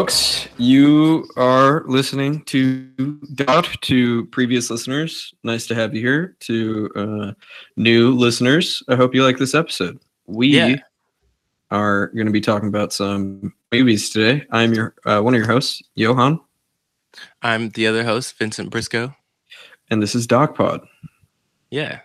[0.00, 2.86] Folks, you are listening to
[3.34, 5.34] Doubt to previous listeners.
[5.44, 6.36] Nice to have you here.
[6.40, 7.32] To uh,
[7.76, 9.98] new listeners, I hope you like this episode.
[10.26, 10.76] We Yeah.
[11.70, 14.46] are going to be talking about some movies today.
[14.50, 16.40] I'm your uh, one of your hosts, Johan,
[17.42, 19.14] I'm the other host, Vincent Briscoe.
[19.90, 20.80] and this is Doc Pod.
[21.70, 22.00] Yeah.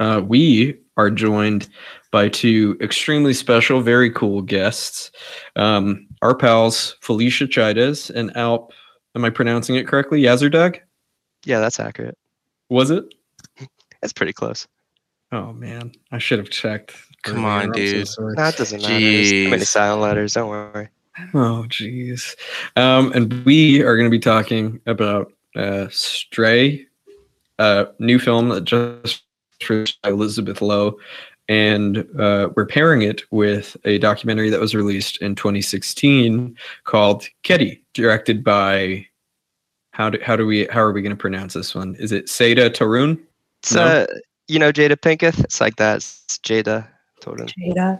[0.00, 1.68] Uh, we are joined
[2.10, 5.10] by two extremely special, very cool guests.
[5.56, 8.72] Um, our pals Felicia Chides and Alp.
[9.14, 10.22] Am I pronouncing it correctly?
[10.22, 10.78] Yazardug?
[11.44, 12.16] Yeah, that's accurate.
[12.68, 13.04] Was it?
[14.00, 14.68] It's pretty close.
[15.32, 16.94] Oh man, I should have checked.
[17.24, 17.48] Come earlier.
[17.48, 18.08] on, I'm so dude.
[18.08, 18.34] sorry.
[18.36, 18.94] No, it doesn't matter.
[18.94, 19.66] There's too many Jeez.
[19.66, 20.34] silent letters.
[20.34, 20.88] Don't worry.
[21.34, 22.36] Oh jeez.
[22.76, 26.86] Um, and we are going to be talking about uh, Stray,
[27.58, 29.24] a new film that just
[29.68, 30.96] released by Elizabeth Lo,
[31.48, 37.80] and uh, we're pairing it with a documentary that was released in 2016 called Kedi,
[37.94, 39.06] directed by.
[39.92, 41.96] How do how do we how are we going to pronounce this one?
[41.96, 43.18] Is it Seda Torun?
[43.62, 43.82] It's No.
[43.82, 44.06] uh,
[44.46, 45.42] you know Jada Pinkett.
[45.42, 45.96] It's like that.
[45.96, 46.86] It's Jada.
[47.20, 47.46] Told him.
[47.48, 47.74] Jada.
[47.74, 47.98] Yeah.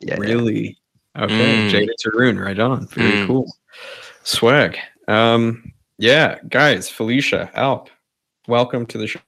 [0.00, 0.16] yeah.
[0.16, 0.78] Really?
[1.18, 1.70] Okay, Mm.
[1.70, 2.86] Jada Torun, right on.
[2.88, 3.26] Very Mm.
[3.26, 3.52] cool.
[4.22, 4.78] Swag.
[5.08, 7.90] Um, yeah, guys, Felicia, Alp,
[8.46, 9.20] welcome to the show.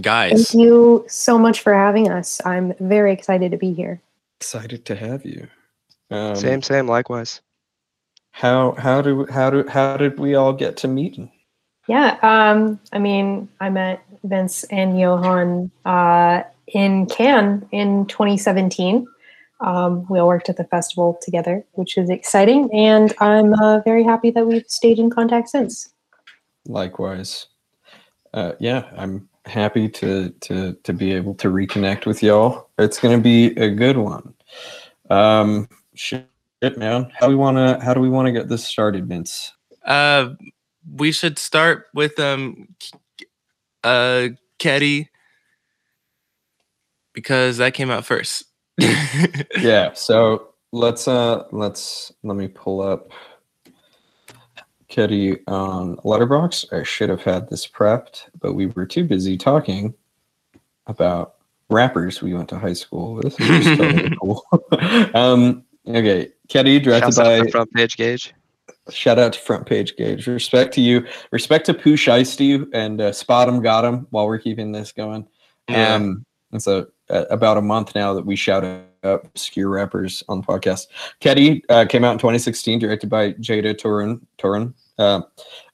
[0.00, 0.50] Guys.
[0.50, 2.40] Thank you so much for having us.
[2.44, 4.00] I'm very excited to be here.
[4.40, 5.48] Excited to have you.
[6.10, 6.86] Um, Same, same.
[6.86, 7.40] Likewise.
[8.30, 11.30] How how do how do how did we all get to meeting?
[11.88, 19.06] Yeah, um, I mean, I met Vince and Johan uh, in Cannes in 2017.
[19.60, 24.04] Um, we all worked at the festival together, which is exciting, and I'm uh, very
[24.04, 25.88] happy that we've stayed in contact since.
[26.66, 27.46] Likewise.
[28.34, 32.68] Uh, yeah, I'm happy to to to be able to reconnect with y'all.
[32.78, 34.34] It's gonna be a good one.
[35.10, 36.26] Um, shit,
[36.76, 37.10] man.
[37.14, 39.52] How do we wanna how do we wanna get this started, Vince?
[39.84, 40.30] Uh
[40.94, 42.68] we should start with um
[43.84, 45.08] uh Kedi
[47.12, 48.44] because that came out first.
[49.60, 53.10] yeah so let's uh let's let me pull up
[54.88, 56.72] kitty on Letterboxd.
[56.72, 59.94] I should have had this prepped but we were too busy talking
[60.86, 61.34] about
[61.70, 63.38] rappers we went to high school with.
[63.40, 64.44] Is totally cool.
[65.14, 68.34] Um okay kitty directed Shouts out to by front page gauge.
[68.90, 71.06] shout out to front page gauge respect to you.
[71.30, 75.26] Respect to pooh shiesty and uh, SpotemGottem while we're keeping this going.
[75.68, 75.94] Yeah.
[75.94, 80.40] um, and so uh, about a month now that we shout out obscure rappers on
[80.40, 80.86] the podcast.
[81.20, 84.20] Kedi uh, came out in 2016, directed by Ceyda Torun.
[84.38, 84.74] Torun.
[84.98, 85.22] Uh,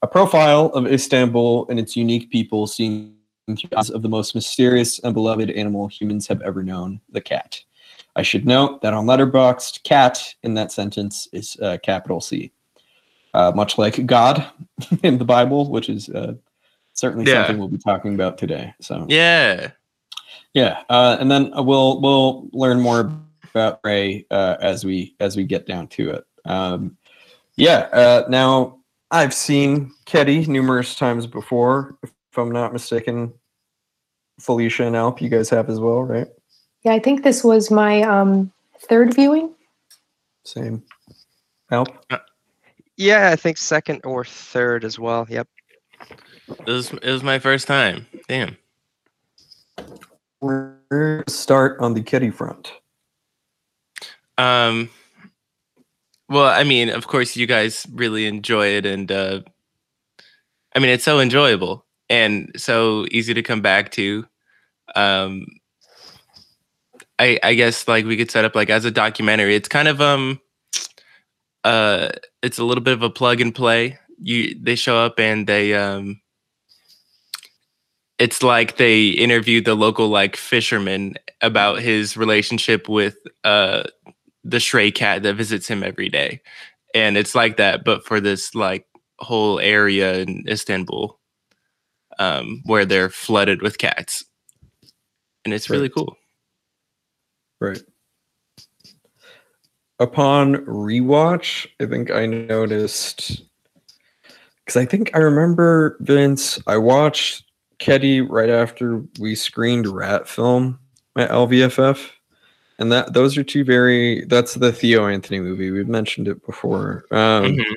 [0.02, 3.14] a profile of Istanbul and its unique people, seen
[3.46, 7.20] through the eyes of the most mysterious and beloved animal humans have ever known, the
[7.20, 7.60] cat.
[8.16, 12.52] I should note that on Letterboxd, cat in that sentence is uh, capital C,
[13.34, 14.46] uh, much like God
[15.02, 16.34] in the Bible, which is uh,
[16.92, 17.42] certainly Yeah.
[17.42, 18.72] something we'll be talking about today.
[18.80, 19.70] So yeah.
[20.54, 23.12] Yeah, uh, and then we'll we'll learn more
[23.52, 26.24] about Ray uh, as we as we get down to it.
[26.44, 26.96] Um,
[27.56, 28.78] yeah, uh, now
[29.10, 33.32] I've seen Kedi numerous times before, if I'm not mistaken.
[34.40, 36.26] Felicia and Alp, you guys have as well, right?
[36.82, 39.54] Yeah, I think this was my um, third viewing.
[40.44, 40.82] Same.
[41.70, 42.04] Alp.
[42.96, 45.26] Yeah, I think second or third as well.
[45.28, 45.48] Yep.
[46.48, 48.06] It was it was my first time.
[48.28, 48.56] Damn.
[50.44, 52.70] We're start on the kitty front.
[54.36, 54.90] Um
[56.28, 59.40] well, I mean, of course you guys really enjoy it and uh
[60.76, 64.26] I mean, it's so enjoyable and so easy to come back to.
[64.94, 65.46] Um
[67.18, 69.54] I I guess like we could set up like as a documentary.
[69.54, 70.38] It's kind of um
[71.64, 72.10] uh
[72.42, 73.98] it's a little bit of a plug and play.
[74.18, 76.20] You they show up and they um
[78.18, 83.84] it's like they interviewed the local like fisherman about his relationship with uh
[84.44, 86.40] the stray cat that visits him every day.
[86.94, 88.86] And it's like that, but for this like
[89.18, 91.18] whole area in Istanbul,
[92.18, 94.24] um, where they're flooded with cats.
[95.44, 96.16] And it's really cool.
[97.60, 97.82] Right.
[99.98, 103.42] Upon rewatch, I think I noticed
[104.64, 106.60] because I think I remember Vince.
[106.66, 107.43] I watched
[107.84, 110.78] Kedi right after we screened Rat Film
[111.16, 112.10] at LVFF,
[112.78, 114.24] and that those are two very.
[114.24, 115.70] That's the Theo Anthony movie.
[115.70, 117.04] We've mentioned it before.
[117.10, 117.74] Um, Mhm.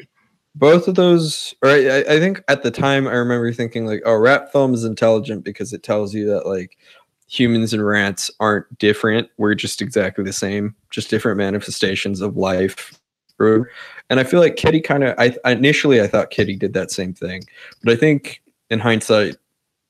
[0.56, 4.16] both of those or I, I think at the time i remember thinking like oh
[4.16, 6.80] Rat film is intelligent because it tells you that like
[7.28, 9.30] humans and rats aren't different.
[9.38, 12.98] We're just exactly the same, just different manifestations of life.
[13.40, 15.14] And I feel like Kitty kind of.
[15.20, 17.44] I initially I thought Kitty did that same thing,
[17.84, 19.36] but I think in hindsight,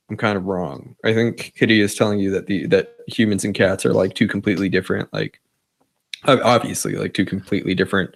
[0.10, 0.96] I'm kind of wrong.
[1.04, 4.28] I think Kitty is telling you that the that humans and cats are like two
[4.28, 5.40] completely different, like
[6.26, 8.12] obviously like two completely different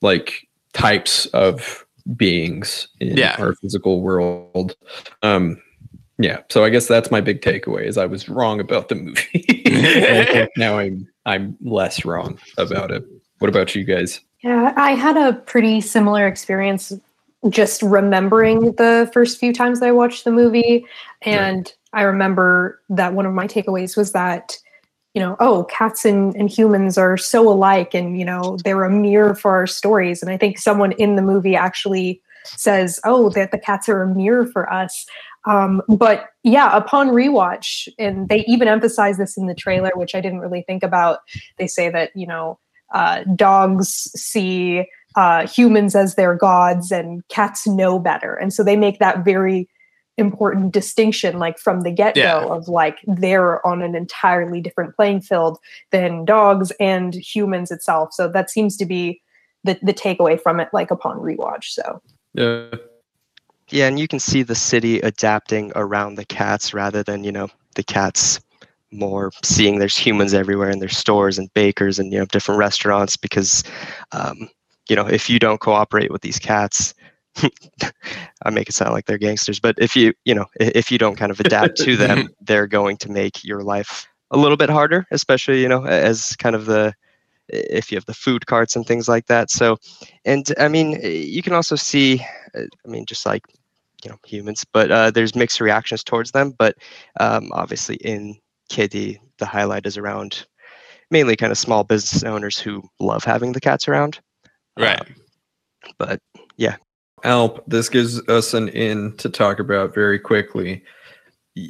[0.00, 1.84] like types of
[2.16, 3.36] beings in Yeah.
[3.38, 4.76] our physical world.
[5.22, 5.60] Um,
[6.18, 9.62] yeah, so I guess that's my big takeaway is I was wrong about the movie.
[9.66, 13.04] And I think now I'm I'm less wrong about it.
[13.38, 14.20] What about you guys?
[14.42, 16.92] Yeah, I had a pretty similar experience
[17.50, 20.84] just remembering the first few times that I watched the movie.
[21.22, 24.56] And I remember that one of my takeaways was that,
[25.14, 28.90] you know, oh, cats and, and humans are so alike and, you know, they're a
[28.90, 30.22] mirror for our stories.
[30.22, 34.14] And I think someone in the movie actually says, oh, that the cats are a
[34.14, 35.06] mirror for us.
[35.46, 40.20] Um, but yeah, upon rewatch, and they even emphasize this in the trailer, which I
[40.20, 41.20] didn't really think about.
[41.58, 42.58] They say that, you know,
[42.92, 44.84] uh, dogs see
[45.16, 48.34] uh, humans as their gods and cats know better.
[48.34, 49.68] And so they make that very
[50.18, 52.44] important distinction, like from the get go, Yeah.
[52.44, 55.58] of like they're on an entirely different playing field
[55.92, 58.12] than dogs and humans itself.
[58.12, 59.22] So that seems to be
[59.64, 61.64] the, the takeaway from it, like upon rewatch.
[61.64, 62.02] So
[62.34, 62.70] Yeah.
[63.70, 67.48] Yeah, and you can see the city adapting around the cats rather than, you know,
[67.74, 68.40] the cats
[68.90, 73.16] more seeing there's humans everywhere in their stores and bakers and, you know, different restaurants
[73.18, 73.62] because,
[74.12, 74.48] um,
[74.88, 76.94] you know, if you don't cooperate with these cats,
[78.42, 81.16] I make it sound like they're gangsters, but if you, you know, if you don't
[81.16, 85.06] kind of adapt to them, they're going to make your life a little bit harder,
[85.10, 86.94] especially, you know, as kind of the,
[87.48, 89.50] if you have the food carts and things like that.
[89.50, 89.78] So,
[90.24, 92.24] and I mean, you can also see,
[92.54, 93.44] uh, I mean, just like
[94.04, 96.76] you know humans but uh, there's mixed reactions towards them but
[97.18, 98.38] um, obviously in
[98.68, 100.46] kitty the highlight is around
[101.10, 104.20] mainly kind of small business owners who love having the cats around
[104.78, 105.00] Right.
[105.00, 105.04] Uh,
[105.98, 106.20] but
[107.24, 110.82] Alp, this gives us an in to talk about very quickly.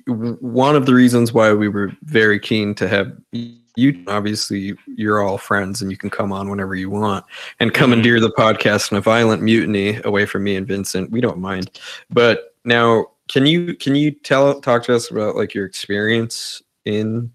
[0.06, 5.38] One of the reasons why we were very keen to have you, obviously, you're all
[5.38, 7.24] friends and you can come on whenever you want
[7.60, 8.24] and commandeer mm-hmm.
[8.24, 11.10] the podcast in a violent mutiny away from me and Vincent.
[11.10, 11.70] We don't mind.
[12.10, 17.30] But now, can you can you tell talk to us about like your experience in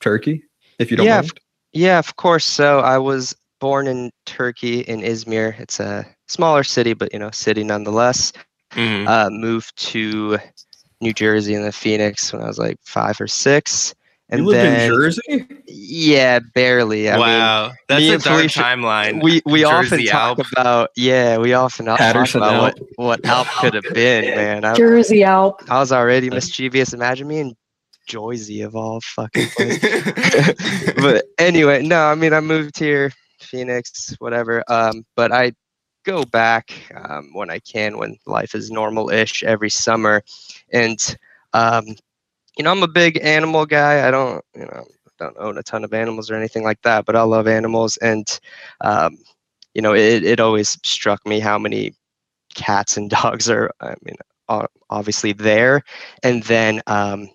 [0.00, 0.42] Turkey,
[0.78, 1.40] if you don't Yeah, mind?
[1.72, 6.92] yeah of course so i was born in turkey in izmir it's a smaller city
[6.94, 8.32] but you know city nonetheless
[8.74, 9.08] Mhm.
[9.08, 10.38] uh, moved to
[11.00, 13.94] new jersey and then phoenix when i was like five or six
[14.28, 15.46] and you live then in Jersey?
[15.66, 19.22] yeah barely I mean, wow, that's me a and dark Felicia- timeline.
[19.24, 20.46] we we often Jersey talk Alp.
[20.52, 22.74] about yeah we often talk Paterson about Alp.
[22.96, 25.62] what, what Alp could have been man I, Jersey Alp.
[25.68, 27.56] I was already mischievous imagine me in
[28.08, 33.10] Joyzy of all fucking places but anyway no I mean I moved here
[33.40, 35.52] Phoenix whatever um but I
[36.04, 40.22] go back um, when I can when life is normal-ish every summer.
[40.72, 40.98] And
[41.52, 41.84] um
[42.56, 44.06] you know I'm a big animal guy.
[44.06, 44.84] I don't you know
[45.18, 47.96] don't own a ton of animals or anything like that but I love animals.
[47.98, 48.26] And
[48.80, 49.18] um
[49.74, 51.92] you know it, it always struck me how many
[52.54, 54.16] cats and dogs are i mean
[54.48, 55.82] o- obviously there.
[56.22, 57.28] And then um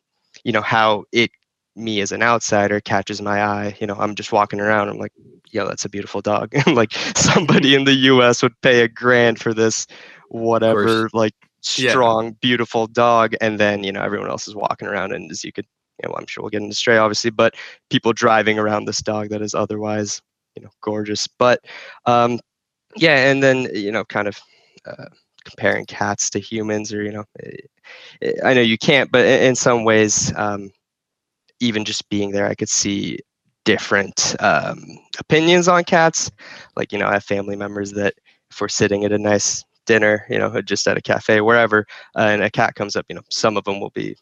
[0.43, 1.31] you know how it
[1.75, 5.13] me as an outsider catches my eye you know i'm just walking around i'm like
[5.51, 6.49] yo that's a beautiful dog.
[6.53, 9.87] And like somebody in the us would pay a grand for this
[10.29, 11.33] whatever like
[11.77, 11.97] Yeah.
[11.97, 15.51] strong beautiful dog and then you know everyone else is walking around and as you
[15.51, 15.65] could
[16.01, 17.55] you know i'm sure we'll get into stray obviously but
[17.89, 20.21] people driving around this dog that is otherwise
[20.55, 21.27] you know gorgeous.
[21.27, 21.59] But
[22.05, 22.39] um
[22.95, 24.39] yeah and then you know kind of
[24.85, 25.05] uh,
[25.45, 27.55] comparing cats to humans or you know eh,
[28.21, 30.71] eh, i know you can't but in, in some ways um
[31.59, 33.19] even just being there i could see
[33.65, 34.83] different um
[35.19, 36.31] opinions on cats.
[36.75, 38.13] Like you know i have family members that
[38.51, 41.85] if we're sitting at a nice dinner you know just at a cafe wherever
[42.15, 44.15] uh, and a cat comes up you know some of them will be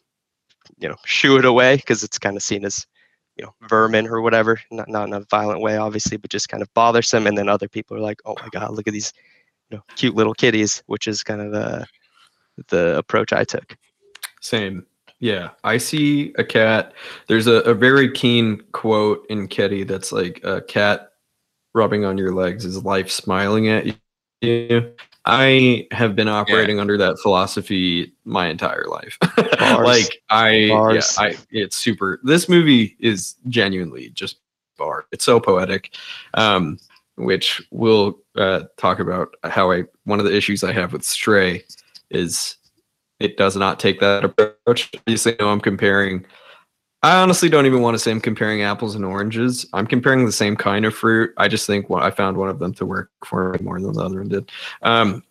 [0.78, 2.86] you know shoo it away because it's kind of seen as
[3.36, 6.62] you know vermin or whatever not, not in a violent way obviously but just kind
[6.62, 7.26] of bothersome.
[7.26, 9.12] And then other people are like oh my god look at these
[9.70, 11.86] you know cute little kitties which is kind of the
[12.68, 13.76] the approach i took.
[14.40, 14.86] Same.
[15.20, 15.50] Yeah.
[15.62, 16.92] I see a cat.
[17.28, 21.12] There's a, a very keen quote in Kitty that's like a cat
[21.74, 23.96] rubbing on your legs is life smiling at
[24.40, 24.94] you.
[25.26, 29.18] I have been operating under that philosophy my entire life.
[29.60, 31.16] Like I Bars.
[31.18, 34.36] yeah, I it's super this movie is genuinely just
[34.76, 35.06] bar.
[35.10, 35.96] It's so poetic.
[36.34, 36.78] Um
[37.16, 41.64] which we'll uh, talk about how I one of the issues I have with Stray
[42.10, 42.56] is
[43.20, 44.90] it does not take that approach.
[44.94, 46.26] Obviously, know I'm comparing
[47.04, 49.66] I honestly don't even want to say I'm comparing apples and oranges.
[49.74, 51.34] I'm comparing the same kind of fruit.
[51.36, 53.92] I just think one, I found one of them to work for me more than
[53.92, 54.50] the other one did.
[54.80, 55.22] Um,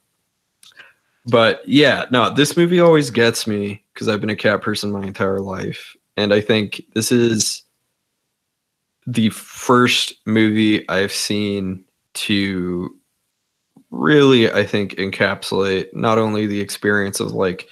[1.25, 5.01] but yeah, no, this movie always gets me because I've been a cat person my
[5.01, 7.63] entire life, and I think this is
[9.07, 12.95] the first movie I've seen to
[13.93, 17.69] really, I think, encapsulate not only the experience of like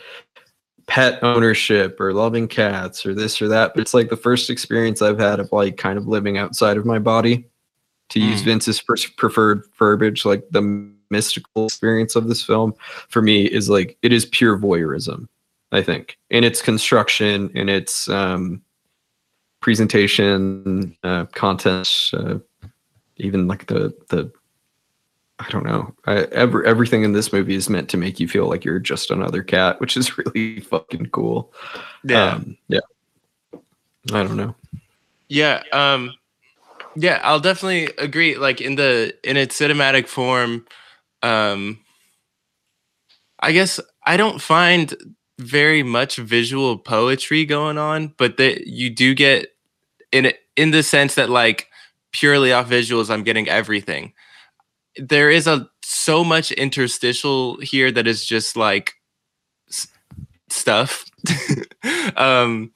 [0.88, 5.02] pet ownership or loving cats or this or that, but it's like the first experience
[5.02, 7.46] I've had of like kind of living outside of my body.
[8.10, 8.46] To use Mm.
[8.46, 10.62] Vince's pers- preferred verbiage, like the
[11.10, 12.74] mystical experience of this film
[13.08, 15.30] for me is like it is pure voyeurism.
[15.72, 18.62] I think in its construction, in its um,
[19.62, 22.40] presentation, uh, content, uh,
[23.16, 24.30] even like the the
[25.42, 25.94] I don't know.
[26.06, 29.10] I, every, everything in this movie is meant to make you feel like you're just
[29.10, 31.52] another cat, which is really fucking cool.
[32.04, 32.34] Yeah.
[32.34, 32.80] Um, yeah.
[34.12, 34.56] I don't know.
[35.28, 36.14] Yeah, um
[36.96, 40.66] yeah, I'll definitely agree like in the in its cinematic form
[41.24, 41.80] um
[43.40, 44.94] I guess I don't find
[45.40, 49.56] very much visual poetry going on, but that you do get
[50.12, 51.68] in it in the sense that like
[52.12, 54.14] purely off visuals I'm getting everything.
[54.98, 58.94] There is a so much interstitial here that is just like
[59.70, 59.88] s-
[60.50, 61.06] stuff.
[62.18, 62.72] um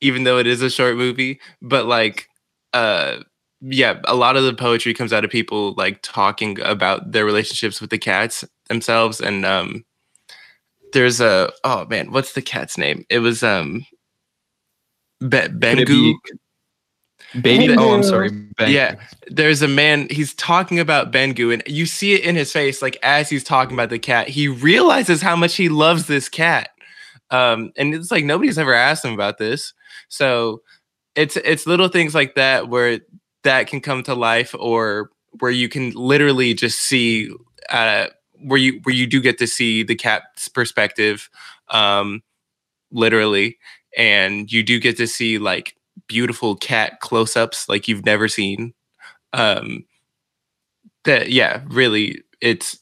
[0.00, 2.28] even though it is a short movie, but like
[2.72, 3.18] uh
[3.62, 7.80] yeah, a lot of the poetry comes out of people like talking about their relationships
[7.80, 9.84] with the cats themselves and um
[10.92, 13.04] there's a oh man, what's the cat's name?
[13.10, 13.84] It was um
[15.20, 15.88] Be- Could it Bengu.
[15.88, 16.16] be
[17.42, 17.74] Baby.
[17.76, 18.30] Oh, I'm sorry.
[18.30, 18.96] Ben- Yeah,
[19.28, 20.08] there's a man.
[20.10, 22.82] He's talking about Bengu, and you see it in his face.
[22.82, 26.70] Like as he's talking about the cat, he realizes how much he loves this cat.
[27.30, 29.72] Um, and it's like nobody's ever asked him about this.
[30.08, 30.62] So
[31.14, 33.00] it's it's little things like that where
[33.42, 37.30] that can come to life, or where you can literally just see
[37.70, 38.06] uh,
[38.42, 41.28] where you where you do get to see the cat's perspective,
[41.68, 42.22] um,
[42.90, 43.58] literally,
[43.96, 45.74] and you do get to see like
[46.08, 48.74] beautiful cat close-ups like you've never seen.
[49.32, 49.84] Um
[51.04, 52.78] that yeah really it's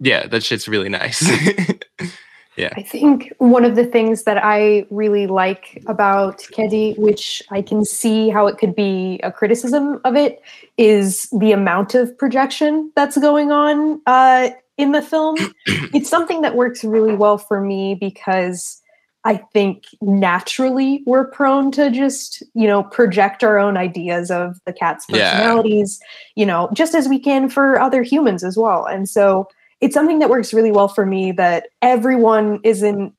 [0.00, 1.24] yeah that shit's really nice.
[2.56, 7.62] Yeah, I think one of the things that I really like about Kedi, which I
[7.62, 10.40] can see how it could be a criticism of it,
[10.78, 15.36] is the amount of projection that's going on uh, in the film.
[15.66, 18.80] it's something that works really well for me because
[19.24, 24.72] I think naturally we're prone to just, you know, project our own ideas of the
[24.72, 25.30] cat's Yeah.
[25.30, 25.98] personalities,
[26.36, 28.84] you know, just as we can for other humans as well.
[28.84, 29.48] And so
[29.80, 33.12] it's something that works really well for me that everyone is in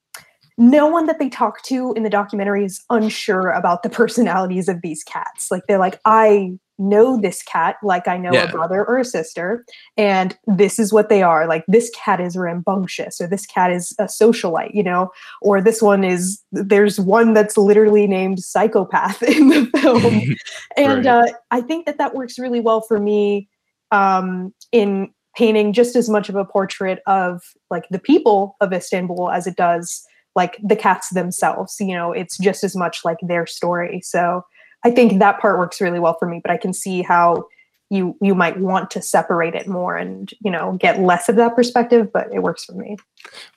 [0.58, 4.82] no one that they talk to in the documentary is unsure about the personalities of
[4.82, 8.44] these cats like they're like i know this cat like i know Yeah.
[8.44, 9.64] a brother or a sister
[9.98, 13.94] and this is what they are like this cat is rambunctious or this cat is
[14.00, 15.10] a socialite you know
[15.42, 20.36] or this one is there's one that's literally named psychopath in the film
[20.78, 21.30] and Right.
[21.30, 23.48] uh, I think that that works really well for me
[23.92, 29.30] um, in painting just as much of a portrait of like the people of Istanbul
[29.32, 30.04] as it does
[30.36, 31.76] like the cats themselves.
[31.80, 34.02] You know, it's just as much like their story.
[34.04, 34.44] So
[34.86, 36.40] I think that part works really well for me.
[36.42, 37.48] But I can see how
[37.90, 41.56] you you might want to separate it more and you know get less of that
[41.56, 42.14] perspective.
[42.14, 42.96] But it works for me.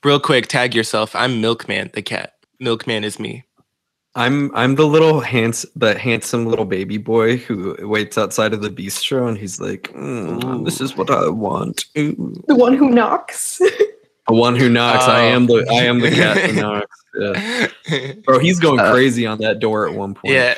[0.03, 3.45] real quick tag yourself i'm milkman the cat milkman is me
[4.15, 8.71] I'm I'm the little hands the handsome little baby boy who waits outside of the
[8.71, 12.35] bistro and he's like, "Mm, "This is what I want." Ooh.
[12.49, 13.61] The one who knocks.
[14.29, 15.05] The one who knocks.
[15.05, 15.35] I Oh.
[15.37, 17.05] am the I am the cat who knocks.
[17.19, 18.15] Yeah.
[18.25, 20.35] Bro, he's going Uh, crazy on that door at one point.
[20.35, 20.55] yeah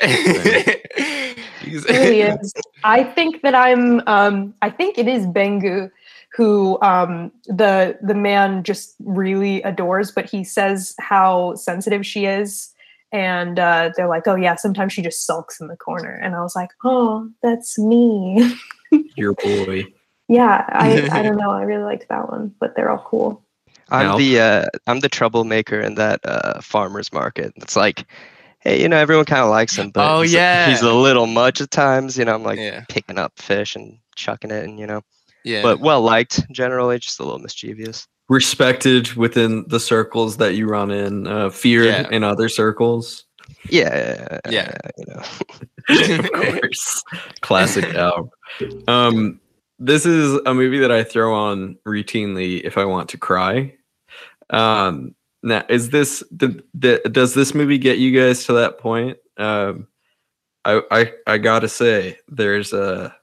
[1.63, 2.53] He's- really is.
[2.85, 4.03] I think that I'm.
[4.07, 5.91] Um, I think it is Bengu
[6.33, 12.73] who um, the the man just really adores, but he says how sensitive she is,
[13.13, 16.41] and uh, they're like, "Oh yeah, sometimes she just sulks in the corner," and I
[16.43, 18.55] was like, "Oh, that's me."
[19.17, 19.85] Your boy.
[20.29, 21.51] yeah, I I don't know.
[21.51, 23.43] I really liked that one, but they're all cool.
[23.91, 24.19] I'm Al?
[24.19, 27.53] the uh, I'm the troublemaker in that uh, farmers market.
[27.57, 28.05] It's like,
[28.61, 31.27] hey, you know, everyone kind of likes him, but Oh, he's, a, he's a little
[31.27, 32.17] much at times.
[32.19, 35.03] You know, I'm like yeah picking up fish and chucking it, and you know,
[35.45, 38.07] yeah but well liked generally, just a little mischievous.
[38.29, 42.09] Respected within the circles that you run in, uh, feared Yeah.
[42.11, 43.25] in other circles.
[43.69, 44.71] Yeah, Yeah.
[44.97, 45.23] you know.
[46.19, 47.03] of course.
[47.41, 48.31] Classic Al.
[48.87, 49.41] Um,
[49.81, 53.75] this is a movie that I throw on routinely if I want to cry.
[54.51, 59.17] Um, now, is this did, did, does this movie get you guys to that point
[59.41, 59.87] Um,
[60.65, 63.15] I, I I gotta say, there's a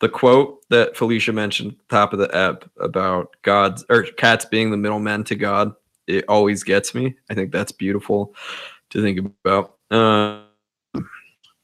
[0.00, 4.70] the quote that Felicia mentioned the top of the app about God's or cats being
[4.70, 5.74] the middlemen to God.
[6.06, 7.16] It always gets me.
[7.28, 8.34] I think that's beautiful
[8.90, 9.74] to think about.
[9.90, 10.44] Um,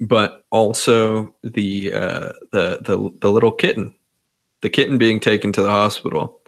[0.01, 3.95] but also the uh, the the the little kitten,
[4.63, 6.41] the kitten being taken to the hospital.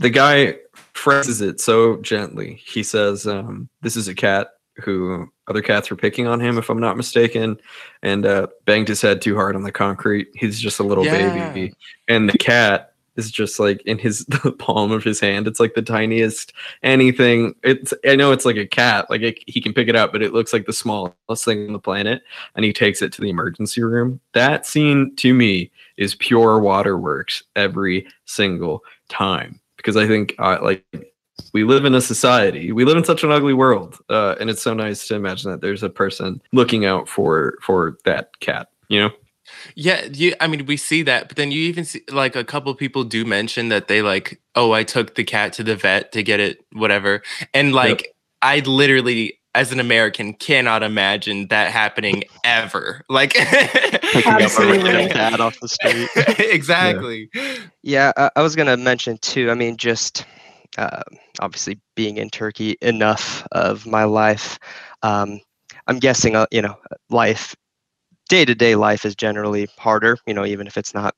[0.00, 0.56] The guy
[0.94, 2.54] phrases it so gently.
[2.64, 6.70] He says, um, "This is a cat who other cats were picking on him, if
[6.70, 7.60] I'm not mistaken,
[8.02, 10.28] and uh, banged his head too hard on the concrete.
[10.34, 11.52] He's just a little Yeah.
[11.52, 11.74] baby,
[12.08, 15.46] and the cat is just like in his the palm of his hand.
[15.46, 17.54] It's like the tiniest anything.
[17.62, 20.22] It's I know it's like a cat, like it, he can pick it up, but
[20.22, 22.22] it looks like the smallest thing on the planet.
[22.56, 24.18] And he takes it to the emergency room.
[24.32, 30.84] That scene to me is pure waterworks every single time because I think uh, like
[31.52, 34.62] we live in a society we live in such an ugly world uh, and it's
[34.62, 39.00] so nice to imagine that there's a person looking out for for that cat you
[39.00, 39.10] know
[39.74, 40.34] Yeah, you.
[40.40, 43.24] I mean, we see that, but then you even see like a couple people do
[43.24, 46.64] mention that they like, oh, I took the cat to the vet to get it,
[46.72, 47.22] whatever,
[47.52, 53.04] and like, I literally, as an American, cannot imagine that happening ever.
[53.08, 54.78] Like, Picking up a Absolutely.
[54.82, 56.08] random cat off the street.
[56.38, 57.28] exactly.
[57.82, 59.50] Yeah, I, I was gonna mention too.
[59.50, 60.24] I mean, just
[60.78, 61.02] uh,
[61.40, 64.58] obviously being in Turkey, enough of my life.
[65.02, 65.40] Um,
[65.86, 66.76] I'm guessing, uh, you know,
[67.10, 67.56] life,
[68.28, 70.16] day to day life is generally harder.
[70.26, 71.14] You know, even if it's not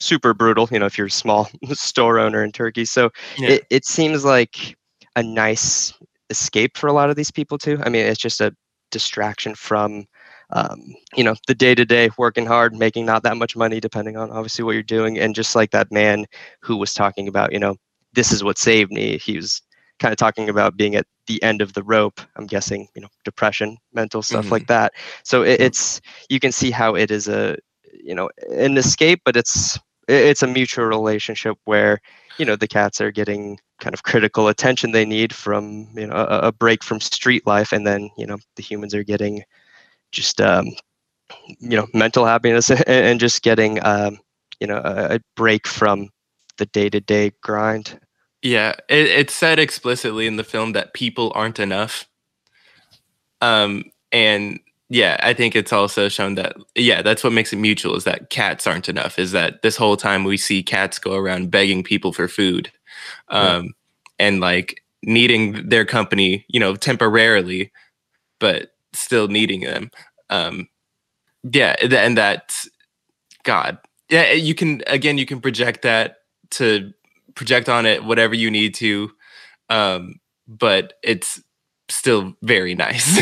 [0.00, 0.68] super brutal.
[0.70, 3.50] You know, if you're a small store owner in Turkey, so Yeah.
[3.50, 4.76] it it seems like
[5.16, 5.92] a nice
[6.30, 7.78] escape for a lot of these people too.
[7.84, 8.54] I mean, it's just a
[8.90, 10.06] distraction from
[10.50, 14.16] um, you know the day to day working hard making not that much money depending
[14.16, 16.24] on obviously what you're doing and just like that man
[16.60, 17.76] who was talking about you know
[18.14, 19.60] this is what saved me he was
[19.98, 23.08] kind of talking about being at the end of the rope i'm guessing you know
[23.24, 24.52] depression mental stuff Mhm.
[24.52, 27.56] like that so it, it's you can see how it is a
[27.92, 32.00] you know an escape but it's it's a mutual relationship where
[32.38, 36.14] you know the cats are getting kind of critical attention they need from you know
[36.14, 39.42] a, a break from street life and then you know the humans are getting
[40.12, 40.66] just um,
[41.60, 44.18] you know mental happiness and, and just getting um,
[44.60, 46.08] you know a, a break from
[46.58, 47.98] the day-to-day grind
[48.42, 52.08] Yeah, it, it's said explicitly in the film that people aren't enough.
[53.40, 57.96] Um, and yeah, I think it's also shown that yeah, that's what makes it mutual
[57.96, 59.18] is that cats aren't enough.
[59.18, 62.72] Is that this whole time we see cats go around begging people for food,
[63.28, 63.74] um,
[64.18, 67.72] and like needing their company, you know, temporarily,
[68.40, 69.90] but still needing them.
[70.30, 70.68] Um,
[71.42, 72.68] yeah, and that's
[73.44, 73.78] God.
[74.08, 76.16] Yeah, you can again, you can project that
[76.50, 76.92] to
[77.34, 79.10] project on it whatever you need to
[79.70, 80.16] um
[80.48, 81.40] but it's
[81.88, 83.20] still very nice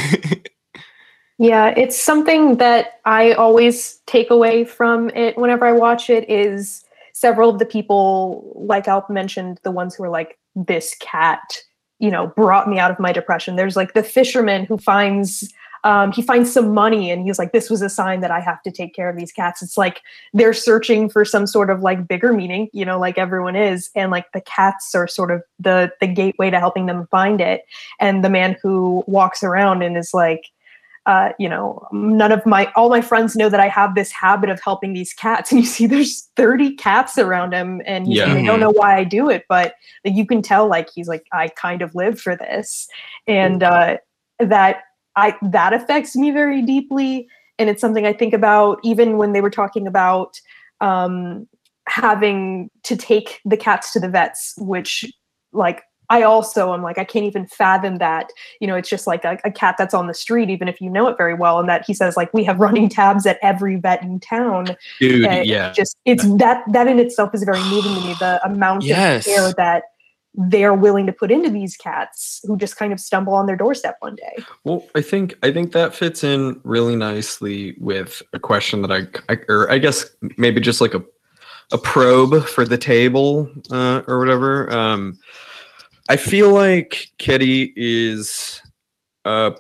[1.38, 6.84] Yeah, it's something that I always take away from it whenever I watch it is
[7.12, 11.58] several of the people, like Alp mentioned, the ones who are like, this cat,
[11.98, 13.56] you know, brought me out of my depression.
[13.56, 15.52] There's like the fisherman who finds
[15.84, 18.60] um, he finds some money and he's like, this was a sign that I have
[18.62, 19.62] to take care of these cats.
[19.62, 20.00] It's like
[20.32, 23.88] they're searching for some sort of like bigger meaning, you know, like everyone is.
[23.94, 27.66] And like the cats are sort of the the gateway to helping them find it.
[28.00, 30.46] And the man who walks around and is like,
[31.06, 34.50] uh, you know, none of my all my friends know that I have this habit
[34.50, 35.50] of helping these cats.
[35.56, 38.34] And you see, there's 30 cats around him, and he's Yeah.
[38.34, 41.24] they don't know why I do it, but like, you can tell, like he's like,
[41.32, 42.88] I kind of live for this,
[43.26, 43.98] and uh,
[44.40, 44.80] that
[45.14, 49.40] I that affects me very deeply, and it's something I think about even when they
[49.40, 50.40] were talking about
[50.80, 51.46] um,
[51.88, 55.04] having to take the cats to the vets, which
[55.52, 59.24] like I also am like I can't even fathom that you know it's just like
[59.24, 61.68] a, a cat that's on the street even if you know it very well and
[61.68, 65.46] that he says like we have running tabs at every vet in town dude and
[65.46, 69.26] yeah just it's that that in itself is very moving to me the amount Yes.
[69.26, 69.84] of care that
[70.38, 73.96] they're willing to put into these cats who just kind of stumble on their doorstep
[74.00, 78.82] one day Well, I think I think that fits in really nicely with a question
[78.82, 80.04] that I, I or I guess
[80.36, 81.02] maybe just like a
[81.72, 84.70] a probe for the table uh, or whatever.
[84.72, 85.18] Um,
[86.08, 88.62] I feel like Kitty is
[89.24, 89.52] uh,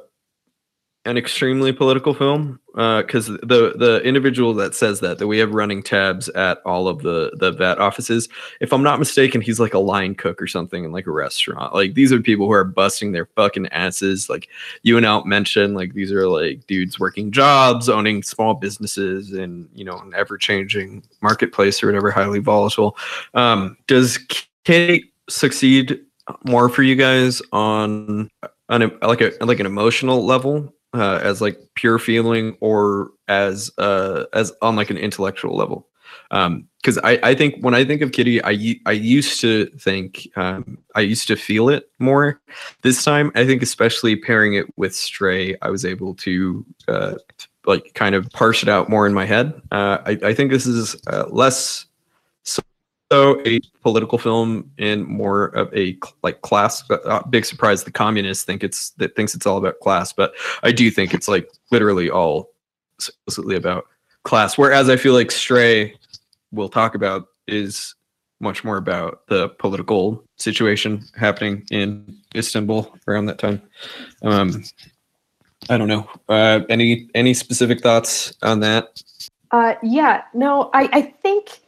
[1.06, 5.82] an extremely political film because the the individual that says that that we have running
[5.82, 8.28] tabs at all of the the vet offices
[8.60, 11.72] if i'm not mistaken he's like a line cook or something in like a restaurant.
[11.72, 14.28] Like these are people who are busting their fucking asses.
[14.28, 14.48] Like
[14.82, 19.68] you and Alp mentioned like these are like dudes working jobs owning small businesses and
[19.74, 22.96] you know an ever-changing marketplace or whatever highly volatile.
[23.34, 24.18] Um does
[24.64, 26.00] kitty succeed
[26.44, 28.28] more for you guys on
[28.68, 34.24] on like a like an emotional level uh, as like pure feeling or as uh
[34.32, 35.88] as on like an intellectual level?
[36.30, 40.28] Um because I, I think when i think of kitty i i used to think
[40.36, 42.40] um i used to feel it more.
[42.82, 47.14] This time i think especially pairing it with stray i was able to uh
[47.66, 49.60] like kind of parse it out more in my head.
[49.72, 51.85] Uh i, I think this is uh, less
[53.10, 58.44] so a political film and more of a like class uh, big surprise the communists
[58.44, 62.10] think it's that thinks it's all about class but i do think it's like literally
[62.10, 62.50] all
[62.98, 63.86] explicitly about
[64.24, 64.58] class.
[64.58, 65.94] Whereas i feel like stray
[66.50, 67.94] we'll talk about is
[68.40, 73.62] much more about the political situation happening in istanbul around that time.
[74.22, 74.64] Um
[75.70, 76.08] i don't know.
[76.28, 79.00] Uh any any specific thoughts on that?
[79.52, 81.60] Uh, yeah, no, I, I think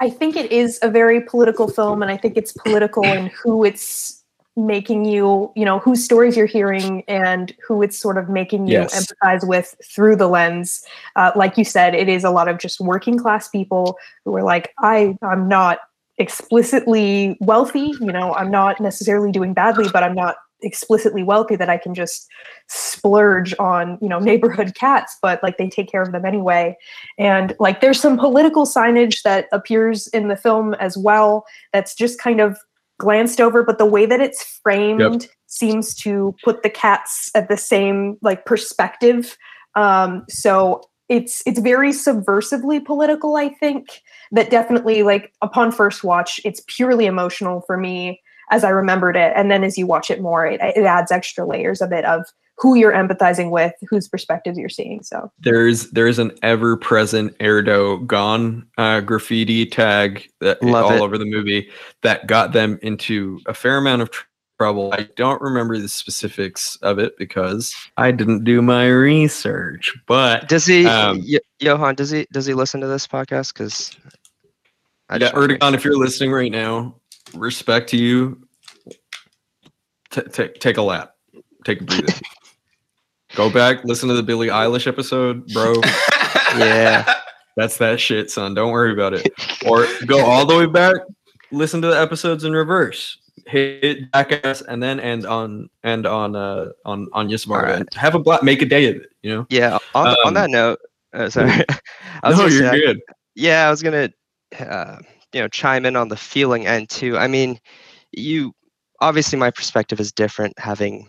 [0.00, 3.64] I think it is a very political film, and I think it's political in who
[3.64, 4.20] it's
[4.56, 8.72] making you, you know, whose stories you're hearing and who it's sort of making you
[8.72, 9.06] Yes.
[9.22, 10.82] empathize with through the lens.
[11.16, 14.42] Uh, like you said, it is a lot of just working class people who are
[14.42, 15.78] like, I, I'm not
[16.18, 21.68] explicitly wealthy, you know, I'm not necessarily doing badly, but I'm not explicitly wealthy that
[21.68, 22.28] I can just
[22.68, 26.76] splurge on, you know, neighborhood cats, but like they take care of them anyway.
[27.18, 32.20] And like there's some political signage that appears in the film as well that's just
[32.20, 32.58] kind of
[32.98, 37.56] glanced over, but the way that it's framed seems to put the cats at the
[37.56, 39.36] same like perspective.
[39.74, 44.02] Um, so it's it's very subversively political, I think.
[44.30, 48.20] That definitely like upon first watch, it's purely emotional for me
[48.50, 49.32] as I remembered it.
[49.36, 52.24] And then as you watch it more, it, it adds extra layers of it of
[52.58, 55.02] who you're empathizing with, whose perspectives you're seeing.
[55.02, 61.00] So there's there's an ever present Erdogan uh, graffiti tag that Love all it.
[61.00, 61.70] over the movie
[62.02, 64.24] that got them into a fair amount of tr-
[64.58, 64.92] trouble.
[64.92, 69.96] I don't remember the specifics of it because I didn't do my research.
[70.06, 71.94] But Does he, Um, Yo- Johan?
[71.94, 73.54] Does he does he listen to this podcast?
[73.54, 73.96] Because
[75.10, 76.94] yeah, Erdogan, if you're listening right now,
[77.34, 78.40] respect to you.
[80.10, 81.14] T- take take a lap,
[81.64, 82.12] take a breather.
[83.36, 85.74] Go back, listen to the Billie Eilish episode, bro.
[86.58, 87.14] Yeah.
[87.56, 88.54] That's that shit, son.
[88.54, 89.28] Don't worry about it.
[89.66, 90.96] Or go all the way back,
[91.52, 93.18] listen to the episodes in reverse.
[93.46, 97.58] Hit back jackass and then end on end on uh on on Yusmar.
[97.58, 97.76] Alright.
[97.80, 99.46] and Have a black make a day of it, you know?
[99.48, 99.78] Yeah.
[99.94, 100.80] On, th- on Um, that note,
[101.12, 101.50] uh, sorry.
[102.24, 103.00] I was No, you're say, I- good.
[103.36, 104.10] yeah, I was gonna,
[104.58, 104.96] uh,
[105.32, 107.16] you know, chime in on the feeling end too.
[107.18, 107.58] I mean,
[108.12, 108.52] you
[109.00, 111.08] obviously my perspective is different, having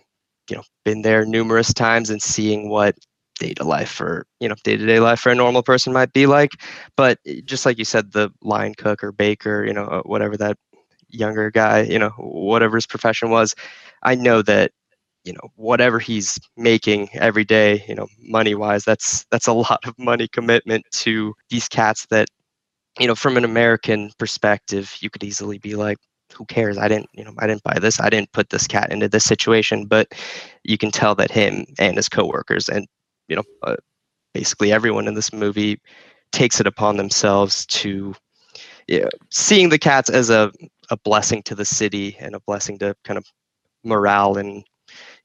[0.50, 2.96] you know been there numerous times and seeing what
[3.40, 6.14] day to life for you know day to day life for a normal person might
[6.14, 6.52] be like.
[6.98, 10.38] But eh, just like you said, the line cook or baker, you know, uh, whatever
[10.38, 10.58] that
[11.10, 13.54] younger guy, you know, whatever his profession was,
[14.04, 14.72] I know that
[15.24, 19.80] you know whatever he's making every day you know money wise that's that's a lot
[19.86, 22.28] of money commitment to these cats that
[23.00, 25.98] you know from an american perspective you could easily be like
[26.34, 26.78] who cares?
[26.78, 28.00] I didn't you know i didn't buy this.
[28.00, 29.86] I didn't put this cat into this situation.
[29.86, 30.14] But
[30.64, 32.88] you can tell that him and his coworkers and
[33.28, 33.76] you know uh,
[34.34, 35.80] basically everyone in this movie
[36.32, 38.14] takes it upon themselves to
[38.88, 40.52] you know, seeing the cats as a,
[40.90, 43.26] a blessing to the city and a blessing to kind of
[43.84, 44.64] morale and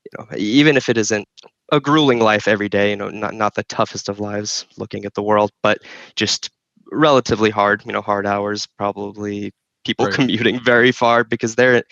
[0.05, 1.27] you know even if it isn't
[1.73, 5.15] a grueling life every day you know not not the toughest of lives looking at
[5.15, 5.79] the world but
[6.15, 6.51] just
[6.93, 9.53] relatively hard you know hard hours probably
[9.85, 10.09] people Right.
[10.09, 11.83] commuting very far because they're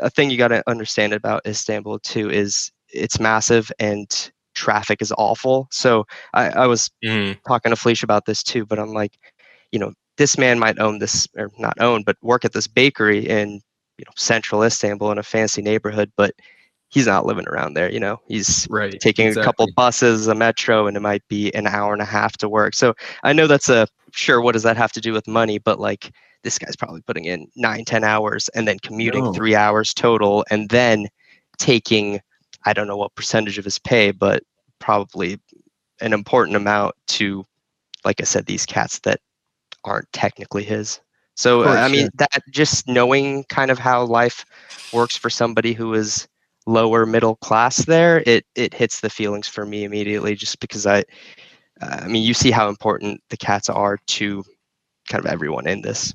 [0.00, 5.12] a thing you got to understand about istanbul too is it's massive and traffic is
[5.18, 7.38] awful so i, I was Mhm.
[7.46, 9.12] talking to Felicia about this too, but I'm like,
[9.72, 13.26] you know, this man might own this or not own, but work at this bakery
[13.28, 13.60] in
[13.98, 16.32] you know central Istanbul in a fancy neighborhood, but
[16.88, 17.90] he's not living around there.
[17.92, 18.98] You know, he's Right.
[19.00, 19.74] taking a couple exactly.
[19.76, 22.74] buses, a metro, and it might be an hour and a half to work.
[22.74, 24.40] So I know that's a sure.
[24.40, 25.58] What does that have to do with money?
[25.58, 29.32] But like, this guy's probably putting in nine, ten hours and then commuting No.
[29.32, 31.08] three hours total, and then
[31.58, 32.20] taking
[32.64, 34.42] I don't know what percentage of his pay, but
[34.78, 35.38] probably
[36.00, 37.44] an important amount to,
[38.04, 39.20] like I said, these cats that
[39.84, 41.00] aren't technically his.
[41.34, 42.26] So uh, I mean, yeah.
[42.30, 44.44] that just knowing kind of how life
[44.92, 46.26] works for somebody who is
[46.68, 51.04] lower middle class, there it it hits the feelings for me immediately, just because I,
[51.80, 54.44] I mean, you see how important the cats are to
[55.08, 56.14] kind of everyone in this.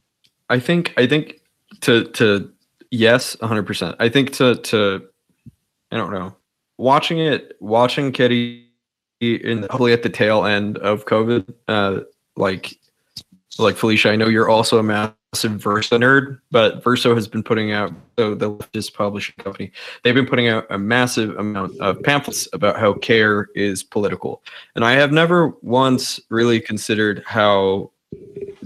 [0.50, 1.42] I think I think
[1.82, 2.52] to to
[2.92, 3.96] yes, hundred percent.
[4.00, 5.04] I think to to
[5.92, 6.36] I don't know.
[6.78, 8.68] Watching it, watching Kitty
[9.22, 12.00] in the, hopefully at the tail end of COVID, uh,
[12.36, 12.80] like
[13.58, 14.84] like Felicia, I know you're also a
[15.34, 19.72] massive Verso nerd, but Verso has been putting out so the leftist publishing company.
[20.04, 24.44] They've been putting out a massive amount of pamphlets about how care is political,
[24.76, 27.92] and I have never once really considered how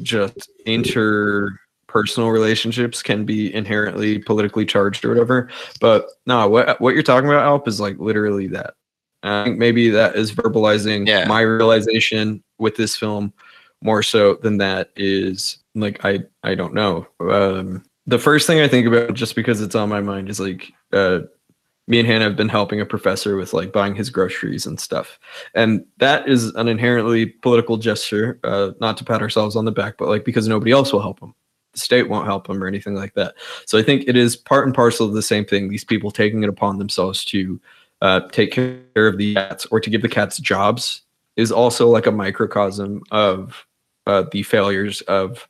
[0.02, 5.50] just interpersonal relationships can be inherently politically charged or whatever.
[5.80, 8.74] But no, what what you're talking about, Alp, is like literally that.
[9.24, 11.26] I think maybe that is verbalizing Yeah.
[11.28, 13.34] my realization with this film
[13.82, 17.08] more so than that is like I I don't know.
[17.20, 20.72] Um, the first thing I think about just because it's on my mind is like
[20.94, 21.20] uh,
[21.88, 25.20] me and Hannah have been helping a professor with like buying his groceries and stuff,
[25.54, 28.40] and that is an inherently political gesture.
[28.44, 31.20] Uh, not to pat ourselves on the back, but like because nobody else will help
[31.22, 31.34] him.
[31.74, 33.36] The state won't help him or anything like that.
[33.66, 35.70] So I think it is part and parcel of the same thing.
[35.70, 37.60] These people taking it upon themselves to
[38.02, 41.02] uh, take care of the cats or to give the cats jobs
[41.36, 43.66] is also like a microcosm of
[44.08, 45.48] uh, the failures of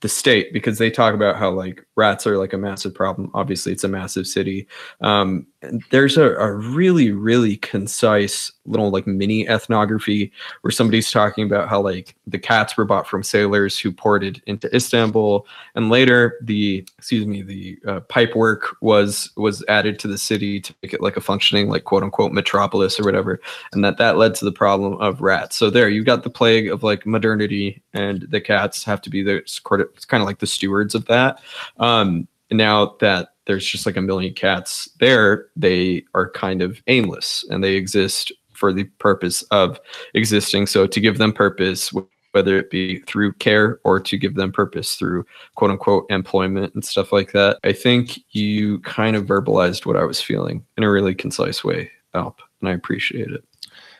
[0.00, 3.30] the state because they talk about how like rats are like a massive problem.
[3.34, 4.66] Obviously, it's a massive city.
[5.00, 5.46] Um,
[5.90, 11.80] there's a, a really, really concise little like mini ethnography where somebody's talking about how
[11.80, 17.26] like the cats were bought from sailors who ported into Istanbul, and later the excuse
[17.26, 21.16] me the uh, pipe work was was added to the city to make it like
[21.16, 23.40] a functioning like quote unquote metropolis or whatever
[23.72, 25.56] and that that led to the problem of rats.
[25.56, 29.22] So there, you've got the plague of like modernity, and the cats have to be
[29.22, 31.40] the it's kind of like the stewards of that.
[31.78, 36.82] Um, and now that there's just like a million cats there, they are kind of
[36.86, 39.80] aimless and they exist for the purpose of
[40.14, 40.66] existing.
[40.66, 41.92] So to give them purpose,
[42.32, 45.24] whether it be through care or to give them purpose through
[45.56, 50.04] quote unquote employment and stuff like that, I think you kind of verbalized what I
[50.04, 53.44] was feeling in a really concise way, Alp, and I appreciate it.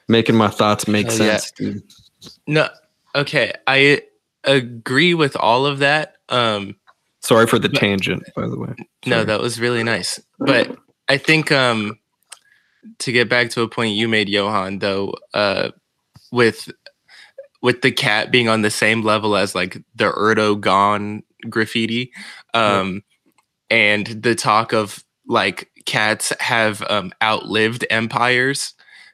[0.09, 1.13] Making my thoughts make yeah.
[1.13, 1.83] sense, dude.
[2.47, 2.69] No,
[3.15, 4.03] okay, I
[4.45, 6.17] agree with all of that.
[6.29, 6.77] Um,
[7.23, 8.75] Sorry for the But- tangent, by the way.
[9.07, 10.21] no, that was really nice.
[10.39, 10.77] But
[11.09, 11.99] I think um,
[13.01, 15.71] to get back to a point you made, Johan, though, uh,
[16.33, 16.71] with
[17.63, 22.11] with the cat being on the same level as like the Erdogan graffiti,
[22.55, 23.03] um,
[23.69, 28.73] and the talk of like cats have um, outlived empires,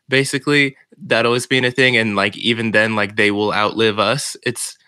[0.09, 4.37] basically that always being a thing, and like even then, like they will outlive us.
[4.45, 4.79] It's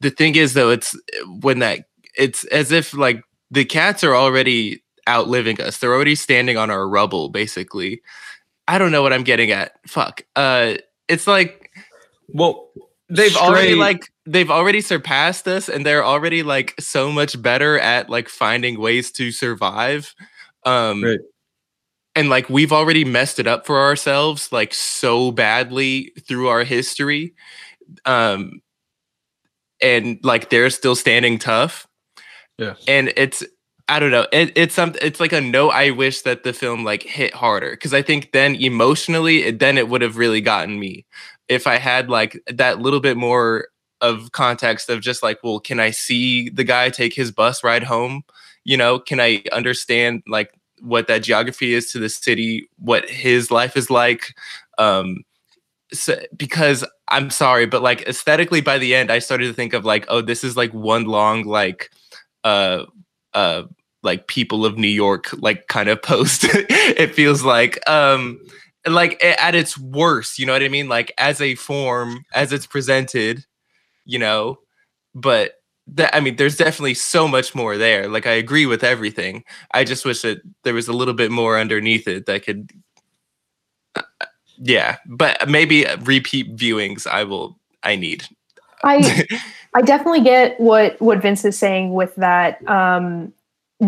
[0.00, 0.94] the thing is though, it's
[1.40, 1.86] when that
[2.16, 5.78] it's as if like the cats are already outliving us.
[5.78, 8.02] They're already standing on our rubble, basically.
[8.68, 9.72] I don't know what I'm getting at.
[9.86, 10.22] Fuck.
[10.34, 10.74] Uh,
[11.08, 11.70] it's like
[12.28, 12.68] Well,
[13.08, 18.10] they've already like they've already surpassed us, and they're already like so much better at
[18.10, 20.14] like finding ways to survive.
[20.64, 21.20] Um, Right.
[22.16, 27.34] and like we've already messed it up for ourselves like so badly through our history.
[28.04, 28.60] Um,
[29.82, 31.85] and like they're still standing tough
[32.58, 32.74] Yeah.
[32.88, 33.44] and it's
[33.88, 34.26] I don't know.
[34.32, 35.00] It, it's something.
[35.04, 35.70] It's like a note.
[35.70, 39.78] I wish that the film like hit harder because I think then emotionally, it, then
[39.78, 41.06] it would have really gotten me
[41.48, 43.68] if I had like that little bit more
[44.00, 47.84] of context of just like, well, can I see the guy take his bus ride
[47.84, 48.22] home?
[48.64, 53.52] You know, can I understand like what that geography is to the city, what his
[53.52, 54.34] life is like?
[54.78, 55.22] Um,
[55.92, 59.84] so, because I'm sorry, but like aesthetically, by the end, I started to think of
[59.84, 61.90] like, oh, this is like one long like,
[62.46, 62.86] uh,
[63.34, 63.64] uh,
[64.02, 66.44] like people of New York, like kind of post.
[66.50, 68.40] it feels like, um,
[68.86, 70.88] like at its worst, you know what I mean?
[70.88, 73.44] Like as a form, as it's presented,
[74.04, 74.58] you know,
[75.14, 75.54] but
[75.88, 78.08] that I mean, there's definitely so much more there.
[78.08, 79.44] Like I agree with everything.
[79.72, 82.70] I just wish that there was a little bit more underneath it that could
[84.58, 88.26] yeah, but maybe repeat viewings I will I need.
[88.82, 89.26] I
[89.74, 92.66] I definitely get what what Vince is saying with that.
[92.68, 93.32] Um,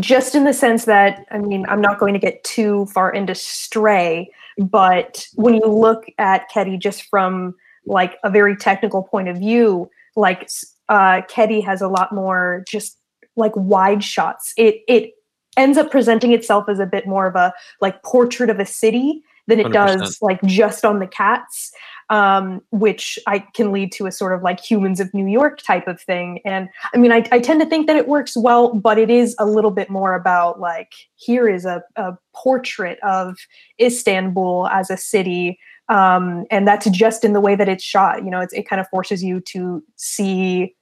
[0.01, 3.35] just in the sense that I mean, I'm not going to get too far into
[3.35, 7.55] Stray, but when you look at Kedi just from
[7.87, 10.51] like a very technical point of view, like
[10.89, 12.99] uh, Kedi has a lot more just
[13.37, 14.53] like wide shots.
[14.57, 15.13] It it
[15.57, 19.23] ends up presenting itself as a bit more of a like portrait of a city
[19.47, 19.73] than it 100%.
[19.73, 21.73] does like just on the cats
[22.11, 25.87] um, which I can lead to a sort of like humans of New York type
[25.87, 26.41] of thing.
[26.45, 29.37] And I mean, I, I tend to think that it works well, but it is
[29.39, 33.37] a little bit more about like, here is a, a portrait of
[33.81, 35.59] Istanbul as a city.
[35.91, 38.25] Um, and that's just in the way that it's shot.
[38.25, 40.75] You know, it's, it kind of forces you to see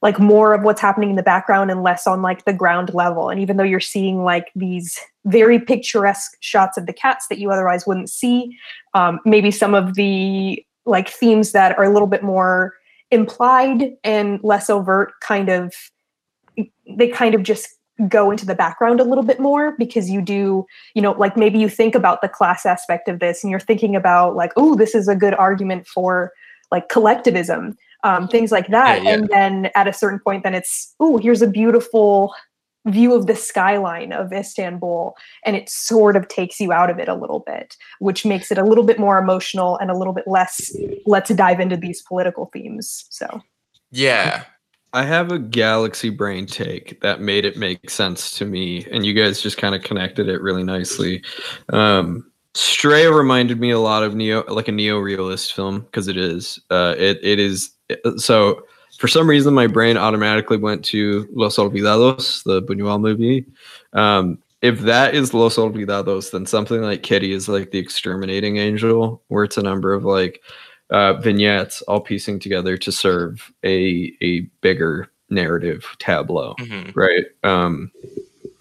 [0.00, 3.28] like more of what's happening in the background and less on like the ground level.
[3.28, 7.50] And even though you're seeing like these very picturesque shots of the cats that you
[7.50, 8.56] otherwise wouldn't see,
[8.94, 12.74] um, maybe some of the like themes that are a little bit more
[13.10, 15.74] implied and less overt kind of
[16.96, 17.68] they kind of just
[18.08, 21.58] go into the background a little bit more because you do you know like maybe
[21.58, 24.94] you think about the class aspect of this and you're thinking about like oh this
[24.94, 26.32] is a good argument for
[26.70, 29.14] like collectivism um, things like that Yeah, yeah.
[29.16, 32.34] and then at a certain point then it's oh here's a beautiful
[32.86, 37.08] view of the skyline of istanbul and it sort of takes you out of it
[37.08, 40.26] a little bit which makes it a little bit more emotional and a little bit
[40.26, 40.74] less
[41.06, 43.42] let's dive into these political themes so
[43.90, 44.44] Yeah.
[44.94, 49.12] I have a galaxy brain take that made it make sense to me, and you
[49.12, 51.22] guys just kind of connected it really nicely.
[51.68, 56.58] Um, Stray reminded me a lot of neo, like a neo-realist film, because it is.
[56.70, 57.70] Uh, it it is
[58.16, 58.62] so.
[58.98, 63.44] For some reason, my brain automatically went to Los Olvidados, the Buñuel movie.
[63.92, 69.22] Um, if that is Los Olvidados, then something like Kedi is like the exterminating angel,
[69.28, 70.42] where it's a number of like
[70.90, 76.90] uh, vignettes all piecing together to serve a a bigger narrative tableau Mhm.
[76.96, 77.92] right um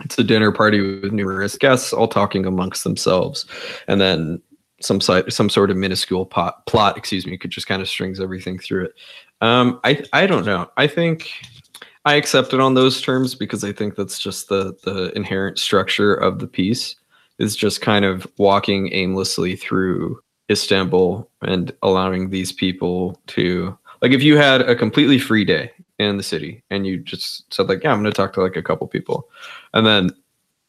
[0.02, 3.46] it's a dinner party with numerous guests all talking amongst themselves
[3.88, 4.40] and then
[4.82, 8.20] some side some sort of minuscule pot, plot excuse me could just kind of strings
[8.20, 8.94] everything through it.
[9.42, 10.70] Um i i don't know.
[10.78, 11.30] I think
[12.06, 16.14] i accept it on those terms because i think that's just the the inherent structure
[16.14, 16.96] of the piece
[17.40, 24.24] is just kind of walking aimlessly through Istanbul and allowing these people to like if
[24.24, 27.92] you had a completely free day in the city and you just said like yeah
[27.92, 29.28] I'm going to talk to like a couple people
[29.74, 30.12] and then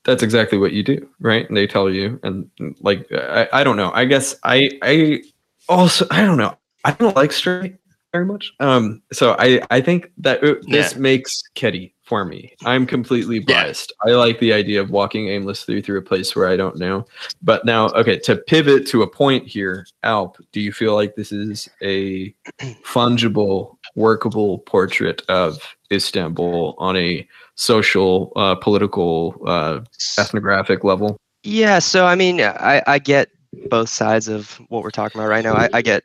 [0.04, 1.46] that's exactly what you do right?
[1.48, 2.48] And they tell you and
[2.80, 3.90] like I, I don't know.
[3.94, 5.22] I guess I I
[5.68, 6.56] also I don't know.
[6.84, 7.76] I don't like straight
[8.12, 8.52] very much.
[8.60, 10.98] Um so I I think that uh, this Yeah.
[10.98, 12.54] makes Kedi for me.
[12.64, 13.64] I'm completely Yeah.
[13.64, 13.92] biased.
[14.06, 17.04] I like the idea of walking aimlessly through a place where I don't know.
[17.42, 21.32] But now, okay, to pivot to a point here, Alp, do you feel like this
[21.32, 22.34] is a
[22.82, 25.60] fungible, workable portrait of
[25.92, 27.28] Istanbul on a
[27.58, 29.80] social, uh, political, uh,
[30.18, 31.18] ethnographic level?
[31.42, 33.28] Yeah, so I mean, I, I get
[33.68, 35.54] both sides of what we're talking about right now.
[35.54, 36.04] I, I get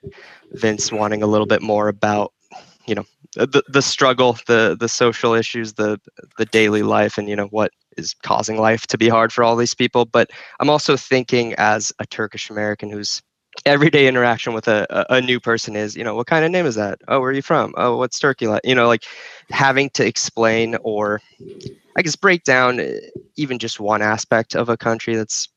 [0.51, 2.33] Vince wanting a little bit more about,
[2.85, 5.99] you know, the the struggle, the the social issues, the
[6.37, 9.55] the daily life, and you know what is causing life to be hard for all
[9.55, 10.05] these people.
[10.05, 13.21] But I'm also thinking as a Turkish American whose
[13.65, 16.65] everyday interaction with a, a, a new person is, you know, what kind of name
[16.65, 16.99] is that?
[17.07, 17.73] Oh, where are you from?
[17.77, 18.61] Oh, what's Turkey like?
[18.63, 19.03] You know, like
[19.49, 21.21] having to explain or
[21.97, 22.93] I guess break down uh,
[23.35, 25.49] even just one aspect of a country that's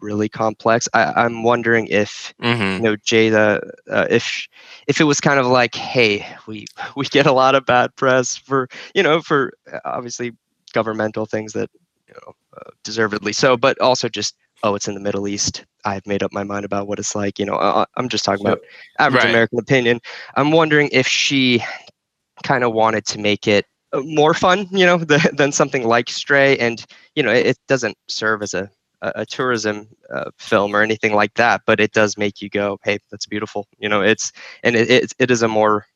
[0.00, 0.88] really complex.
[0.94, 2.78] I, I'm wondering if Mhm.
[2.78, 4.46] you know Ceyda, uh, if
[4.86, 8.36] if it was kind of like, hey, we we get a lot of bad press
[8.36, 10.32] for you know for uh, obviously
[10.72, 11.70] governmental things that
[12.08, 15.64] you know uh, deservedly so, but also just oh, it's in the Middle East.
[15.84, 17.38] I've made up my mind about what it's like.
[17.38, 18.60] You know, uh, I'm just talking about
[18.98, 19.24] average Right.
[19.24, 20.00] American opinion.
[20.36, 21.62] I'm wondering if she
[22.44, 26.08] kind of wanted to make it uh, more fun, you know, than, than something like
[26.10, 28.70] Stray, and you know, it, it doesn't serve as a
[29.02, 32.78] a, a tourism uh, film or anything like that, but it does make you go,
[32.84, 35.86] "Hey, that's beautiful." You know, it's and it it, it is a more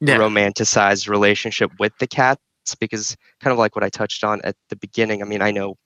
[0.00, 0.18] Yeah.
[0.18, 2.40] romanticized relationship with the cats
[2.80, 5.22] because kind of like what I touched on at the beginning.
[5.22, 5.76] I mean, I know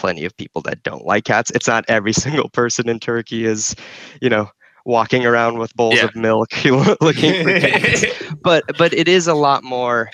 [0.00, 1.50] plenty of people that don't like cats.
[1.52, 3.74] It's not every single person in Turkey is,
[4.20, 4.48] you know,
[4.86, 6.04] walking around with bowls Yeah.
[6.04, 6.50] of milk
[7.00, 8.04] looking for cats.
[8.42, 10.10] But but it is a lot more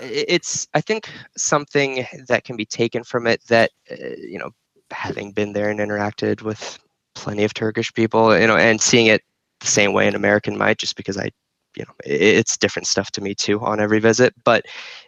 [0.00, 4.50] it's I think something that can be taken from it that uh, you know
[4.90, 6.78] having been there and interacted with
[7.14, 9.22] plenty of Turkish people, you know, and seeing it
[9.60, 11.30] the same way an American might, just because I,
[11.76, 14.34] you know, it's different stuff to me too on every visit.
[14.44, 14.64] But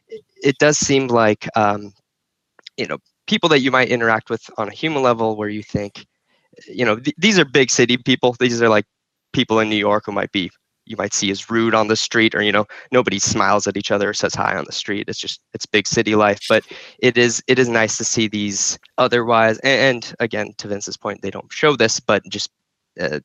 [0.08, 1.92] it, it does seem like, um,
[2.76, 2.98] you know,
[3.32, 6.06] people that you might interact with on a human level, where you think,
[6.68, 8.36] you know, th- these are big city people.
[8.38, 8.84] These are like
[9.32, 10.50] people in New York who might be
[10.84, 13.90] you might see as rude on the street, or you know, nobody smiles at each
[13.90, 15.08] other or says hi on the street.
[15.08, 16.62] It's just it's big city life, but
[16.98, 19.58] it is it is nice to see these otherwise.
[19.60, 22.50] And, and again, to Vince's point, they don't show this, but just
[23.00, 23.20] uh,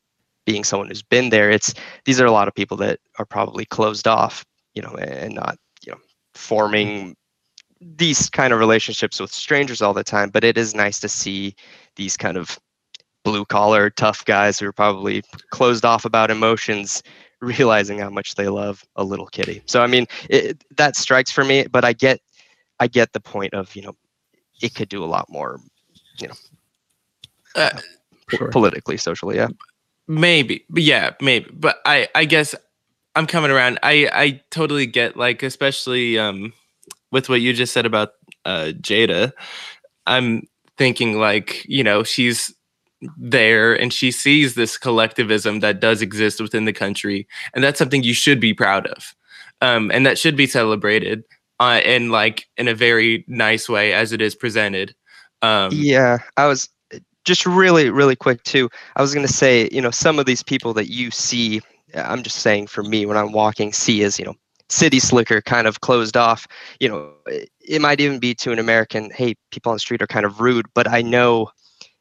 [0.46, 1.74] being someone who's been there, it's
[2.06, 4.42] these are a lot of people that are probably closed off,
[4.72, 5.98] you know, and not you know
[6.32, 7.14] forming
[7.80, 10.30] these kind of relationships with strangers all the time.
[10.30, 11.54] But it is nice to see
[11.96, 12.58] these kind of
[13.24, 17.02] blue collar tough guys who are probably closed off about emotions
[17.40, 21.44] realizing how much they love a little kitty so i mean it, that strikes for
[21.44, 22.20] me but i get
[22.80, 23.94] i get the point of you know
[24.62, 25.60] it could do a lot more
[27.54, 27.70] Uh,
[28.28, 28.48] po- Sure.
[28.48, 29.48] politically socially yeah
[30.06, 32.54] maybe but yeah maybe but i i guess
[33.14, 36.52] i'm coming around i i totally get like especially um
[37.10, 38.10] with what you just said about
[38.44, 39.32] uh Ceyda
[40.06, 40.42] i'm
[40.76, 42.54] thinking like you know she's
[43.16, 48.02] there and she sees this collectivism that does exist within the country and that's something
[48.02, 49.14] you should be proud of
[49.60, 51.24] um and that should be celebrated
[51.60, 54.94] uh, and like in a very nice way as it is presented.
[55.42, 56.68] Um, Yeah, I was
[57.24, 58.68] just really, really quick too.
[58.96, 61.60] I was gonna say, you know, some of these people that you see,
[61.94, 64.34] I'm just saying for me when I'm walking, see as you know,
[64.70, 66.46] city slicker, kind of closed off.
[66.80, 70.06] You know, it, might even be to an American, hey, people on the street are
[70.06, 71.50] kind of rude, but I know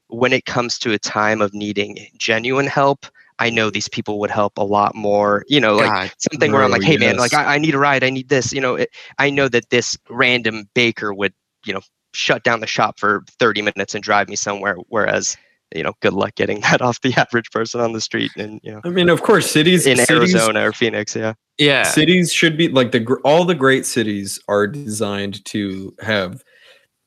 [0.08, 3.06] when it comes to a time of needing genuine help.
[3.40, 5.44] I know these people would help a lot more.
[5.48, 7.34] You know, like God, something where I'm like, hey man, like.
[7.34, 8.52] I, I need a ride, I need this.
[8.52, 8.90] You know, it,
[9.20, 11.82] I know that this random baker would, you know,
[12.14, 14.78] shut down the shop for 30 minutes and drive me somewhere.
[14.88, 15.38] Whereas,
[15.76, 18.72] you know, good luck getting that off the average person on the street and you
[18.72, 21.16] know I mean, of course, cities in cities, Arizona or Phoenix.
[21.16, 21.34] Yeah.
[21.58, 26.44] yeah, cities should be like the all the great cities are designed to have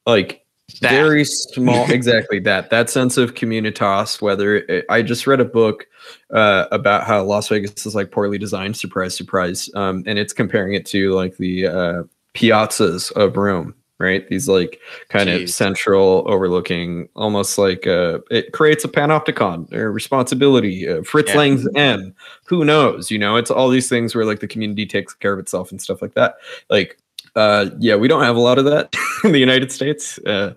[0.07, 0.45] like
[0.81, 0.91] That.
[0.91, 5.87] very small exactly that that sense of communitas whether it, i just read a book
[6.33, 10.75] uh, about how las vegas is like poorly designed surprise surprise um, and it's comparing
[10.75, 12.03] it to like the uh,
[12.35, 15.43] piazzas of rome right these like kind Jeez.
[15.45, 21.37] of central overlooking almost like uh, it creates a panopticon or responsibility uh, fritz Yeah.
[21.37, 22.15] lang's m
[22.47, 25.39] who knows you know it's all these things where like the community takes care of
[25.39, 26.35] itself and stuff like that
[26.71, 26.99] like
[27.37, 28.93] uh yeah we don't have a lot of that
[29.25, 30.53] in the united states uh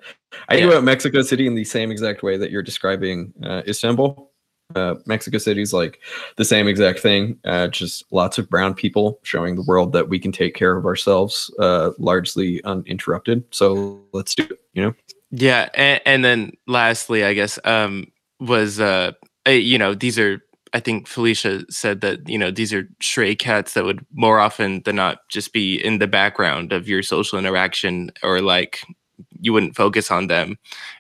[0.50, 0.72] i think Yeah.
[0.74, 4.32] about mexico city in the same exact way that you're describing uh, istanbul
[4.76, 6.00] uh, mexico city's like
[6.38, 10.20] the same exact thing uh, just lots of brown people showing the world that we
[10.20, 14.94] can take care of ourselves uh, largely uninterrupted so let's do it you know
[15.36, 19.14] Yeah, and, and then lastly, I guess um, was uh,
[19.48, 20.44] you know these are
[20.74, 24.84] I think Felicia said that you know these are stray cats that would more often
[24.86, 28.82] than not just be in the background of your social interaction or like
[29.42, 30.58] you wouldn't focus on them,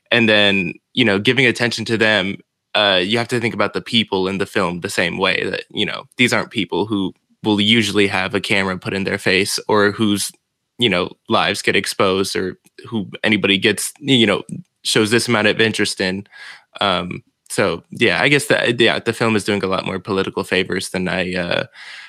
[0.09, 2.37] and then you know giving attention to them.
[2.75, 5.65] Uh, you have to think about the people in the film the same way that
[5.69, 7.13] you know these aren't people who
[7.43, 10.31] will usually have a camera put in their face or whose
[10.79, 12.57] you know lives get exposed or
[12.89, 14.43] who anybody gets you know
[14.83, 16.25] shows this amount of interest in.
[16.81, 20.43] Um so yeah i guess that yeah the film is doing a lot more political
[20.43, 21.65] favors than i uh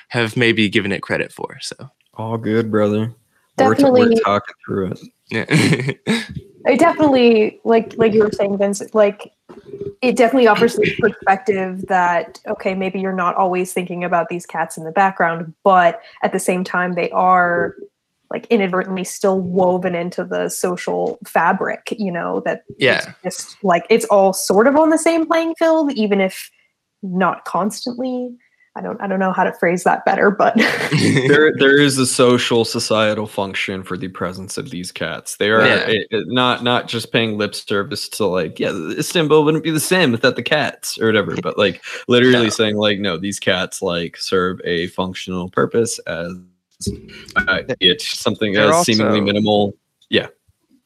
[0.07, 1.75] have maybe given it credit for so.
[2.15, 3.13] All good brother.
[3.59, 4.21] We're, t- we're Definitely.
[4.21, 4.99] talking through it.
[5.29, 6.15] Yeah
[6.65, 8.81] I definitely like like you were saying, Vince.
[8.93, 9.31] Like
[10.01, 14.77] it definitely offers this perspective that okay, maybe you're not always thinking about these cats
[14.77, 17.75] in the background, but at the same time, they are
[18.31, 21.93] like inadvertently still woven into the social fabric.
[21.97, 25.55] You know that yeah it's just like it's all sort of on the same playing
[25.55, 26.49] field, even if
[27.03, 28.35] not constantly.
[28.77, 30.53] I don't I don't know how to phrase that better, but
[31.27, 35.37] there there is a social societal function for the presence of these cats.
[35.37, 35.87] They are Yeah.
[35.87, 39.79] it- it- not not just paying lip service to like yeah Istanbul wouldn't be the
[39.79, 42.49] same without the cats or whatever, but like literally No.
[42.49, 46.33] saying like no these cats like serve a functional purpose as
[47.37, 49.73] uh, it's something They're as seemingly minimal.
[50.09, 50.27] Yeah,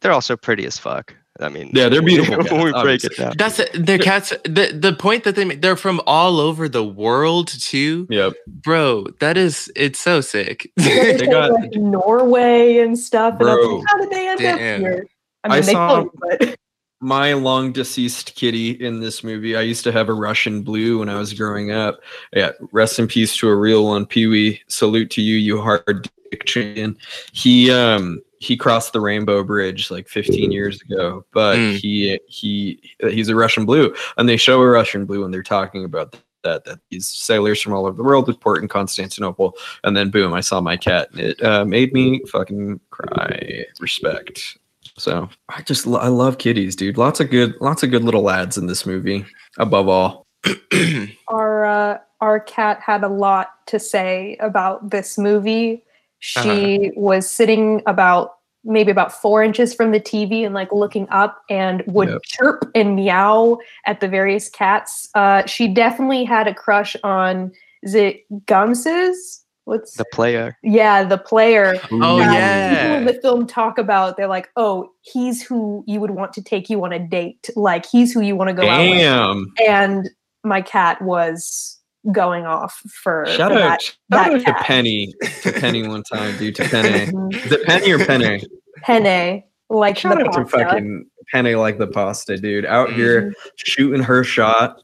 [0.02, 1.16] They're also pretty as fuck.
[1.42, 3.10] I mean, Yeah, they're beautiful when cats, we break obviously.
[3.16, 3.34] it down.
[3.38, 7.48] that's their cats the the point that they make they're from all over the world
[7.48, 8.34] too Yep.
[8.48, 13.36] bro that is it's so sick they They got- like Norway and stuff.
[13.40, 13.76] And I was Bro.
[13.78, 14.54] like, how did they end Damn.
[14.56, 15.08] up here?
[15.46, 16.56] I I they saw- float, but
[17.02, 19.56] my long deceased kitty in this movie.
[19.56, 22.02] I used to have a Russian blue when I was growing up.
[22.36, 24.62] Yeah, rest in peace to a real one, Pee Wee.
[24.68, 26.98] Salute to you, you hard dick champion.
[27.32, 31.78] He um he crossed the Rainbow Bridge like 15 years ago, but Mm.
[31.78, 35.84] he he he's a Russian blue, and they show a Russian blue when they're talking
[35.84, 39.96] about that that these sailors from all over the world would port in Constantinople, and
[39.98, 43.66] then boom, I saw my cat, and it uh, made me fucking cry.
[43.82, 44.58] Respect.
[44.98, 46.98] So I just lo- I love kitties, dude.
[46.98, 49.26] Lots of good, lots of good little lads in this movie.
[49.58, 50.26] Above all,
[51.28, 55.84] our uh, our cat had a lot to say about this movie.
[56.20, 61.42] She was sitting about maybe about four inches from the TV and like looking up
[61.50, 62.22] and would Yep.
[62.24, 65.08] chirp and meow at the various cats.
[65.16, 67.52] Uh, she definitely had a crush on
[67.82, 69.40] is it Gamsız?
[69.64, 70.58] What's The player.
[70.64, 71.76] yeah, the player.
[71.92, 76.02] oh that yeah People in the film talk about they're like, oh, he's who you
[76.02, 77.50] would want to take you on a date.
[77.56, 78.98] Like he's who you want to go out with.
[79.00, 79.46] damn!
[79.68, 80.10] And
[80.44, 81.79] my cat was
[82.12, 83.82] going off for, Shout for out, that.
[83.82, 84.64] shout that out to.
[84.64, 86.56] Penny, to Penny one time, dude.
[86.56, 87.46] To Penny, Mhm.
[87.46, 88.44] is it Penny or Penny?
[88.84, 92.66] Penne, like Shout the out to fucking Penny like the pasta, dude.
[92.66, 93.34] Out here Mhm.
[93.58, 94.78] shooting her shot,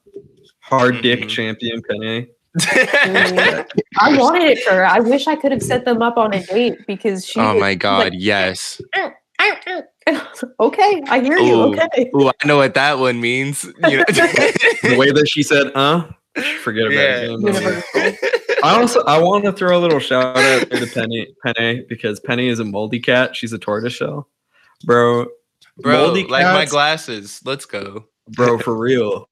[0.59, 1.29] hard dick Mhm.
[1.29, 2.27] champion Penny.
[3.99, 4.85] I wanted it for her.
[4.85, 7.39] I wish I could have set them up on a date because she.
[7.39, 8.79] oh my god like, yes
[10.59, 11.53] okay, I hear you.
[11.55, 11.73] Ooh.
[11.75, 12.09] Okay.
[12.15, 13.63] Ooh, I know what that one means.
[13.87, 14.03] You know?
[14.83, 16.03] The way that she said, "Uh,"
[16.61, 17.81] forget about Yeah.
[17.95, 18.61] it.
[18.63, 22.47] I also I want to throw a little shout out to Penny Penny because Penny
[22.47, 23.35] is a moldy cat.
[23.35, 24.27] She's a tortoiseshell,
[24.85, 25.27] bro.
[25.77, 27.41] Bro, moldy like my glasses.
[27.45, 28.05] Let's go.
[28.29, 29.29] bro, for real.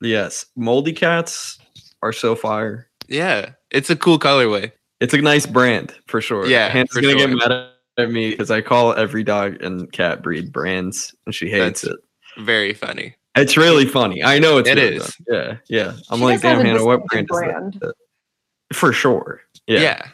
[0.00, 1.58] Yes, moldy cats
[2.02, 2.88] are so fire.
[3.08, 4.72] Yeah, it's a cool colorway.
[5.00, 6.46] It's a nice brand for sure.
[6.46, 7.28] Yeah, Hannah's gonna sure.
[7.28, 11.48] get mad at me because I call every dog and cat breed brands, and she
[11.50, 11.98] hates That's-
[12.36, 12.42] it.
[12.44, 13.14] Very funny.
[13.34, 14.22] It's really funny.
[14.22, 15.14] I know it's It really is.
[15.14, 15.38] funny.
[15.38, 15.92] Yeah, yeah.
[16.10, 17.94] I'm She like, damn, Hannah, what brand distinctive is that?
[18.74, 19.40] For sure.
[19.66, 20.06] Yeah, Yeah.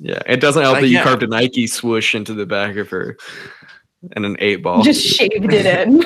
[0.00, 0.22] yeah.
[0.26, 1.04] It doesn't help Like, that you yeah.
[1.04, 3.16] carved a Nike swoosh into the back of her
[4.14, 4.82] and an eight ball.
[4.82, 6.04] Just shaved it in.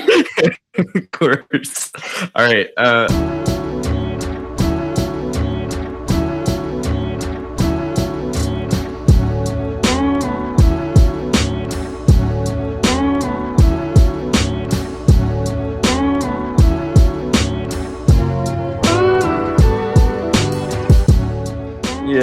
[0.96, 1.92] of course.
[2.34, 2.68] All right.
[2.76, 3.06] Uh,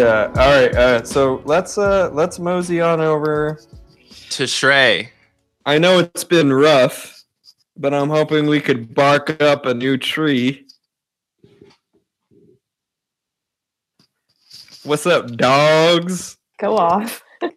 [0.08, 0.32] yeah.
[0.42, 0.74] All right.
[0.74, 3.60] Uh, so let's uh, let's mosey on over.
[4.32, 5.12] To Stray.
[5.66, 7.24] I know it's been rough,
[7.76, 10.66] but I'm hoping we could bark up a new tree.
[14.84, 16.38] What's up, dogs?
[16.60, 17.24] Go off.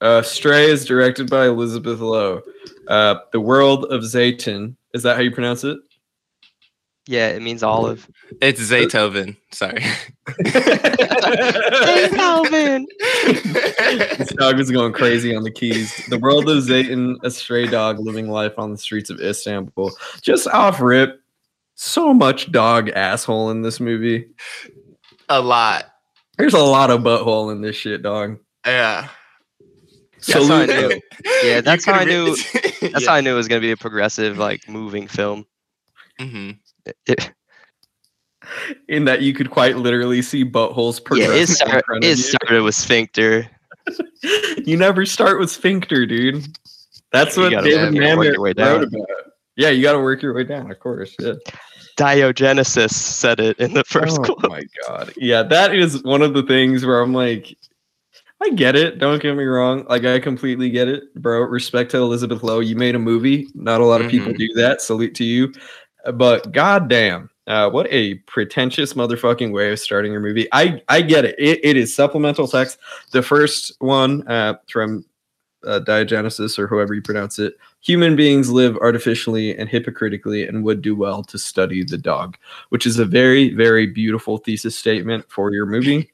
[0.00, 2.40] Uh, Stray is directed by Elizabeth Lo.
[2.86, 4.76] Uh, the World of Zeytin.
[4.94, 5.76] Is that how you pronounce it?
[7.08, 8.06] Yeah, it means olive.
[8.42, 9.34] It's Zaytoven.
[9.50, 9.82] Sorry.
[12.14, 12.86] Calvin.
[13.26, 16.04] this dog is going crazy on the keys.
[16.10, 19.90] The World of Zeytin, a stray dog living life on the streets of Istanbul.
[20.20, 21.22] Just off rip,
[21.76, 24.26] so much dog asshole in this movie.
[25.30, 25.86] a lot.
[26.36, 28.38] There's a lot of butthole in this shit, dog.
[28.66, 29.08] Yeah.
[30.26, 31.00] That's how I knew.
[31.42, 33.76] Yeah, that's how I knew- That's That's how I knew it was gonna be a
[33.78, 35.46] progressive, like moving film.
[36.18, 36.50] hmm
[37.06, 37.32] It-
[38.88, 42.74] in that you could quite literally see buttholes yeah, progressing it, start, it started with
[42.74, 43.46] sphincter.
[44.64, 46.46] you never start with sphincter, dude.
[47.12, 49.08] That's You what David yeah, you gotta work Mamet wrote about.
[49.56, 51.16] Yeah, you got to work your way down, of course.
[51.18, 51.32] Yeah.
[51.98, 54.48] Diogenesis said it in the first oh quote.
[54.48, 55.12] my god.
[55.16, 57.56] Yeah, that is one of the things where I'm like,
[58.40, 58.98] I get it.
[59.00, 59.84] Don't get me wrong.
[59.88, 61.40] Like, I completely get it, bro.
[61.40, 62.60] Respect to Elizabeth Lo.
[62.60, 63.48] You made a movie.
[63.56, 64.38] Not a lot of people Mhm.
[64.38, 64.80] do that.
[64.80, 65.52] Salute to you.
[66.12, 70.46] But goddamn, uh, what a pretentious motherfucking way of starting your movie.
[70.52, 71.34] I I get it.
[71.38, 72.78] It, it is supplemental text.
[73.12, 75.04] The first one uh, from
[75.66, 77.56] uh, Diogenesis or however you pronounce it.
[77.80, 82.36] Human beings live artificially and hypocritically and would do well to study the dog,
[82.68, 86.10] which is a very, very beautiful thesis statement for your movie.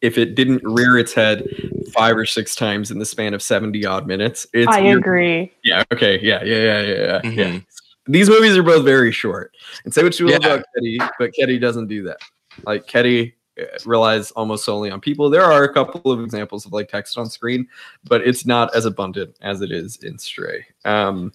[0.00, 1.44] If it didn't rear its head
[1.92, 5.52] five or six times in the span of 70 odd minutes, it's I you're- agree.
[5.64, 7.30] yeah, okay, yeah, yeah, yeah, yeah, yeah.
[7.30, 7.60] yeah.
[8.08, 9.54] These movies are both very short.
[9.84, 10.38] And say what you will Yeah.
[10.38, 12.18] about Kedi, but Kedi doesn't do that.
[12.64, 15.28] Like Kedi uh, relies almost solely on people.
[15.30, 17.68] There are a couple of examples of like text on screen,
[18.04, 20.64] but it's not as abundant as it is in Stray.
[20.84, 21.32] Um,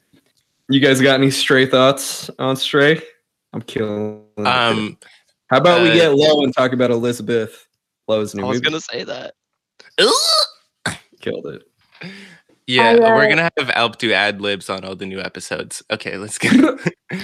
[0.69, 3.01] you guys got any Stray thoughts on Stray?
[3.53, 4.24] I'm killing.
[4.38, 4.47] it.
[4.47, 4.97] Um,
[5.47, 7.67] How about we uh, get low and talk about Elizabeth
[8.07, 8.65] Lo's new I was movie?
[8.65, 9.36] gonna say that.
[11.21, 11.63] Killed it.
[12.68, 15.84] yeah, I, uh, we're gonna have Alp do ad libs on all the new episodes.
[15.91, 16.78] Okay, let's go.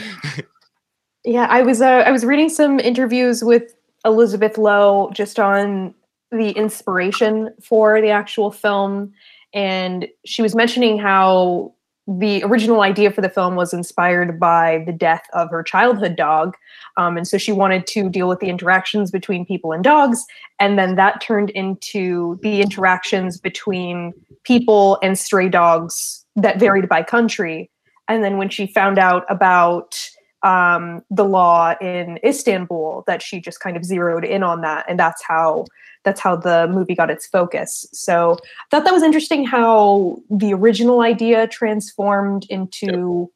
[1.26, 3.76] Yeah, I was uh, I was reading some interviews with
[4.06, 5.94] Elizabeth Lo just on
[6.32, 9.12] the inspiration for the actual film,
[9.54, 11.74] and she was mentioning how
[12.18, 16.56] the original idea for the film was inspired by the death of her childhood dog,
[16.98, 20.26] um, and so she wanted to deal with the interactions between people and dogs,
[20.60, 27.04] and then that turned into the interactions between people and stray dogs that varied by
[27.04, 27.70] country.
[28.08, 30.10] And then when she found out about
[30.44, 35.00] um, the law in Istanbul that she just kind of zeroed in on that, and
[35.00, 35.66] that's how
[36.06, 37.86] that's how the movie got its focus.
[37.92, 43.30] So I thought that was interesting how the original idea transformed into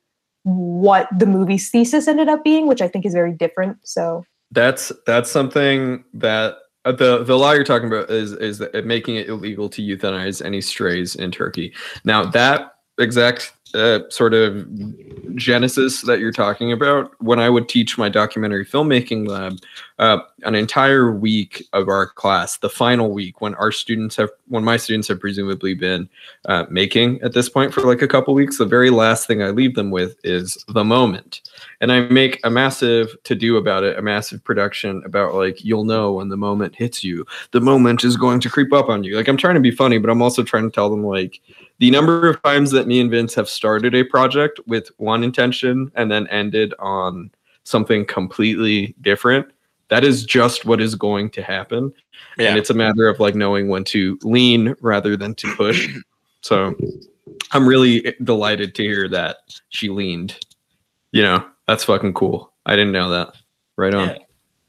[0.44, 3.78] what the movie's thesis ended up being, which I think is very different.
[3.84, 8.86] So That's that's something that uh, the the law you're talking about is is that
[8.86, 11.74] making it illegal to euthanize any strays in Turkey.
[12.04, 14.68] Now that exact uh, sort of
[15.36, 19.58] genesis that you're talking about, when I would teach my documentary filmmaking lab,
[20.04, 24.62] uh, an entire week of our class, the final week when our students have, when
[24.62, 26.10] my students have presumably been
[26.44, 29.52] uh, making at this point for like a couple weeks, the very last thing I
[29.52, 31.40] leave them with is the moment
[31.80, 35.86] and I make a massive to do about it, a massive production about like you'll
[35.86, 37.26] know when the moment hits you.
[37.52, 39.16] The moment is going to creep up on you.
[39.16, 41.40] Like I'm trying to be funny, but I'm also trying to tell them like
[41.80, 45.94] the number of times that me and Vince have started a project with one intention
[45.96, 47.32] and then ended on
[47.64, 49.53] something completely different
[49.90, 51.94] that is just what is going to happen.
[52.38, 52.50] Yeah.
[52.50, 55.90] and it's a matter of like knowing when to lean rather than to push.
[56.42, 56.76] So
[57.54, 59.38] i'm really delighted to hear that
[59.70, 60.38] she leaned.
[61.14, 62.52] You know that's fucking cool.
[62.66, 63.36] I didn't know that.
[63.78, 64.18] Right on.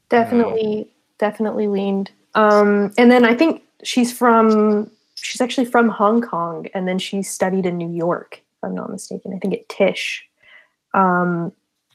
[0.07, 0.89] Definitely
[1.19, 2.11] definitely leaned.
[2.33, 7.21] Um and then i think she's from she's actually from hong kong and then she
[7.21, 9.33] studied in new york if i'm not mistaken.
[9.33, 10.25] I think at tisch.
[10.93, 11.51] Um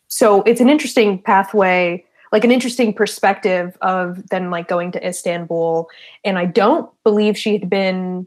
[0.09, 5.89] so it's an interesting pathway like an interesting perspective of then like going to istanbul
[6.25, 8.27] and i don't believe she had been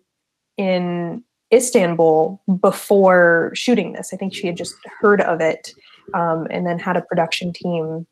[0.58, 1.24] in
[1.54, 5.74] istanbul before shooting this i think she had just heard of it
[6.14, 8.06] um, and then had a production team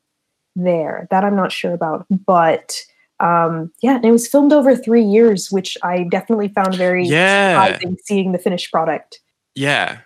[0.56, 1.06] there.
[1.10, 2.80] That I'm not sure about, but
[3.20, 7.64] um, yeah, and it was filmed over three years, which I definitely found very Yeah.
[7.64, 9.20] surprising seeing the finished product.
[9.54, 9.98] Yeah.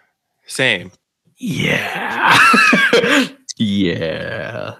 [0.46, 0.90] Same.
[1.38, 2.38] yeah
[3.56, 4.74] yeah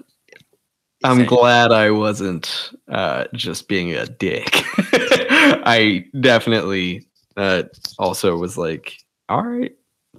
[1.05, 1.27] i'm Same.
[1.27, 4.49] glad i wasn't uh just being a dick.
[5.69, 7.65] I definitely uh
[7.99, 9.73] also was like all right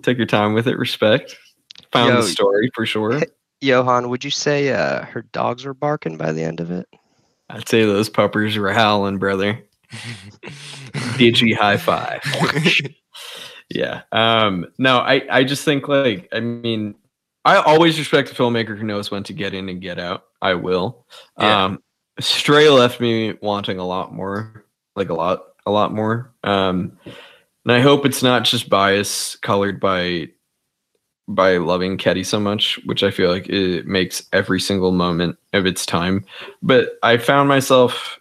[0.03, 1.35] take your time with it respect.
[1.91, 3.21] Found Yo, the story for sure.
[3.61, 6.87] Johan, would you say uh, her dogs were barking by the end of it?
[7.49, 9.63] i'd say those puppers were howling brother.
[11.15, 12.21] Digi high five?
[13.69, 16.95] Yeah um no i i just think like i mean
[17.47, 20.53] i always respect a filmmaker who knows when to get in and get out i
[20.53, 21.05] will
[21.39, 21.65] Yeah.
[21.65, 21.83] um
[22.19, 27.71] stray left me wanting a lot more like a lot a lot more um and
[27.71, 30.29] i hope it's not just bias colored by
[31.29, 35.65] by loving Kedi so much, which I feel like it makes every single moment of
[35.65, 36.23] its time.
[36.61, 38.17] But I found myself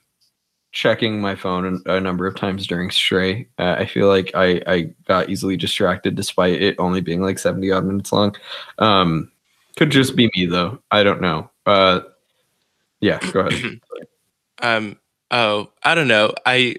[0.76, 3.48] checking my phone a number of times during Stray.
[3.58, 7.72] Uh, I feel like I, I got easily distracted despite it only being like 70
[7.72, 8.36] odd minutes long.
[8.76, 9.32] Um,
[9.76, 10.78] could just be me though.
[10.90, 11.50] I don't know.
[11.64, 12.00] Uh,
[13.00, 13.80] yeah, go ahead.
[14.62, 14.98] um
[15.30, 16.74] oh i don't know i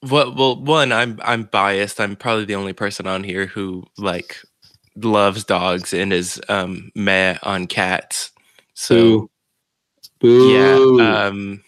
[0.00, 4.38] what well one i'm i'm biased i'm probably the only person on here who like
[4.96, 8.30] loves dogs and is um meh on cats
[8.72, 9.28] so
[10.20, 10.48] Boo.
[10.48, 11.62] yeah um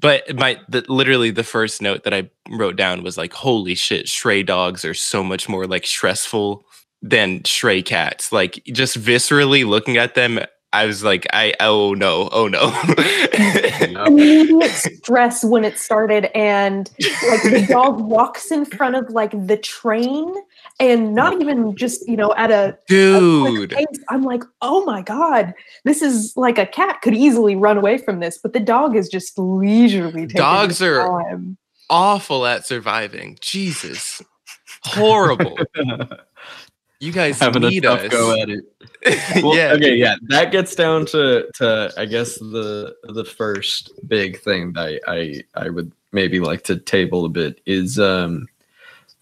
[0.00, 4.08] but my the, literally the first note that i wrote down was like holy shit
[4.08, 6.64] stray dogs are so much more like stressful
[7.02, 8.32] than stray cats.
[8.32, 10.40] Like just viscerally looking at them
[10.72, 12.74] i was like i oh no oh no.
[14.06, 16.90] Immediate stress when it started, and
[17.28, 20.34] like the dog walks in front of like the train,
[20.78, 23.86] and not even just you know at a a quick dude pace.
[24.10, 25.54] I'm like, oh my god,
[25.84, 29.08] this is like a cat could easily run away from this, but the dog is
[29.08, 30.22] just leisurely.
[30.26, 31.56] taking Dogs are- time.
[31.88, 34.20] awful at surviving jesus
[34.82, 35.56] horrible
[37.00, 38.64] you guys Having a need tough us go at it.
[39.42, 39.94] Well, yeah Okay.
[39.94, 40.16] Yeah.
[40.28, 45.42] That gets down to to I guess the the first big thing that I I,
[45.66, 48.48] I would maybe like to table a bit is um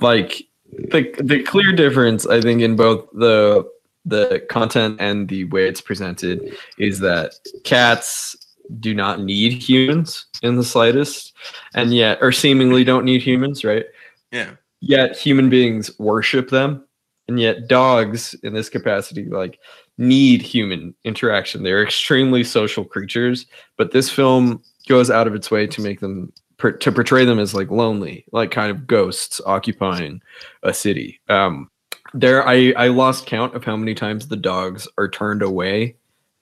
[0.01, 0.47] like
[0.91, 3.69] the the clear difference I think in both the
[4.05, 8.37] the content and the way it's presented is that cats
[8.81, 11.33] do not need humans in the slightest
[11.75, 13.87] and yet or seemingly don't need humans right?
[14.31, 14.53] Yeah.
[14.81, 16.87] Yet human beings worship them
[17.29, 19.59] and yet dogs in this capacity like
[19.97, 21.63] need human interaction.
[21.63, 23.47] They're extremely social creatures
[23.77, 26.33] but this film goes out of its way to make them
[26.65, 30.23] per- to portray them as like lonely like kind of ghosts occupying
[30.63, 31.21] a city.
[31.29, 31.69] Um
[32.17, 35.97] there i i lost count of how many times the dogs are turned away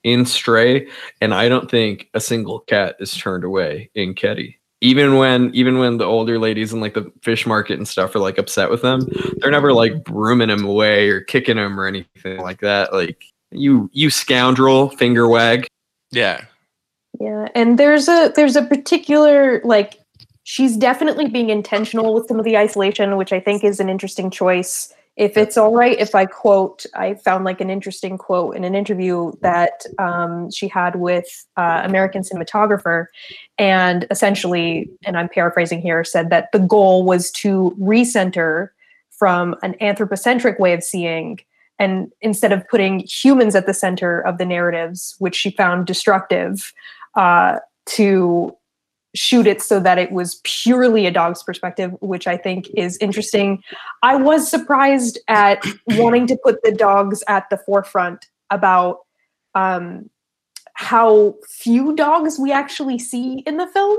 [0.04, 0.86] in stray
[1.22, 5.78] and i don't think a single cat is turned away in Kedi even when even
[5.78, 8.82] when the older ladies in like the fish market and stuff are like upset with
[8.82, 9.08] them
[9.38, 12.92] they're never like brooming him away or kicking him or anything like that.
[12.92, 15.66] Like you you scoundrel finger wag.
[16.10, 16.44] Yeah.
[17.20, 19.98] Yeah, and there's a there's a particular like
[20.44, 24.30] she's definitely being intentional with some of the isolation, which I think is an interesting
[24.30, 24.92] choice.
[25.16, 28.74] If it's all right, if I quote, I found like an interesting quote in an
[28.74, 31.26] interview that um, she had with
[31.56, 33.06] uh, American cinematographer,
[33.58, 38.70] and essentially, and I'm paraphrasing here, said that the goal was to recenter
[39.10, 41.38] from an anthropocentric way of seeing
[41.78, 46.72] and instead of putting humans at the center of the narratives which she found destructive
[47.16, 48.56] uh, to
[49.14, 53.62] shoot it so that it was purely a dog's perspective which i think is interesting.
[54.02, 59.00] I was surprised at wanting to put the dogs at the forefront about
[59.54, 60.10] um,
[60.74, 63.98] how few dogs we actually see in the film.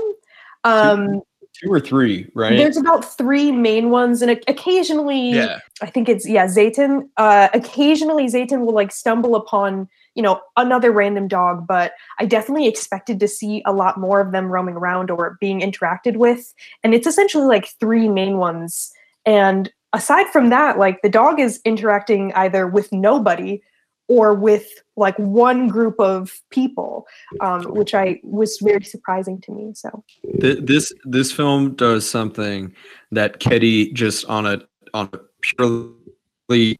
[0.64, 1.22] Um,
[1.62, 2.56] two or three right?
[2.56, 5.60] there's about three main ones and occasionally yeah.
[5.82, 7.08] I think it's yeah, Zeytin.
[7.16, 12.68] Uh, occasionally, Zeytin will like stumble upon you know, another random dog, but I definitely
[12.68, 16.54] expected to see a lot more of them roaming around or being interacted with.
[16.82, 18.92] And it's essentially like three main ones.
[19.26, 23.62] And aside from that, like the dog is interacting either with nobody
[24.08, 27.06] or with like one group of people,
[27.40, 29.72] um, which I was very surprising to me.
[29.74, 30.04] So
[30.34, 32.74] this this film does something
[33.12, 34.60] that Kedi just on a
[34.92, 36.78] on a purely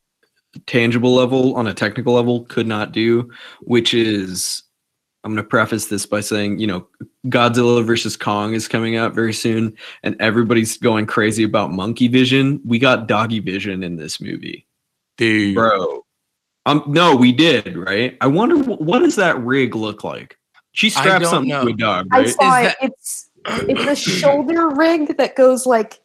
[0.67, 3.31] tangible level, on a technical level, could not do,
[3.63, 4.63] which is
[5.25, 6.87] I'm going to preface this by saying, you know,
[7.29, 12.61] Godzilla versus Kong is coming out very soon, and everybody's going crazy about monkey vision.
[12.65, 14.67] We got doggy vision in this movie,
[15.17, 15.55] Dude.
[15.55, 16.05] bro.
[16.67, 18.19] Um, no, we did, right?
[18.21, 20.39] I wonder what does that rig look like?
[20.73, 21.65] She I strapped something know.
[21.65, 22.29] to a dog, I right?
[22.29, 22.77] saw Is it.
[22.83, 26.01] It's it's a shoulder rig that goes like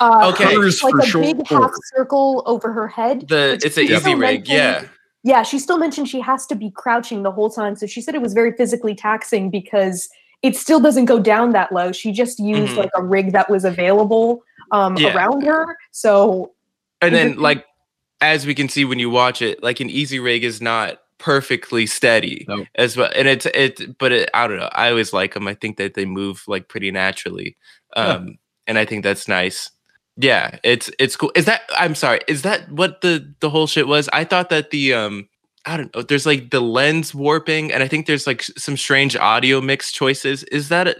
[0.00, 0.54] uh, Okay.
[0.54, 1.20] Hers like for a sure.
[1.22, 3.28] big half circle over her head.
[3.28, 4.84] The it's an easy rig, yeah.
[5.22, 7.76] Yeah, she still mentioned she has to be crouching the whole time.
[7.76, 10.08] So she said it was very physically taxing because
[10.42, 11.92] it still doesn't go down that low.
[11.92, 12.76] She just used Mhm.
[12.76, 15.14] like a rig that was available um, Yeah.
[15.16, 15.76] around her.
[15.92, 16.52] So
[17.00, 17.64] And then like
[18.20, 21.86] as we can see when you watch it, like an easy rig is not perfectly
[21.86, 22.66] steady Nope.
[22.74, 23.10] as well.
[23.14, 24.68] And it's it but it, I don't know.
[24.72, 25.48] I always like them.
[25.48, 27.56] I think that they move like pretty naturally.
[27.96, 28.24] Yeah.
[28.66, 29.70] And I think that's nice.
[30.16, 31.32] Yeah, it's it's cool.
[31.34, 34.08] Is that I'm sorry, is that what the the whole shit was?
[34.12, 35.28] I thought that the um
[35.66, 36.02] I don't know.
[36.02, 40.44] There's like the lens warping, and I think there's like some strange audio mix choices.
[40.44, 40.96] Is that a,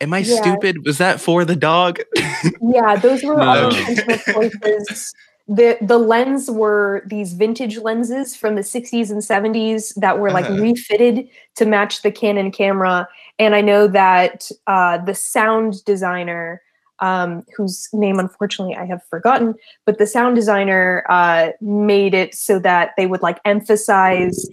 [0.00, 0.40] am I Yeah.
[0.40, 0.84] stupid?
[0.86, 2.00] Was that for the dog?
[2.62, 3.70] yeah, those were No.
[3.70, 5.12] choices.
[5.56, 10.48] The the lens were these vintage lenses from the 60s and 70s that were like
[10.48, 10.62] Uh-huh.
[10.62, 13.08] refitted to match the Canon camera.
[13.38, 16.62] And I know that uh, the sound designer,
[17.00, 22.58] um, whose name unfortunately I have forgotten, but the sound designer uh, made it so
[22.60, 24.48] that they would like emphasize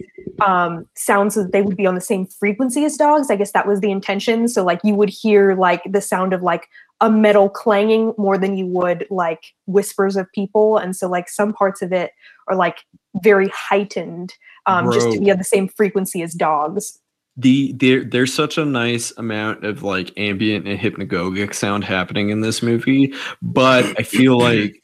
[0.46, 3.30] um, sounds so that they would be on the same frequency as dogs.
[3.30, 4.48] I guess that was the intention.
[4.48, 6.68] So like you would hear like the sound of like
[7.00, 10.76] a metal clanging more than you would like whispers of people.
[10.76, 12.12] And so like some parts of it
[12.46, 12.84] are like
[13.22, 14.34] very heightened
[14.66, 16.98] um, just to be on the same frequency as dogs.
[17.36, 22.40] the there there's such a nice amount of like ambient and hypnagogic sound happening in
[22.40, 24.82] this movie but i feel like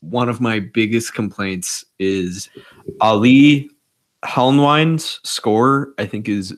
[0.00, 2.50] one of my biggest complaints is
[3.00, 3.70] ali
[4.24, 6.52] Helnwein's score i think is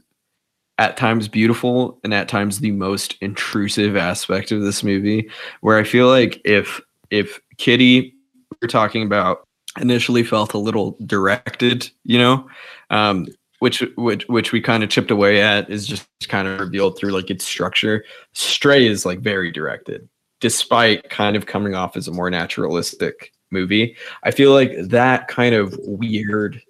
[0.79, 5.85] at times beautiful and at times the most intrusive aspect of this movie where i
[5.85, 8.13] feel like if if Kedi
[8.61, 9.47] we're talking about
[9.81, 12.49] initially felt a little directed you know
[12.91, 13.27] um
[13.59, 17.13] which which which we kind of chipped away at is just kind of revealed through
[17.13, 18.05] like its structure.
[18.33, 20.09] Stray is like very directed,
[20.41, 23.97] despite kind of coming off as a more naturalistic movie.
[24.25, 26.61] I feel like that kind of weird.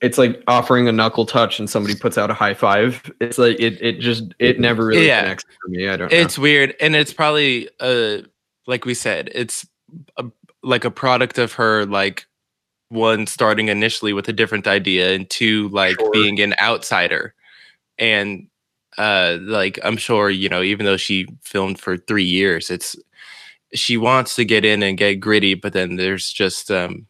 [0.00, 3.10] It's like offering a knuckle touch and somebody puts out a high five.
[3.20, 5.22] It's like it it just it never really Yeah.
[5.22, 5.88] connects for me.
[5.88, 6.16] I don't know.
[6.18, 8.18] it's weird and it's probably uh
[8.66, 9.66] like we said it's
[10.16, 10.24] a,
[10.62, 12.26] like a product of her like
[12.88, 16.10] one starting initially with a different idea and two like Sure.
[16.12, 17.34] being an outsider
[17.98, 18.48] and
[18.98, 22.96] uh like i'm sure you know even though she filmed for three years it's
[23.74, 27.06] she wants to get in and get gritty but then there's just um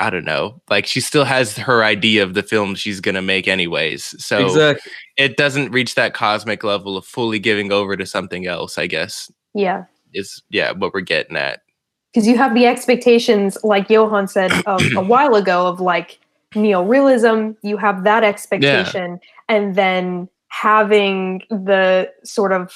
[0.00, 3.46] i don't know like she still has her idea of the film she's gonna make
[3.46, 4.92] anyways so exactly.
[5.16, 9.30] it doesn't reach that cosmic level of fully giving over to something else i guess
[9.54, 9.84] Yeah.
[10.12, 11.60] is yeah what we're getting at
[12.12, 16.18] because you have the expectations like johan said of, a while ago of like
[16.54, 22.74] neorealism you have that expectation and then having the sort of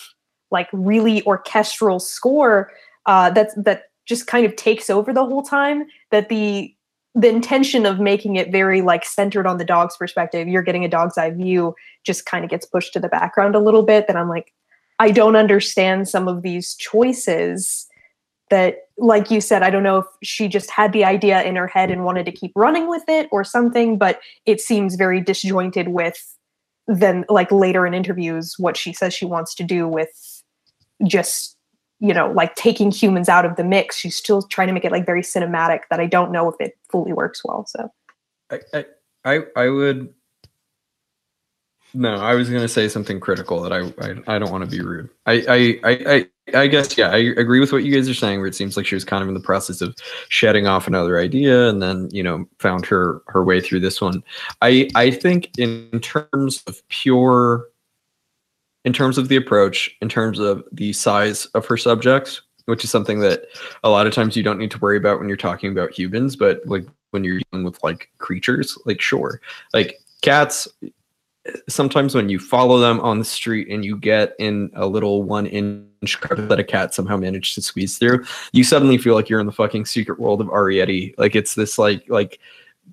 [0.50, 2.70] like really orchestral score
[3.06, 6.74] uh, that's that just kind of takes over the whole time that the
[7.14, 10.48] the intention of making it very like centered on the dog's perspective.
[10.48, 13.60] You're getting a dog's eye view just kind of gets pushed to the background a
[13.60, 14.52] little bit that i'm like
[14.98, 17.86] i don't understand some of these choices
[18.50, 21.66] that like you said i don't know if she just had the idea in her
[21.66, 25.88] head and wanted to keep running with it or something but it seems very disjointed
[25.88, 26.36] with
[26.86, 30.42] then like later in interviews what she says she wants to do with
[31.06, 31.53] just
[32.04, 34.92] you know like taking humans out of the mix she's still trying to make it
[34.92, 37.90] like very cinematic that i don't know if it fully works well so
[38.50, 38.84] I,
[39.24, 40.12] I I would.
[41.96, 44.82] No, I was gonna say something critical that I I, I don't want to be
[44.82, 45.08] rude.
[45.26, 48.40] I, I I I I guess yeah, I agree with what you guys are saying.
[48.40, 49.94] Where it seems like she was kind of in the process of
[50.28, 54.22] shedding off another idea, and then you know found her her way through this one.
[54.60, 57.64] I I think in terms of pure,
[58.84, 62.90] in terms of the approach, in terms of the size of her subjects, which is
[62.90, 63.44] something that
[63.82, 66.36] a lot of times you don't need to worry about when you're talking about humans,
[66.36, 69.40] but like when you're dealing with like creatures, like sure,
[69.72, 70.68] like cats
[71.68, 75.46] sometimes when you follow them on the street and you get in a little one
[75.46, 79.40] inch crevice that a cat somehow managed to squeeze through, you suddenly feel like you're
[79.40, 81.14] in the fucking secret world of Arrietty.
[81.18, 82.40] Like it's this like like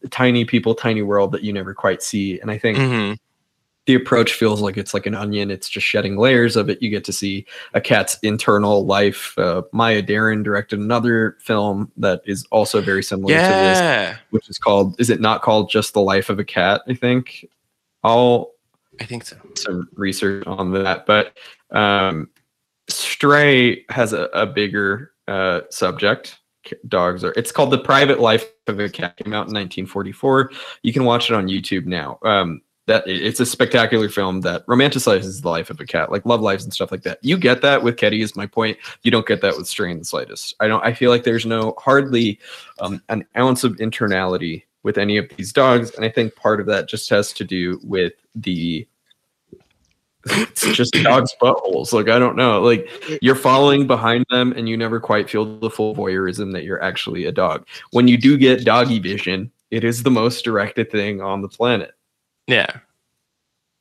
[0.09, 2.39] tiny people, tiny world that you never quite see.
[2.39, 3.17] And I think Mhm.
[3.87, 5.49] The approach feels like it's like an onion.
[5.49, 6.81] It's just shedding layers of it.
[6.81, 9.37] You get to see a cat's internal life.
[9.37, 13.81] Uh, Maya Deren directed another film that is also very similar to this
[14.31, 17.45] which is called is it not called just the life of a cat i think
[18.03, 18.51] i'll
[18.99, 19.37] I think so.
[19.55, 21.37] some research on that but
[21.71, 22.29] um
[22.89, 26.39] stray has a, a bigger uh subject
[26.87, 30.51] dogs are it's called the private life of a cat came out in 1944
[30.83, 32.61] you can watch it on youtube now um
[32.91, 36.65] that it's a spectacular film that romanticizes the life of a cat like love lives
[36.65, 37.19] and stuff like that.
[37.21, 38.77] You get that with Kedi is my point.
[39.03, 40.55] You don't get that with stray in the slightest.
[40.59, 42.37] I don't i feel like there's no hardly
[42.79, 45.91] um, an ounce of internality with any of these dogs.
[45.95, 48.85] And i think part of that just has to do with the
[50.25, 51.93] it's just dogs buttholes.
[51.93, 52.61] Like i don't know.
[52.61, 52.89] Like
[53.21, 57.23] you're following behind them and you never quite feel the full voyeurism that you're actually
[57.25, 57.65] a dog.
[57.91, 61.93] When you do get doggy vision it is the most directed thing on the planet
[62.51, 62.79] Yeah,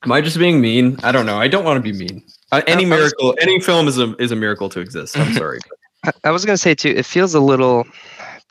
[0.03, 0.97] am i just being mean?
[1.03, 1.37] I don't know.
[1.37, 2.23] I don't want to be mean.
[2.51, 5.17] Uh, any miracle any film is a is a miracle to exist.
[5.17, 5.59] I'm sorry.
[6.05, 7.85] I, I was gonna say too, it feels a little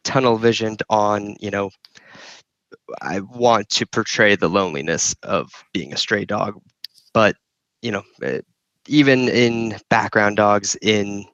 [0.04, 1.70] tunnel visioned on, you know,
[3.02, 6.60] I want to portray the loneliness of being a stray dog,
[7.14, 7.36] but
[7.82, 8.40] you know, uh,
[8.88, 11.24] even in background dogs in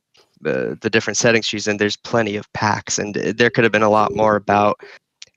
[0.41, 3.72] the the different settings she's in, there's plenty of packs, and uh, there could have
[3.72, 4.80] been a lot more about.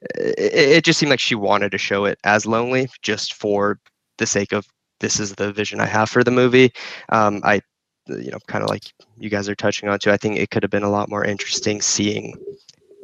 [0.02, 3.80] It, it just seemed like she wanted to show it as lonely, just for
[4.18, 4.68] the sake of
[5.00, 6.72] this is the vision I have for the movie.
[7.10, 7.62] Um, I
[8.08, 10.12] you know, kind of like you guys are touching on too.
[10.12, 12.36] I think it could have been a lot more interesting seeing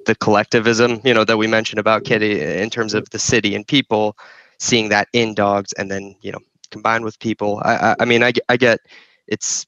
[0.06, 3.68] the collectivism, you know, that we mentioned about Kedi in terms of the city and
[3.68, 4.18] people,
[4.60, 6.40] seeing that in dogs, and then you know,
[6.72, 7.62] combined with people.
[7.64, 8.80] I, I, I mean, I, I get
[9.28, 9.66] it's,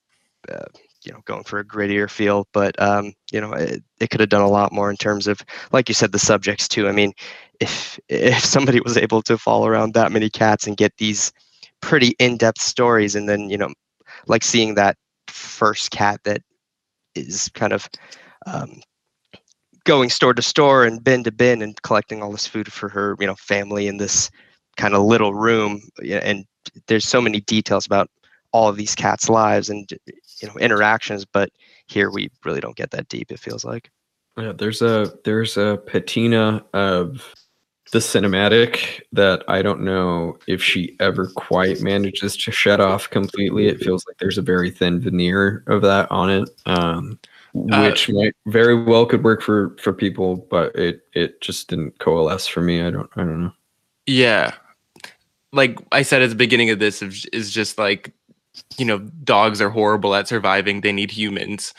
[0.52, 0.66] uh,
[1.04, 4.30] you know, going for a grittier feel, but um, you know, it, it could have
[4.30, 6.88] done a lot more in terms of, like you said, the subjects too.
[6.88, 7.14] I mean,
[7.60, 11.32] if if somebody was able to follow around that many cats and get these
[11.82, 13.74] pretty in-depth stories, and then you know,
[14.28, 14.98] like seeing that
[15.28, 16.42] first cat that
[17.16, 17.90] is kind of
[18.46, 18.82] um,
[19.84, 23.16] going store to store and bin to bin and collecting all this food for her,
[23.20, 24.30] you know, family in this
[24.78, 25.82] kind of little room.
[26.08, 26.46] And
[26.88, 28.10] there's so many details about
[28.52, 29.90] all of these cats' lives and
[30.42, 31.50] you know interactions, but
[31.88, 33.32] here we really don't get that deep.
[33.32, 33.92] It feels like.
[34.38, 37.34] Yeah, there's a there's a patina of
[37.92, 43.68] the cinematic that I don't know if she ever quite manages to shut off completely.
[43.68, 47.18] It feels like there's a very thin veneer of that on it, um,
[47.72, 51.98] Uh, which might very well could work for for people, but it it just didn't
[52.00, 52.82] coalesce for me.
[52.84, 53.54] I don't I don't know.
[54.06, 54.54] yeah.
[55.54, 58.14] Like I said at the beginning of this, is is just like,
[58.78, 60.82] you know, dogs are horrible at surviving.
[60.82, 61.74] They need humans.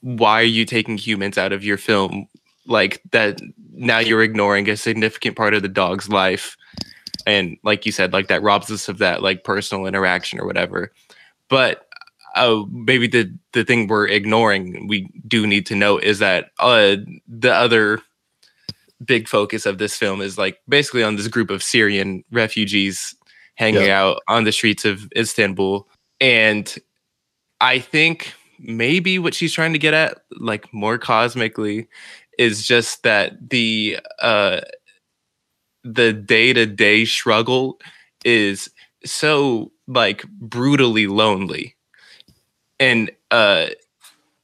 [0.00, 2.26] Why are you taking humans out of your film?
[2.66, 3.40] Like that
[3.72, 6.56] now you're ignoring a significant part of the dog's life.
[7.26, 10.92] And like you said, like that robs us of that like personal interaction or whatever.
[11.48, 11.86] But
[12.34, 16.96] uh, maybe the the thing we're ignoring, we do need to know is that uh,
[17.28, 18.00] the other
[19.04, 23.14] big focus of this film is like basically on this group of Syrian refugees
[23.54, 25.88] hanging out on the streets of Istanbul.
[26.20, 26.74] And
[27.60, 31.88] I think maybe what she's trying to get at, like more cosmically,
[32.38, 34.60] is just that the uh
[35.84, 37.78] the day-to-day struggle
[38.24, 38.70] is
[39.04, 41.76] so like brutally lonely.
[42.80, 43.66] And uh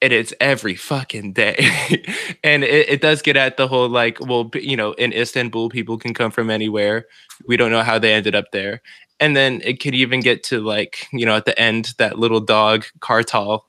[0.00, 1.56] it's every fucking day.
[2.44, 5.98] and it, it does get at the whole like, well, you know, in Istanbul, people
[5.98, 7.06] can come from anywhere.
[7.46, 8.82] We don't know how they ended up there.
[9.18, 12.40] And then it could even get to like, you know, at the end, that little
[12.40, 13.60] dog, Kartal,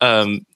[0.00, 0.46] um,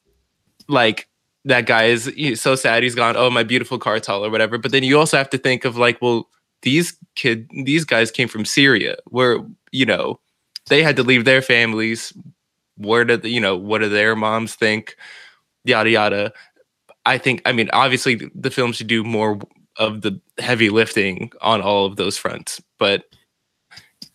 [0.69, 1.09] like
[1.45, 4.59] that guy is so sad he's gone, oh, my beautiful Kartal or whatever.
[4.59, 6.29] But then you also have to think of like, well,
[6.63, 9.39] these kid, these guys came from Syria, where,
[9.73, 10.21] you know,
[10.69, 12.13] they had to leave their families
[12.81, 14.97] where do the, you know what do their moms think
[15.65, 16.33] yada yada
[17.07, 19.39] i think i mean obviously the film should do more
[19.77, 23.05] of the heavy lifting on all of those fronts but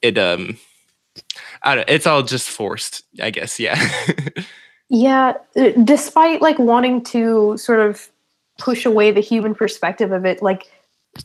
[0.02, 0.58] it um
[1.64, 3.80] I don't, it's all just forced i guess yeah
[4.90, 8.10] Yeah, uh, despite like wanting to sort of
[8.60, 10.72] push away the human perspective of it, like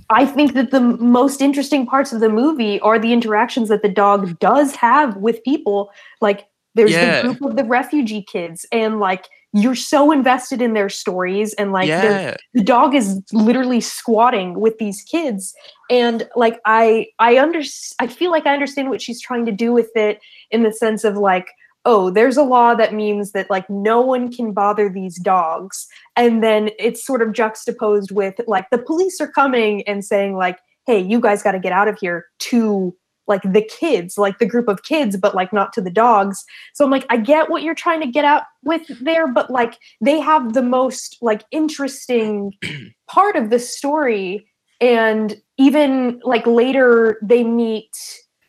[0.09, 3.89] I think that the most interesting parts of the movie are the interactions that the
[3.89, 5.91] dog does have with people.
[6.21, 7.23] Like there's Yeah.
[7.23, 11.73] the group of the refugee kids and like you're so invested in their stories and
[11.73, 12.37] like yeah.
[12.55, 15.53] the dog is literally squatting with these kids
[15.91, 17.61] and like i i under
[17.99, 21.03] i feel like i understand what she's trying to do with it in the sense
[21.03, 21.49] of like
[21.85, 26.43] oh there's a law that means that like no one can bother these dogs and
[26.45, 31.01] then it's sort of juxtaposed with like the police are coming and saying like hey
[31.01, 32.95] you guys got to get out of here to
[33.31, 36.45] like the kids like the group of kids but like not to the dogs.
[36.75, 39.79] So i'm like i get what you're trying to get out with there but like
[40.03, 42.53] they have the most like interesting
[43.09, 44.47] part of the story.
[44.83, 47.91] And even like later they meet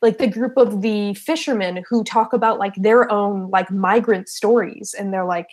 [0.01, 4.93] like the group of the fishermen who talk about like their own like migrant stories.
[4.97, 5.47] And they're like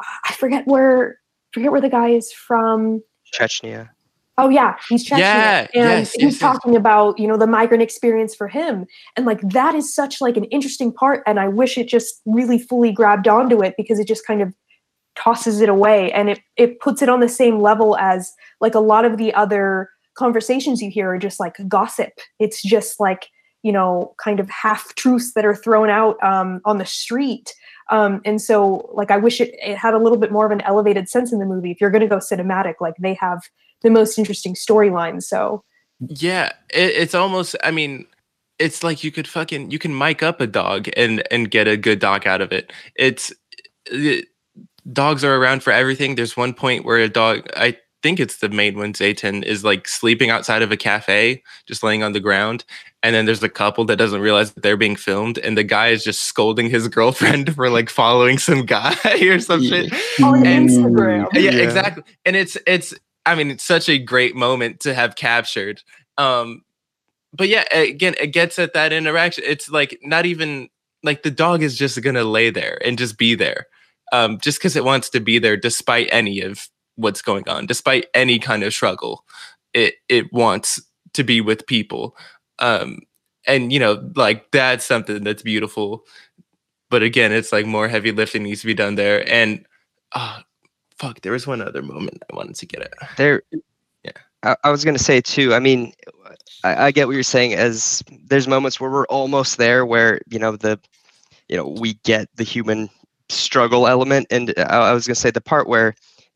[0.00, 1.18] ah, i forget where
[1.52, 3.02] forget where the guy is from.
[3.34, 3.90] Chechnya.
[4.40, 6.38] Oh yeah, he's Chechen, Yeah, and yes, he's yes, yes.
[6.40, 8.86] talking about you know the migrant experience for him,
[9.16, 12.58] and like that is such like an interesting part, and I wish it just really
[12.58, 14.54] fully grabbed onto it because it just kind of
[15.16, 18.80] tosses it away, and it it puts it on the same level as like a
[18.80, 22.12] lot of the other conversations you hear are just like gossip.
[22.38, 23.26] It's just like
[23.64, 27.52] you know kind of half truths that are thrown out um, on the street.
[27.90, 30.60] Um, and so like I wish it, it had a little bit more of an
[30.60, 31.72] elevated sense in the movie.
[31.72, 33.40] If you're going to go cinematic, like they have
[33.82, 35.22] the most interesting storyline.
[35.22, 35.62] So
[36.00, 37.56] Yeah, it, it's almost.
[37.62, 38.06] I mean,
[38.58, 41.76] it's like you could fucking you can mic up a dog and and get a
[41.76, 42.72] good doc out of it.
[42.96, 43.32] It's
[43.86, 44.26] it,
[44.92, 46.14] dogs are around for everything.
[46.14, 49.86] There's one point where a dog, I think it's the main one, Zeytin, is like
[49.88, 52.64] sleeping outside of a cafe, just laying on the ground.
[53.02, 55.88] And then there's a couple that doesn't realize that they're being filmed, and the guy
[55.88, 59.92] is just scolding his girlfriend for like following some guy or some shit.
[60.22, 61.28] on And- Instagram.
[61.32, 61.62] yeah, Yeah.
[61.62, 62.92] exactly and it's it's
[63.30, 65.82] i mean it's such a great moment to have captured
[66.16, 66.62] um
[67.32, 70.68] but yeah again it gets at that interaction it's like not even
[71.02, 73.66] like the dog is just gonna lay there and just be there
[74.12, 78.06] um just because it wants to be there despite any of what's going on despite
[78.14, 79.24] any kind of struggle
[79.74, 80.80] it it wants
[81.12, 82.16] to be with people
[82.58, 82.98] um
[83.46, 86.04] and you know like that's something that's beautiful
[86.90, 89.66] but again it's like more heavy lifting needs to be done there and
[90.12, 90.40] uh
[90.98, 93.42] fuck there was one other moment i wanted to get at There,
[94.04, 94.12] Yeah.
[94.42, 95.54] I, I was gonna say too.
[95.54, 95.92] I mean,
[96.64, 97.54] I, I get what you're saying.
[97.54, 100.78] As there's moments where we're almost there, where you know the,
[101.48, 102.88] you know, we get the human
[103.28, 105.94] struggle element, and I, I was gonna say the part where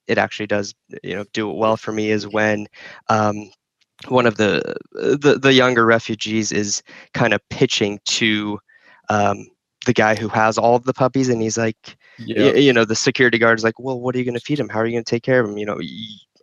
[0.09, 2.67] it actually does, you know, do it well for me is when,
[3.09, 3.51] um,
[4.09, 6.83] one of the the the younger refugees is
[7.15, 8.59] kind of pitching to,
[9.11, 9.47] um,
[9.87, 12.53] the guy who has all of the puppies, and he's like, Yeah.
[12.53, 14.69] you know the security guard's like well what are you going to feed him?
[14.69, 15.59] How are you going to take care of him?
[15.59, 15.81] You know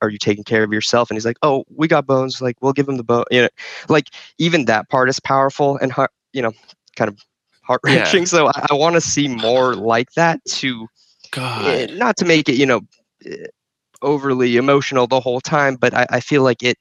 [0.02, 1.10] are you taking care of yourself?
[1.10, 2.42] And he's like oh we got bones.
[2.42, 3.50] Like we'll give him the bone you know
[3.88, 6.52] like even that part is powerful and heart you know
[6.96, 7.20] kind of
[7.64, 10.88] heart wrenching so i, I want to see more like that to
[11.24, 11.98] eh, god.
[11.98, 12.82] not to make it you know
[13.26, 13.46] eh,
[14.02, 16.78] overly emotional the whole time but i, I feel like it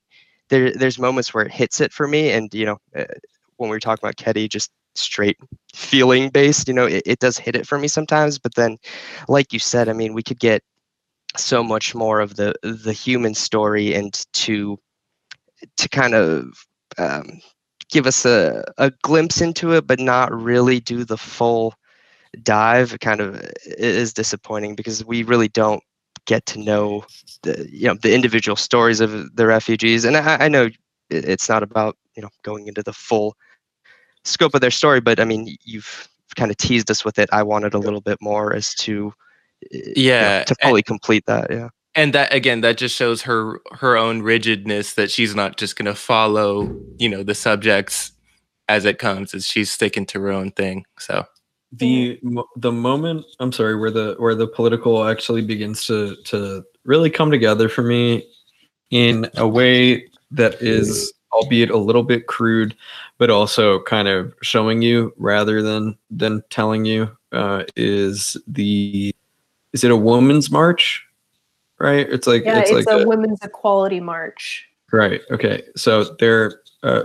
[0.48, 3.04] there there's moments where it hits it for me and you know uh,
[3.56, 5.36] when we were talking about Kedi just straight
[5.74, 8.76] feeling based you know it, it does hit it for me sometimes but then
[9.28, 10.62] like you said i mean we could get
[11.36, 14.78] so much more of the the human story and to
[15.76, 16.66] to kind of
[16.98, 17.40] um,
[17.90, 21.74] give us a, a glimpse into it but not really do the full
[22.42, 25.82] dive kind of is disappointing because we really don't
[26.26, 27.04] get to know
[27.42, 30.04] the you know the individual stories of the refugees.
[30.04, 30.68] And i, I know
[31.10, 33.34] it's not about you know going into the full
[34.28, 37.28] scope of their story but i mean you've kind of teased us with it.
[37.32, 39.12] I wanted a little bit more as to
[39.64, 41.68] uh, you know, Yeah, to a- fully complete that yeah.
[41.94, 45.86] And that again that just shows her her own rigidness that she's not just going
[45.86, 48.12] to follow you know the subjects
[48.68, 51.24] as it comes as she's sticking to her own thing so.
[51.72, 52.18] The
[52.56, 57.30] the moment I'm sorry where the where the political actually begins to to really come
[57.30, 58.26] together for me
[58.90, 62.74] in a way that is albeit a little bit crude
[63.18, 69.14] but also kind of showing you rather than than telling you uh, is the
[69.72, 71.06] is it a woman's march
[71.78, 74.68] right it's like yeah, it's, it's, like a a- women's equality march.
[74.92, 75.20] Right.
[75.30, 75.62] Okay.
[75.76, 77.04] So there, uh,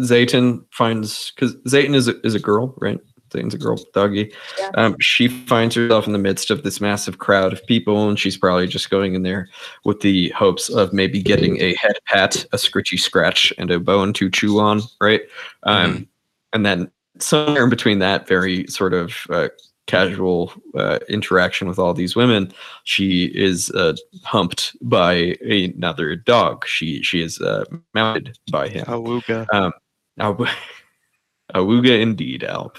[0.00, 3.00] Zeytin finds because Zeytin is a, is a girl, right?
[3.30, 4.32] Zeytin's a girl doggy.
[4.58, 4.70] Yeah.
[4.74, 8.36] Um, she finds herself in the midst of this massive crowd of people, and she's
[8.36, 9.48] probably just going in there
[9.84, 14.12] with the hopes of maybe getting a head pat, a scritchy scratch, and a bone
[14.14, 15.22] to chew on, right?
[15.64, 16.08] Um,
[16.52, 19.48] and then somewhere in between that, very sort of uh,
[19.86, 22.52] casual uh, interaction with all these women,
[22.84, 26.66] she is uh, humped by another dog.
[26.66, 27.64] She she is uh,
[27.94, 28.84] mounted by him.
[28.86, 29.46] awuga
[30.20, 30.54] Aw-
[31.54, 32.78] Awuga indeed, Alp.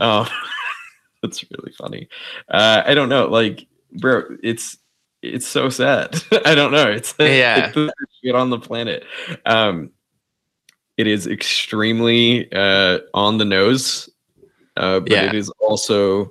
[0.00, 0.26] Um,
[1.22, 2.08] that's really funny.
[2.48, 3.26] Uh, I don't know.
[3.28, 4.76] Like bro, it's
[5.22, 6.20] it's so sad.
[6.44, 6.90] I don't know.
[6.90, 7.72] It's Yeah.
[7.74, 7.92] it's
[8.22, 9.04] shit on the planet.
[9.46, 9.90] Um,
[10.96, 14.08] it is extremely uh on the nose,
[14.76, 15.26] uh, but Yeah.
[15.26, 16.30] it is also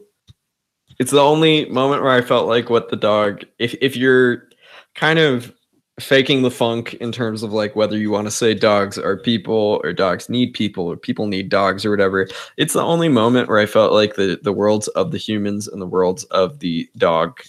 [1.00, 3.44] it's the only moment where I felt like what the dog.
[3.60, 4.50] If if you're
[4.96, 5.54] kind of
[6.00, 9.82] faking the funk in terms of like whether you want to say dogs are people
[9.84, 12.28] or dogs need people or people need dogs or whatever.
[12.56, 15.82] It's the only moment where i felt like the the worlds of the humans and
[15.82, 17.40] the worlds of the dog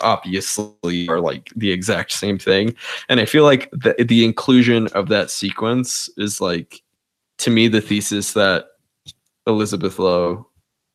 [0.00, 2.74] obviously are like the exact same thing.
[3.08, 6.82] And i feel like the, the inclusion of that sequence is like
[7.38, 8.66] to me the thesis that
[9.46, 10.48] elizabeth lo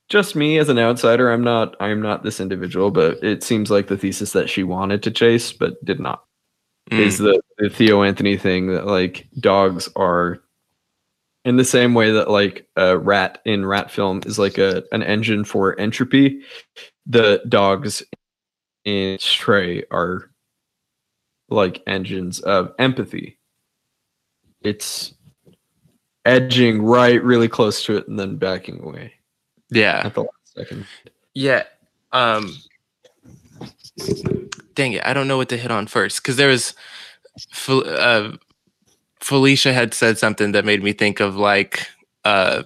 [0.10, 3.88] just me as an outsider i'm not i'm not this individual but it seems like
[3.88, 6.26] the thesis that she wanted to chase but did not
[6.90, 7.24] is Mm.
[7.24, 10.42] the, the Theo Anthony thing that like dogs are
[11.46, 15.04] in the same way that like a rat in rat film is like a an
[15.04, 16.42] engine for entropy,
[17.06, 18.04] the dogs
[18.86, 20.32] in Stray are
[21.50, 23.38] like engines of empathy.
[24.62, 25.14] It's
[26.26, 29.14] edging right really close to it and then backing away
[29.72, 30.02] yeah.
[30.06, 30.86] at the last second.
[31.34, 31.64] Yeah.
[32.12, 32.56] Um
[34.76, 36.74] dang it, I don't know what to hit on first because there was
[37.68, 38.32] uh,
[39.20, 41.88] Felicia had said something that made me think of like
[42.26, 42.64] uh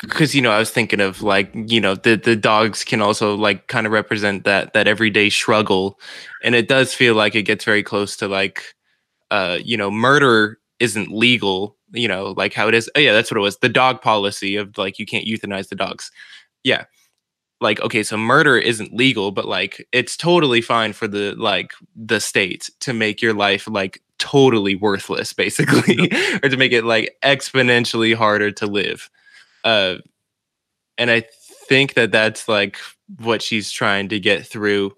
[0.00, 3.34] because you know I was thinking of like you know the the dogs can also
[3.34, 5.98] like kind of represent that that everyday struggle
[6.42, 8.74] and it does feel like it gets very close to like
[9.30, 12.90] uh you know murder isn't legal you know like how it is.
[12.96, 15.76] Oh yeah that's what it was the dog policy of like you can't euthanize the
[15.76, 16.10] dogs.
[16.62, 16.84] Yeah
[17.60, 22.20] like okay so murder isn't legal but like it's totally fine for the like the
[22.20, 26.10] state to make your life like totally worthless basically
[26.42, 29.10] or to make it like exponentially harder to live.
[29.64, 29.96] Uh
[30.98, 31.22] and i
[31.68, 32.78] think that that's like
[33.18, 34.92] what she's trying to get through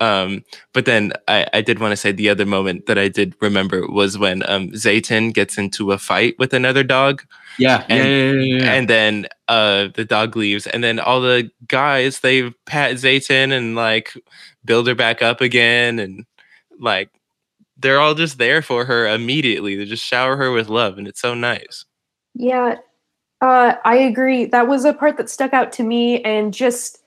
[0.00, 0.42] um
[0.72, 3.86] but then i i did want to say the other moment that i did remember
[3.88, 7.22] was when um zeytin gets into a fight with another dog
[7.58, 12.20] Yeah, And- yeah, yeah, and then uh the dog leaves and then all the guys
[12.20, 14.14] they pat Zeytin and like
[14.64, 16.24] build her back up again and
[16.78, 17.10] like
[17.76, 19.76] they're all just there for her immediately.
[19.76, 21.84] They just shower her with love and it's so nice.
[22.34, 22.76] Yeah,
[23.40, 24.44] uh, I agree.
[24.46, 26.98] That was a part that stuck out to me, and just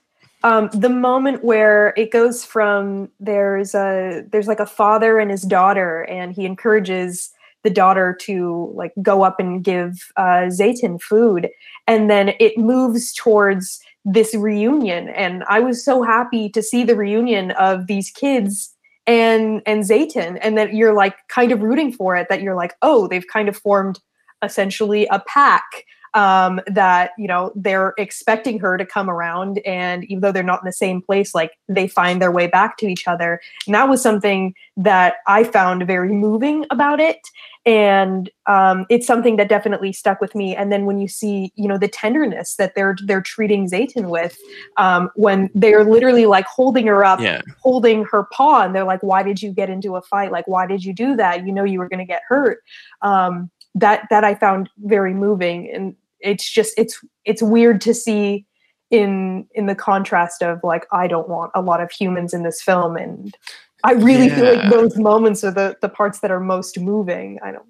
[0.44, 5.42] um, the moment where it goes from there's a there's like a father and his
[5.42, 7.31] daughter, and he encourages
[7.62, 11.48] the daughter to like go up and give uh, Zeytin food,
[11.86, 16.96] and then it moves towards this reunion, and I was so happy to see the
[16.96, 18.74] reunion of these kids
[19.06, 22.28] and and Zeytin, and that you're like kind of rooting for it.
[22.28, 24.00] That you're like, oh, they've kind of formed
[24.42, 25.84] essentially a pack
[26.14, 29.58] um, that you know they're expecting her to come around.
[29.64, 32.76] And even though they're not in the same place like they find their way back
[32.78, 33.40] to each other.
[33.66, 37.18] And that was something that i found very moving about it
[37.64, 40.56] and um, it's something that definitely stuck with me.
[40.56, 44.36] And then when you see you know the tenderness that they're they're treating zeytin with
[44.76, 47.40] um, when they're literally like holding her up yeah.
[47.60, 50.32] holding her paw and they're like why did you get into a fight?
[50.32, 51.46] Like why did you do that?
[51.46, 52.58] You know you were going to get hurt.
[53.00, 55.70] Um, that that i found very moving.
[55.72, 58.44] And it's just it's it's weird to see
[58.90, 62.60] in in the contrast of like i don't want a lot of humans in this
[62.60, 62.96] film.
[62.96, 63.36] And
[63.84, 67.50] i really feel like those moments are the the parts that are most moving i
[67.50, 67.66] don't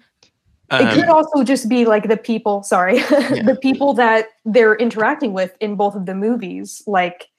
[0.71, 5.33] it could Um, also just be like the people sorry the people that they're interacting
[5.33, 7.29] with in both of the movies like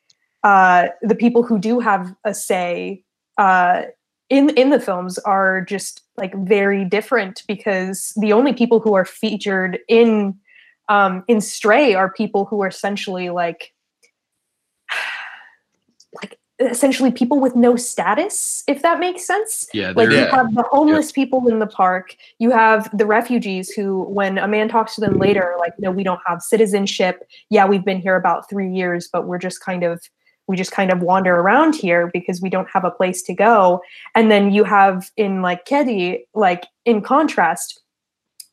[0.43, 3.03] uh the people who do have a say
[3.39, 3.83] uh
[4.31, 9.05] in in the films are just like very different because the only people who are
[9.05, 10.35] featured in
[10.89, 13.73] um in stray are people who are essentially like
[16.23, 19.67] like essentially people with no status if that makes sense.
[19.75, 19.93] Yeah.
[19.97, 22.17] like you have the homeless people in the park.
[22.39, 26.05] You have the refugees who when a man talks to them later like no we
[26.05, 27.27] don't have citizenship.
[27.51, 30.01] Yeah we've been here about three years but we're just kind of
[30.47, 33.81] we just kind of wander around here because we don't have a place to go.
[34.15, 37.81] And then you have in like kedi like in contrast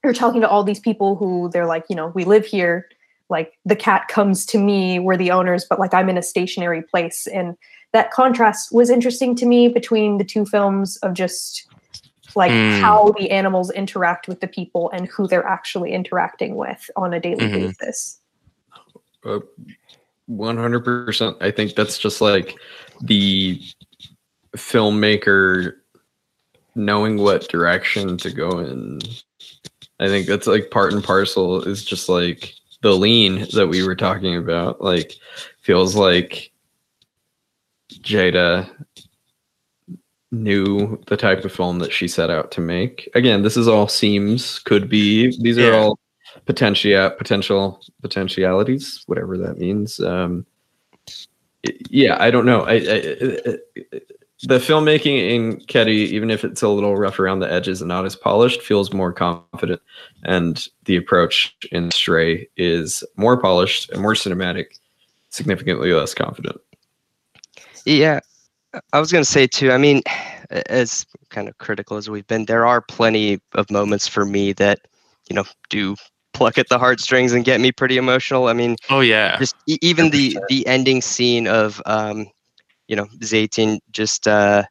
[0.04, 2.88] you're talking to all these people who they're like you know we live here
[3.32, 6.84] like the cat comes to me we're the owners but like i'm in a stationary
[6.84, 7.56] place and
[7.94, 11.68] that contrast was interesting to me between the two films of just
[12.36, 12.80] like Mm.
[12.80, 17.20] how the animals interact with the people and who they're actually interacting with on a
[17.20, 17.80] daily Mhm.
[17.80, 18.20] basis
[19.26, 19.40] Uh,
[20.30, 22.56] 100% i think that's just like
[23.02, 23.60] the
[24.56, 25.74] filmmaker
[26.76, 29.00] knowing what direction to go in
[30.00, 33.96] i think that's like part and parcel is just like the lean that we were
[33.96, 35.14] talking about like
[35.62, 36.52] feels like
[38.04, 38.70] Ceyda
[40.32, 43.10] knew the type of film that she set out to make.
[43.16, 45.36] Again, this is all seems, could be.
[45.42, 45.78] These are Yeah.
[45.78, 46.00] all
[46.46, 50.00] potential potential potentialities, whatever that means.
[50.00, 50.46] Um,
[51.90, 52.62] yeah, I don't know.
[52.62, 53.38] I, I,
[53.94, 54.02] I-
[54.44, 58.06] the filmmaking in Kedi, even if it's a little rough around the edges and not
[58.06, 59.82] as polished, feels more confident.
[60.24, 64.78] And the approach in Stray is more polished and more cinematic,
[65.30, 66.60] significantly less confident.
[67.86, 68.20] Yeah,
[68.94, 69.72] I was gonna say too.
[69.72, 70.02] I mean,
[70.50, 74.80] as kind of critical as we've been, there are plenty of moments for me that
[75.30, 75.96] you know do
[76.34, 78.48] pluck at the heartstrings and get me pretty emotional.
[78.48, 79.38] I mean, Oh yeah.
[79.38, 82.28] just e- even the the ending scene of um,
[82.92, 84.64] you know Zeytin just uh,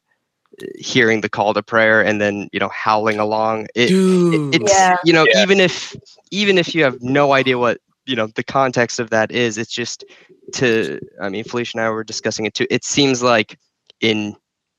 [0.77, 3.67] hearing the call to prayer and then you know howling along.
[3.75, 4.53] It, Dude.
[4.53, 4.97] it's Yeah.
[5.05, 5.43] you know Yeah.
[5.43, 5.97] even if
[6.31, 9.73] even if you have no idea what you know the context of that is it's
[9.73, 10.05] just
[10.53, 13.59] to i mean felicia and i were discussing it too it seems like
[14.01, 14.37] in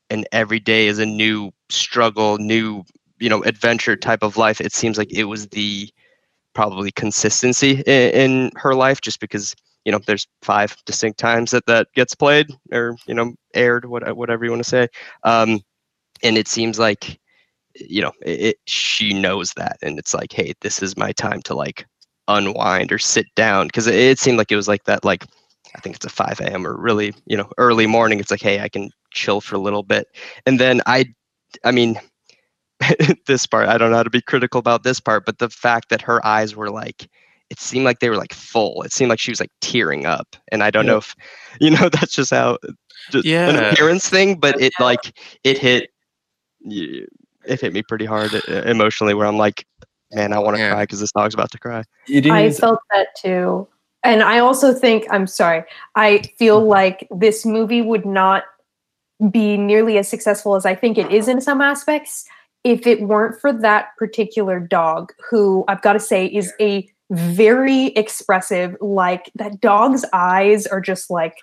[0.10, 2.84] an every day is a new struggle new
[3.20, 5.90] you know adventure type of life it seems like it was the
[6.54, 9.56] probably consistency in, in her life just because
[9.86, 14.16] you know there's five distinct times that that gets played or you know aired what,
[14.16, 14.88] whatever you want to say.
[15.24, 15.62] Um
[16.24, 17.20] and it seems like
[17.76, 21.42] you know it, it she knows that and it's like hey this is my time
[21.44, 21.86] to like
[22.28, 23.68] unwind or sit down.
[23.68, 25.26] Because it, it seemed like it was like that like
[25.76, 28.20] i think it's a 5 a.m or really you know early morning.
[28.20, 30.08] It's like hey i can chill for a little bit.
[30.46, 31.06] And then i
[31.64, 32.00] i mean
[33.28, 35.90] this part i don't know how to be critical about this part but the fact
[35.90, 37.08] that her eyes were like
[37.52, 38.82] it seemed like they were like full.
[38.82, 41.16] It seemed like she was like tearing up and i don't know if
[41.60, 42.58] you know that's just how
[43.12, 45.90] just an appearance thing but it like it hit
[46.64, 47.10] it
[47.62, 49.66] hit me pretty hard uh, emotionally where i'm like
[50.12, 50.72] man i want to Yeah.
[50.72, 51.84] cry because this dog's about to cry.
[52.10, 53.68] I felt that too.
[54.04, 55.64] And I also think, I'm sorry,
[55.96, 58.44] I feel like this movie would not
[59.30, 62.26] be nearly as successful as I think it is in some aspects
[62.64, 67.88] if it weren't for that particular dog, who I've got to say is a very
[67.88, 71.36] expressive, like that dog's eyes are just like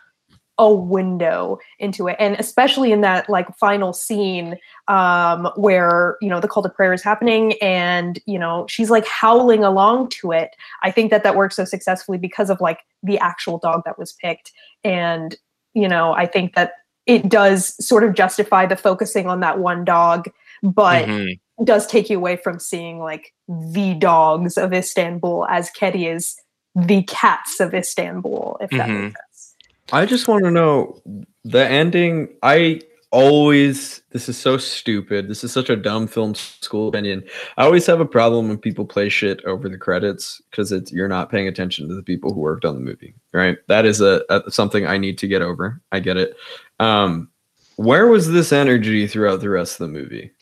[0.59, 4.57] a window into it and especially in that like final scene
[4.89, 9.07] um where you know the call to prayer is happening and you know she's like
[9.07, 10.51] howling along to it
[10.83, 14.13] i think that that works so successfully because of like the actual dog that was
[14.15, 14.51] picked
[14.83, 15.37] and
[15.75, 16.73] you know i think that
[17.07, 20.29] it does sort of justify the focusing on that one dog
[20.65, 21.39] but Mhm.
[21.65, 26.37] Does take you away from seeing like the dogs of istanbul as Kedi is
[26.75, 29.03] the cats of istanbul if that Mhm.
[29.05, 29.55] makes sense
[29.93, 31.01] I just want to know
[31.45, 32.29] the ending.
[32.43, 35.29] I always, this is so stupid.
[35.29, 37.25] This is such a dumb film school opinion.
[37.57, 41.09] I always have a problem when people play shit over the credits because it's you're
[41.09, 43.15] not paying attention to the people who worked on the movie.
[43.33, 43.57] Right?
[43.69, 45.81] That is a, a something I need to get over.
[45.91, 46.37] I get it.
[46.81, 47.31] Um,
[47.77, 50.33] where was this energy throughout the rest of the movie?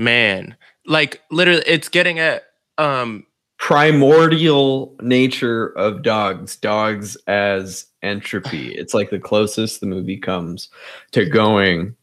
[0.00, 0.56] Man.
[0.86, 2.44] Like literally it's getting at
[2.78, 3.26] um
[3.58, 10.70] primordial nature of dogs dogs as entropy it's like the closest the movie comes
[11.12, 11.94] to going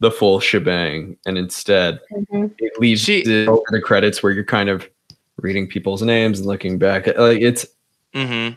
[0.00, 2.52] the full shebang and instead Mhm.
[2.58, 4.86] it leaves She- it over the credits where you're kind of
[5.38, 7.64] reading people's names and looking back at like it's
[8.14, 8.54] mhm.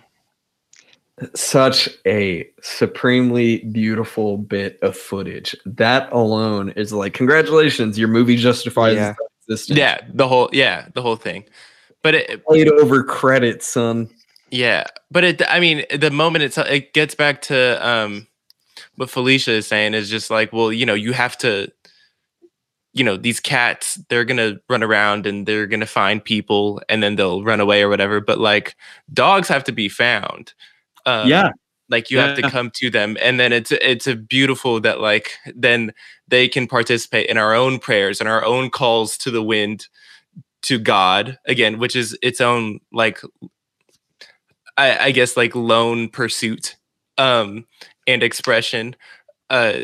[1.35, 8.95] Such a supremely beautiful bit of footage that alone is like congratulations your movie justifies
[8.95, 9.11] Yeah.
[9.11, 11.43] its existence yeah, the whole yeah, the whole thing.
[12.01, 14.09] But it played over credits son
[14.51, 15.41] Yeah, but it.
[15.47, 18.25] I mean, the moment it's it gets back to um,
[18.95, 21.71] what Felicia is saying is just like, well, you know, you have to,
[22.93, 27.15] you know, these cats they're gonna run around and they're gonna find people and then
[27.15, 28.21] they'll run away or whatever.
[28.21, 28.75] But like
[29.13, 30.53] dogs have to be found.
[31.09, 31.49] Um, yeah.
[31.89, 35.31] like you have to come to them and then it's it's a beautiful that like
[35.55, 35.91] then
[36.27, 39.87] they can participate in our own prayers and our own calls to the wind
[40.61, 43.21] to god again which is its own like
[44.77, 46.75] i i guess like lone pursuit
[47.17, 47.65] um
[48.05, 48.95] and expression
[49.49, 49.79] uh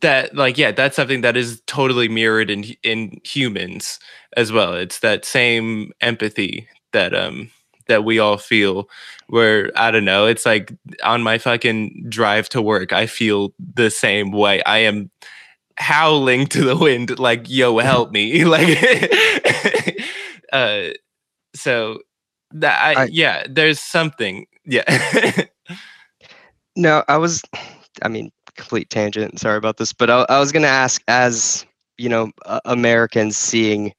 [0.00, 3.98] that like yeah that's something that is totally mirrored in in humans
[4.36, 4.74] as well.
[4.74, 7.50] It's that same empathy that um
[7.88, 8.88] that we all feel
[9.28, 10.72] where I don't know, it's like
[11.02, 14.62] on my fucking drive to work, I feel the same way.
[14.64, 15.10] I am
[15.78, 18.44] howling to the wind like, yo, help me.
[18.46, 18.78] like
[20.52, 20.82] uh
[21.54, 21.98] so
[22.52, 24.46] that I, I- yeah, there's something.
[24.64, 24.84] Yeah.
[26.76, 27.42] No, I was,
[28.02, 29.38] I mean, complete tangent.
[29.38, 31.66] Sorry about this, but I, I was going to ask, as
[31.98, 33.92] you know, uh, Americans seeing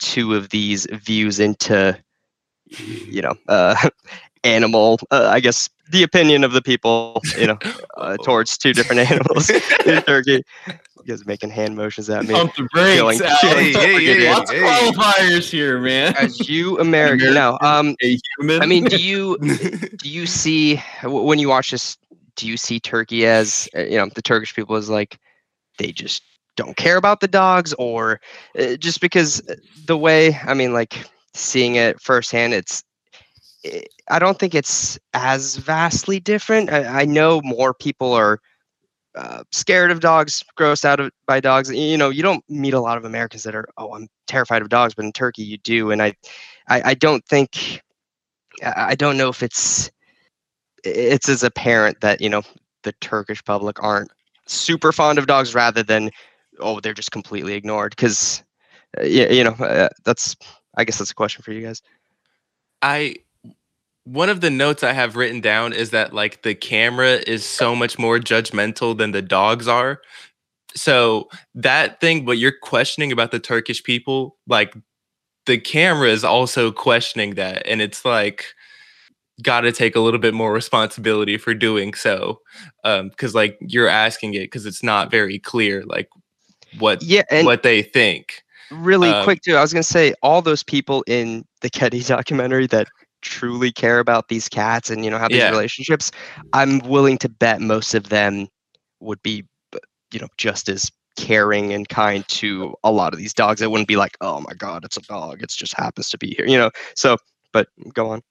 [0.00, 1.96] two of these views into,
[2.78, 3.88] you know, uh,
[4.44, 7.58] animal, uh, I guess, the opinion of the people, you know,
[7.96, 9.50] uh, towards two different animals
[9.86, 10.42] in Turkey.
[10.66, 10.74] You
[11.06, 12.34] guys making hand motions at me.
[12.34, 12.98] Pump the brakes.
[12.98, 13.40] Killing- Alex.
[13.40, 14.88] Hey, hey, hey, Lots hey.
[14.88, 16.14] of qualifiers here, man.
[16.16, 17.56] As you American, now.
[17.62, 18.60] Um, A human.
[18.62, 21.96] I mean, do you do you see when you watch this?
[22.36, 25.18] Do you see Turkey as uh, you know the Turkish people as like
[25.78, 26.22] they just
[26.56, 28.20] don't care about the dogs, or
[28.58, 29.54] uh, just because uh,
[29.86, 30.36] the way?
[30.44, 31.06] I mean, like
[31.38, 32.84] seeing it firsthand, it's.
[33.64, 36.72] i I don't think it's as vastly different.
[36.72, 38.40] I, I know more people are
[39.14, 41.70] uh, scared of dogs, grossed out of, by dogs.
[41.70, 44.70] You know, you don't meet a lot of Americans that are, oh, I'm terrified of
[44.70, 45.90] dogs, but in Turkey you do.
[45.90, 46.14] And I,
[46.68, 47.82] I, I don't think,
[48.62, 49.90] I don't know if it's,
[50.84, 52.42] it's as apparent that you know
[52.84, 54.10] the Turkish public aren't
[54.46, 56.10] super fond of dogs, rather than,
[56.60, 57.90] oh, they're just completely ignored.
[57.90, 58.42] Because,
[58.98, 60.34] uh, yeah, you know, uh, that's,
[60.78, 61.82] I guess that's a question for you guys.
[62.80, 63.16] I
[64.04, 67.76] one of the notes I have written down is that like the camera is so
[67.76, 70.00] much more judgmental than the dogs are.
[70.74, 74.74] So that thing, what you're questioning about the Turkish people, like
[75.44, 78.46] the camera is also questioning that, and it's like
[79.42, 82.40] got to take a little bit more responsibility for doing so,
[82.84, 86.08] Um, because like you're asking it because it's not very clear, like
[86.78, 88.42] what Yeah, and what they think.
[88.70, 92.02] Really Um, quick too i was going to say all those people in the Kedi
[92.06, 92.88] documentary that
[93.22, 95.48] truly care about these cats and you know have these Yeah.
[95.48, 96.10] relationships
[96.52, 98.46] i'm willing to bet most of them
[99.00, 99.44] would be
[100.12, 103.60] you know just as caring and kind to a lot of these dogs.
[103.60, 106.34] It wouldn't be like oh my god it's a dog it just happens to be
[106.36, 106.70] here you know?
[106.94, 107.16] So
[107.52, 108.22] but go on.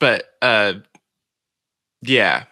[0.00, 0.74] But uh
[2.02, 2.44] yeah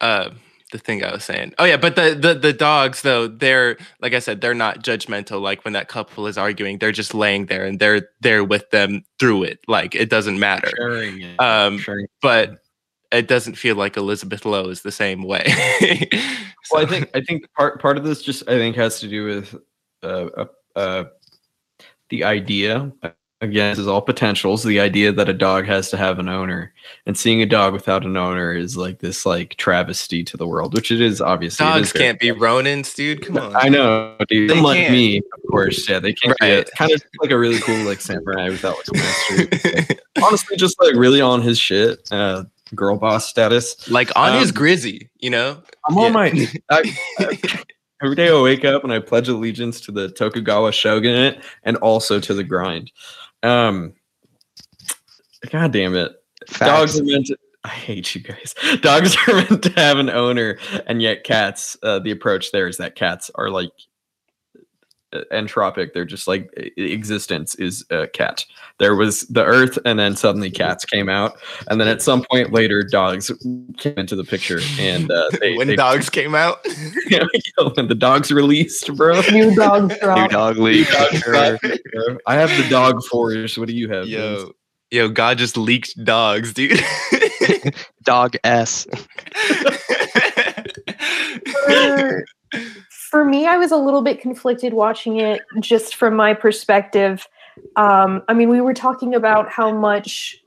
[0.00, 0.30] uh
[0.72, 4.12] the thing i was saying oh yeah but the, the the dogs though they're like
[4.12, 7.64] i said they're not judgmental like when that couple is arguing they're just laying there
[7.64, 11.40] and they're there with them through it like it doesn't matter it.
[11.40, 12.06] um sharing.
[12.20, 12.58] but
[13.12, 15.44] it doesn't feel like elizabeth lo is the same way
[16.70, 19.24] Well, I think I think part part of this just I think has to do
[19.24, 19.54] with
[20.02, 20.46] uh, uh,
[20.76, 21.04] uh,
[22.08, 22.92] the idea.
[23.42, 24.62] Again, this is all potentials.
[24.62, 26.72] The idea that a dog has to have an owner,
[27.06, 30.74] and seeing a dog without an owner is like this like travesty to the world,
[30.74, 31.66] which it is obviously.
[31.66, 34.48] dogs is can't be ronins dude come on I know, dude.
[34.48, 34.92] They can't.
[34.92, 35.88] me, of course.
[35.88, 36.36] Yeah, they can't.
[36.40, 36.70] Right.
[36.78, 39.94] Kind of like a really cool like samurai without like a master.
[40.24, 41.98] Honestly, just like really on his shit.
[42.12, 42.44] Uh,
[42.76, 43.90] girl boss status.
[43.90, 46.04] like on his Um, grizzy you know I'm Yeah.
[46.04, 46.46] on my.
[46.70, 47.38] I, I,
[48.04, 52.20] every day I wake up and I pledge allegiance to the Tokugawa shogunate and also
[52.20, 52.90] to the grind.
[53.42, 53.94] Um,
[55.50, 56.12] God damn it!
[56.58, 57.36] Dogs are meant to.
[57.64, 58.54] I hate you guys.
[58.80, 61.76] Dogs are meant to have an owner, and yet cats.
[61.82, 63.70] Uh, the approach there is that cats are like
[65.32, 65.92] entropic.
[65.92, 68.44] They're just like existence is a cat.
[68.78, 71.36] There was the earth, and then suddenly cats came out,
[71.68, 73.30] and then at some point later, dogs
[73.78, 76.64] came into the picture, and uh, they, when they dogs came out
[77.74, 79.20] when the dogs released, bro.
[79.30, 80.88] New dogs New dog league.
[80.88, 81.58] Dog
[82.26, 83.56] I have the dog force.
[83.56, 84.06] What do you have?
[84.06, 84.12] Vince?
[84.12, 84.52] yo
[84.90, 86.78] yo god just leaked dogs dude
[88.04, 88.86] Dog S.
[93.12, 97.28] for, me, I was a little bit conflicted watching it just from my perspective.
[97.76, 100.38] Um, I mean, we were talking about how much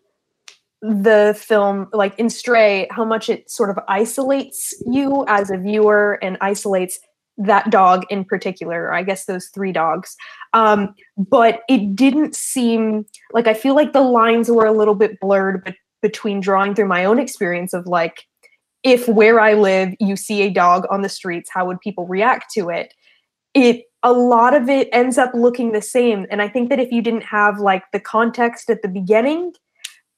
[0.81, 6.17] the film, like in Stray, how much it sort of isolates you as a viewer
[6.23, 6.99] and isolates
[7.37, 10.15] that dog in particular, or I guess those three dogs.
[10.53, 15.19] Um, but it didn't seem like I feel like the lines were a little bit
[15.19, 18.25] blurred be- between drawing through my own experience of like,
[18.85, 22.53] if where I live you see a dog on the streets, how would people react
[22.53, 22.93] to it?
[23.53, 26.27] It a lot of it ends up looking the same.
[26.29, 29.53] And I think that if you didn't have like the context at the beginning,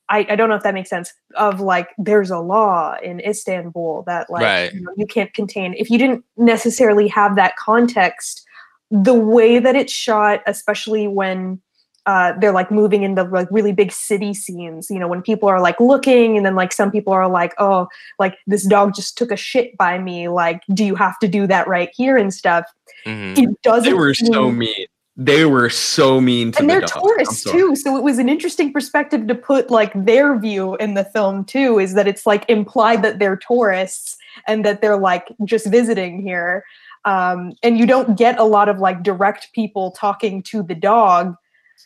[0.09, 4.03] I, I don't know if that makes sense, of like there's a law in Istanbul
[4.05, 4.73] that like Right.
[4.73, 5.73] you, know, you can't contain.
[5.75, 8.45] If you didn't necessarily have that context,
[8.91, 11.61] the way that it's shot, especially when
[12.07, 15.59] uh, they're like moving into like really big city scenes, you know, when people are
[15.59, 19.29] like looking and then like some people are like, oh, like this dog just took
[19.29, 20.29] a shit by me.
[20.29, 22.65] Like, do you have to do that right here and stuff?
[23.05, 23.37] Mhm.
[23.37, 23.91] It doesn't.
[23.91, 24.85] They were so mean.
[25.19, 27.01] They were so mean to and the they're dogs.
[27.01, 31.03] Tourists too so it was an interesting perspective to put like their view in the
[31.05, 34.15] film too is that it's like implied that they're tourists
[34.45, 36.63] and that they're like just visiting here
[37.05, 41.35] um, and you don't get a lot of like direct people talking to the dog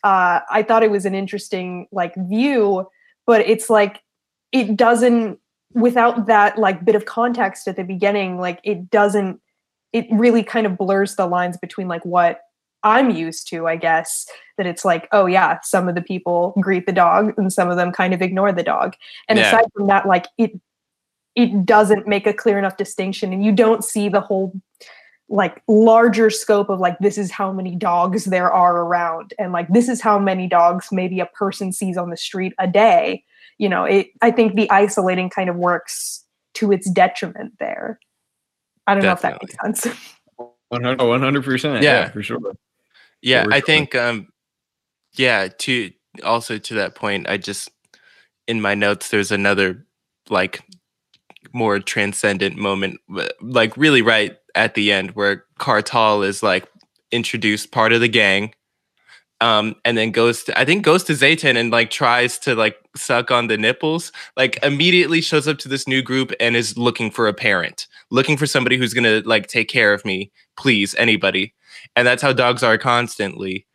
[0.04, 2.88] uh, i thought it was an interesting like view
[3.26, 4.02] but it's like
[4.52, 5.40] it doesn't
[5.74, 9.40] without that like bit of context at the beginning like it doesn't
[9.94, 12.42] it really kind of blurs the lines between like what
[12.84, 14.26] I'm used to, I guess,
[14.58, 17.78] that it's like, oh yeah, some of the people greet the dog and some of
[17.78, 18.96] them kind of ignore the dog.
[19.28, 19.48] And Yeah.
[19.48, 20.60] aside from that, like it
[21.34, 24.54] it doesn't make a clear enough distinction and you don't see the whole
[25.32, 29.68] like larger scope of like this is how many dogs there are around and like
[29.70, 33.24] this is how many dogs maybe a person sees on the street a day
[33.58, 37.98] you know it i think the isolating kind of works to its detriment there
[38.88, 39.98] i don't know if that makes sense
[40.68, 41.82] 100 percent.
[41.82, 42.10] Yeah.
[42.10, 42.40] for sure.
[43.22, 43.66] yeah we're i sure.
[43.66, 44.28] think um
[45.14, 45.92] yeah to
[46.26, 47.70] also to that point i just
[48.48, 49.86] in my notes there's another
[50.30, 50.62] like
[51.54, 53.00] more transcendent moment
[53.42, 56.68] like really right at the end where kartal is like
[57.12, 58.54] introduced part of the gang
[59.42, 62.78] um and then goes to i think goes to zeytin and like tries to like
[62.96, 67.12] suck on the nipples like immediately shows up to this new group and is looking
[67.12, 71.54] for a parent looking for somebody who's gonna like take care of me please anybody.
[71.96, 73.66] And that's how dogs are constantly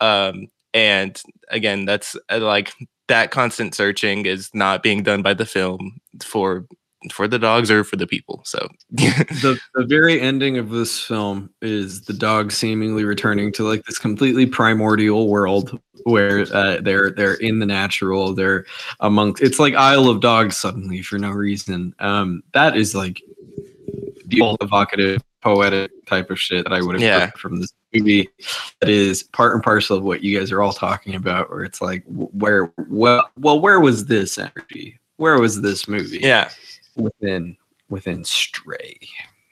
[0.00, 2.72] um and again that's uh, like
[3.08, 6.66] that constant searching is not being done by the film for
[7.12, 8.66] for the dogs or for the people so.
[8.96, 13.98] The the very ending of this film is the dog seemingly returning to like this
[13.98, 18.64] completely primordial world where uh, they're they're in the natural they're
[19.00, 21.94] amongst it's like Isle of Dogs suddenly for no reason.
[21.98, 23.20] Um that is like
[24.26, 27.30] the old evocative poetic type of shit that I would have Yeah.
[27.36, 28.28] from this movie.
[28.80, 31.80] That is part and parcel of what you guys are all talking about where it's
[31.82, 34.98] like where well well where was this energy?
[35.16, 36.18] Where was this movie?
[36.22, 36.50] Yeah
[36.96, 37.56] within
[37.88, 38.98] within Stray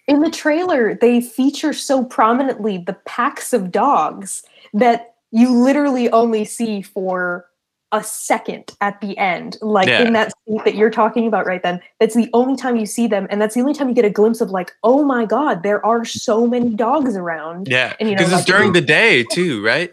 [0.08, 4.42] in the trailer they feature so prominently the packs of dogs
[4.74, 7.46] that you literally only see for
[7.92, 10.02] a second at the end like Yeah.
[10.02, 13.06] in that scene that you're talking about right then that's the only time you see
[13.06, 15.62] them and that's the only time you get a glimpse of like oh my god
[15.62, 18.80] there are so many dogs around yeah And, you know, because like- it's during the
[18.80, 19.92] day too right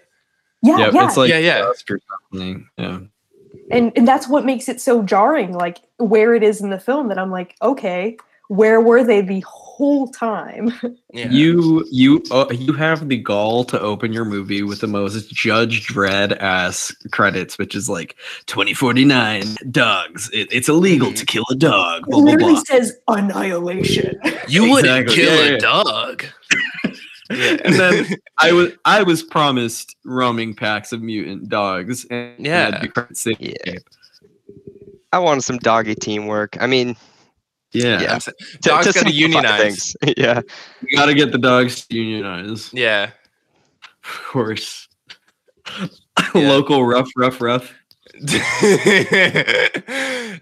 [0.63, 1.59] yeah Yep, yeah it's like Yeah, yeah.
[1.59, 1.99] dusk or
[2.31, 2.67] something.
[2.77, 2.99] Yeah.
[3.72, 7.08] And and that's what makes it so jarring like where it is in the film
[7.10, 8.18] that i'm like okay
[8.48, 10.74] where were they the whole time
[11.14, 15.30] yeah You you uh, you have the gall to open your movie with the most
[15.30, 18.16] Judge Dredd ass credits, which is like
[18.48, 20.30] 2049 dogs.
[20.34, 22.02] It, it's illegal to kill a dog.
[22.02, 22.64] it Blah, blah, literally blah.
[22.64, 24.20] says annihilation
[24.50, 26.26] you wouldn't kill yeah, a dog
[27.30, 27.57] yeah.
[27.64, 28.06] And then
[28.38, 32.06] I was I was promised roaming packs of mutant dogs.
[32.10, 32.72] And Yeah.
[32.72, 33.76] that'd be credit Yeah.
[35.11, 36.57] I wanted some doggy teamwork.
[36.61, 36.95] I mean,
[37.72, 38.01] Yeah.
[38.01, 38.14] Yeah.
[38.15, 40.41] I'm sa- to, dogs to gotta unionize yeah.
[40.81, 42.72] We gotta get the dogs to unionize.
[42.73, 43.11] yeah
[44.03, 44.88] Of course.
[46.35, 46.49] Yeah.
[46.49, 47.73] Local rough, rough, rough.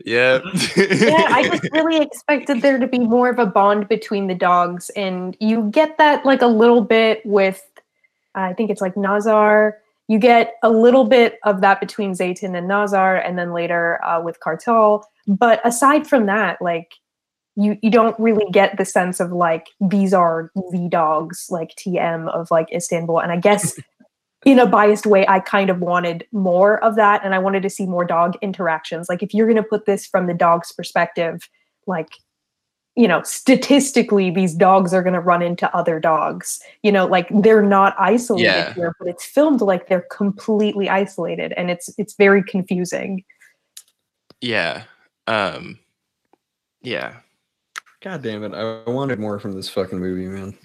[0.08, 0.40] Yeah.
[0.76, 4.90] yeah, I just really expected there to be more of a bond between the dogs,
[4.92, 7.62] and you get that like a little bit with,
[8.36, 9.78] I think it's like Nazar.
[10.08, 14.22] You get a little bit of that between Zeytin and Nazar, and then later uh,
[14.22, 15.04] with Kartal.
[15.28, 16.94] But aside from that, like
[17.58, 22.30] you you don't really get the sense of like these are the dogs like TM
[22.30, 23.78] of like Istanbul, and I guess.
[24.46, 27.70] In a biased way, I kind of wanted more of that, and I wanted to
[27.70, 29.10] see more dog interactions.
[29.10, 31.50] Like, if you're going to put this from the dog's perspective,
[31.88, 32.10] like
[32.96, 37.28] you know statistically these dogs are going to run into other dogs you know like
[37.30, 38.74] they're not isolated Yeah.
[38.74, 43.24] here but it's filmed like they're completely isolated and it's it's very confusing
[44.42, 44.84] yeah.
[45.26, 45.80] Um
[46.82, 47.18] yeah.
[48.02, 48.54] God damn it.
[48.54, 50.56] I wanted more from this fucking movie, man.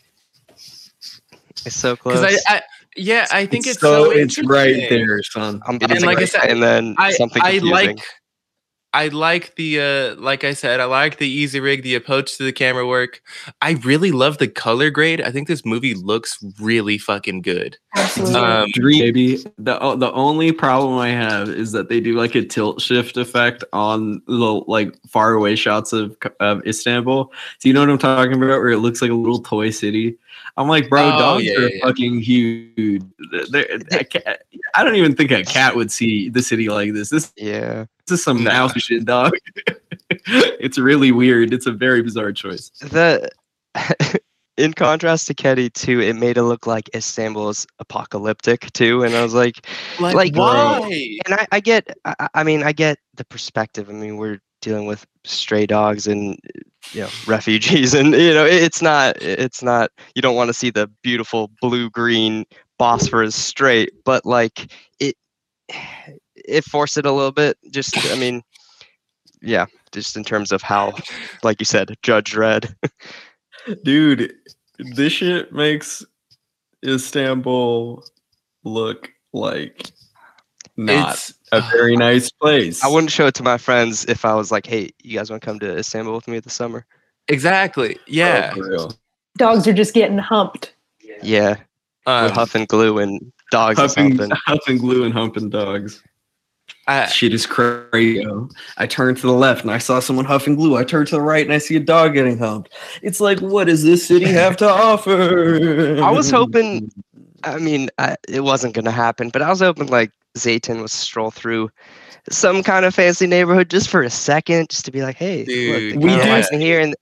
[0.50, 2.20] It's so close.
[2.20, 2.62] Because I, I
[2.96, 5.60] yeah, I think it's, so so it's right there, son.
[5.66, 7.70] I'm and about to like I go- said, and then I something I confusing.
[7.70, 7.98] like
[8.94, 12.44] I like the uh like I said, I like the easy rig, the approach to
[12.44, 13.22] the camera work.
[13.62, 15.22] I really love the color grade.
[15.22, 17.78] I think this movie looks really fucking good.
[17.96, 19.44] absolutely Um Dream baby.
[19.56, 23.16] The o- the only problem I have is that they do like a tilt shift
[23.16, 27.32] effect on the like far away shots of of Istanbul.
[27.60, 30.18] So you know what I'm talking about, where it looks like a little toy city.
[30.56, 33.02] I'm like, bro, Oh, dogs yeah, are yeah, fucking huge.
[33.50, 33.78] They're-
[34.10, 34.42] cat-
[34.74, 37.10] I don't even think a cat would see the city like this.
[37.10, 37.86] This, yeah.
[38.06, 38.50] this is some Nah.
[38.52, 39.32] mouse shit, dog.
[40.26, 41.52] it's really weird.
[41.52, 42.70] It's a very bizarre choice.
[42.80, 43.30] The
[44.58, 49.14] in contrast to Kedi too, it made it look like Istanbul is apocalyptic too, and
[49.14, 49.66] I was like,
[49.98, 51.18] like, Like, why?
[51.26, 53.88] and I, I get, I- I mean, I get the perspective.
[53.88, 56.38] I mean, we're dealing with stray dogs and
[56.92, 59.90] you know refugees, and you know it's not, it's not.
[60.14, 62.46] You don't want to see the beautiful blue green
[62.82, 65.14] Bosphorus Strait, but like it,
[66.34, 67.56] it forced it a little bit.
[67.70, 68.42] Just, I mean,
[69.40, 70.92] yeah, just in terms of how,
[71.44, 72.74] like you said, Judge Dredd.
[73.84, 74.34] Dude,
[74.78, 76.04] this shit makes
[76.84, 78.04] Istanbul
[78.64, 79.92] look like
[80.86, 82.82] not It's a very nice place.
[82.82, 85.42] I wouldn't show it to my friends if I was like, "Hey, you guys want
[85.42, 86.86] to come to Istanbul with me this summer?"
[87.28, 87.98] exactly.
[88.06, 88.52] Yeah.
[88.56, 88.90] Oh.
[89.38, 90.74] Dogs are just getting humped.
[91.22, 91.56] Yeah,
[92.06, 94.36] Um, with huff and glue and dogs or Huffing, something.
[94.46, 96.02] huffing glue and humping dogs.
[96.88, 98.26] I- Shit is crazy.
[98.76, 100.76] I turned to the left and I saw someone huffing glue.
[100.76, 102.72] I turned to the right and I see a dog getting humped.
[103.02, 106.02] It's like, what does this city have to offer?
[106.02, 106.90] I was hoping-
[107.44, 111.30] I mean, I, it wasn't gonna happen, but I was hoping like Zeytin would stroll
[111.30, 111.70] through
[112.30, 115.94] some kind of fancy neighborhood just for a second, just to be like, "Hey, Dude,
[115.94, 116.94] look, we do- here," and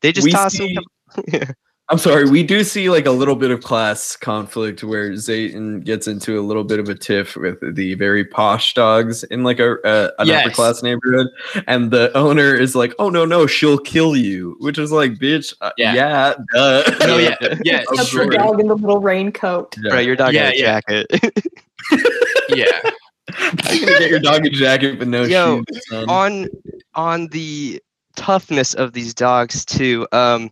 [0.00, 0.76] they just we toss see-
[1.28, 1.50] yeah.
[1.90, 6.06] I'm sorry, we do see like a little bit of class conflict where Zeytin gets
[6.06, 9.76] into a little bit of a tiff with the very posh dogs in like a,
[9.84, 10.44] a an Yes.
[10.44, 11.28] upper class neighborhood,
[11.66, 15.54] and the owner is like, "Oh no, no, she'll kill you," which is like, "Bitch,
[15.62, 15.94] uh, Yeah.
[15.94, 18.26] yeah, duh." Oh yeah, yeah, Of That's sure.
[18.26, 19.74] the dog in the little raincoat.
[19.82, 19.94] Yeah.
[19.94, 20.80] Right, your dog Yeah, had a yeah.
[20.86, 21.46] jacket.
[22.50, 22.90] yeah.
[23.30, 25.86] How you gonna get your dog a jacket but no Yo, shoes?
[25.88, 26.04] son?
[26.10, 26.48] on
[26.94, 27.80] on the
[28.16, 30.06] toughness of these dogs too.
[30.12, 30.50] Um,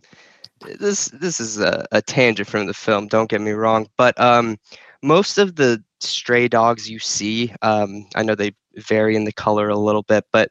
[0.79, 3.07] this this is a, a tangent from the film.
[3.07, 4.57] Don't get me wrong, but um,
[5.03, 9.69] most of the stray dogs you see, um, I know they vary in the color
[9.69, 10.49] a little bit, but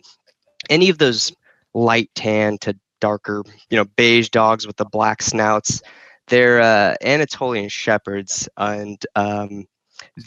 [0.71, 1.33] any of those
[1.75, 5.83] light tan to darker, you know, beige dogs with the black snouts,
[6.29, 9.67] they're uh, Anatolian shepherds, and um,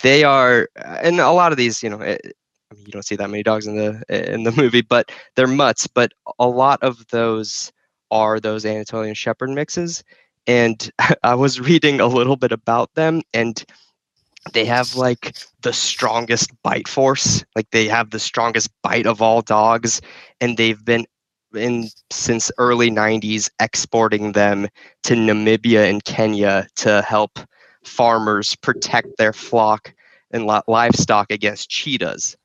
[0.02, 2.00] they are, and a lot of these, you know.
[2.00, 2.18] eh,
[2.72, 4.04] I mean, you don't see that many dogs in the
[4.34, 5.88] in the movie, but they're mutts.
[5.88, 7.72] But a lot of those
[8.12, 10.04] are those Anatolian Shepherd mixes,
[10.48, 10.92] and
[11.24, 13.64] I was reading a little bit about them, and
[14.54, 17.44] they have like the strongest bite force.
[17.56, 20.02] Like they have the strongest bite of all dogs,
[20.42, 21.06] and they've been
[21.56, 24.68] in since early 90s exporting them
[25.04, 27.40] to Namibia and Kenya to help
[27.84, 29.94] farmers protect their flock
[30.32, 32.38] and livestock against cheetahs.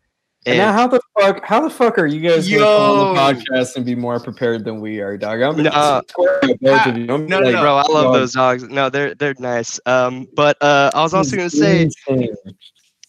[0.46, 1.42] And now, how the fuck?
[1.44, 4.20] How the fuck are you guys going to come on the podcast and be more
[4.20, 5.40] prepared than we are, dog?
[5.40, 5.70] I'm No.
[5.70, 7.14] gonna square with both of you.
[7.14, 8.62] I'm No, no, like, bro, I love dog, those dogs.
[8.64, 9.80] No, they're they're nice.
[9.86, 12.34] Um, but uh, I was also gonna say insane.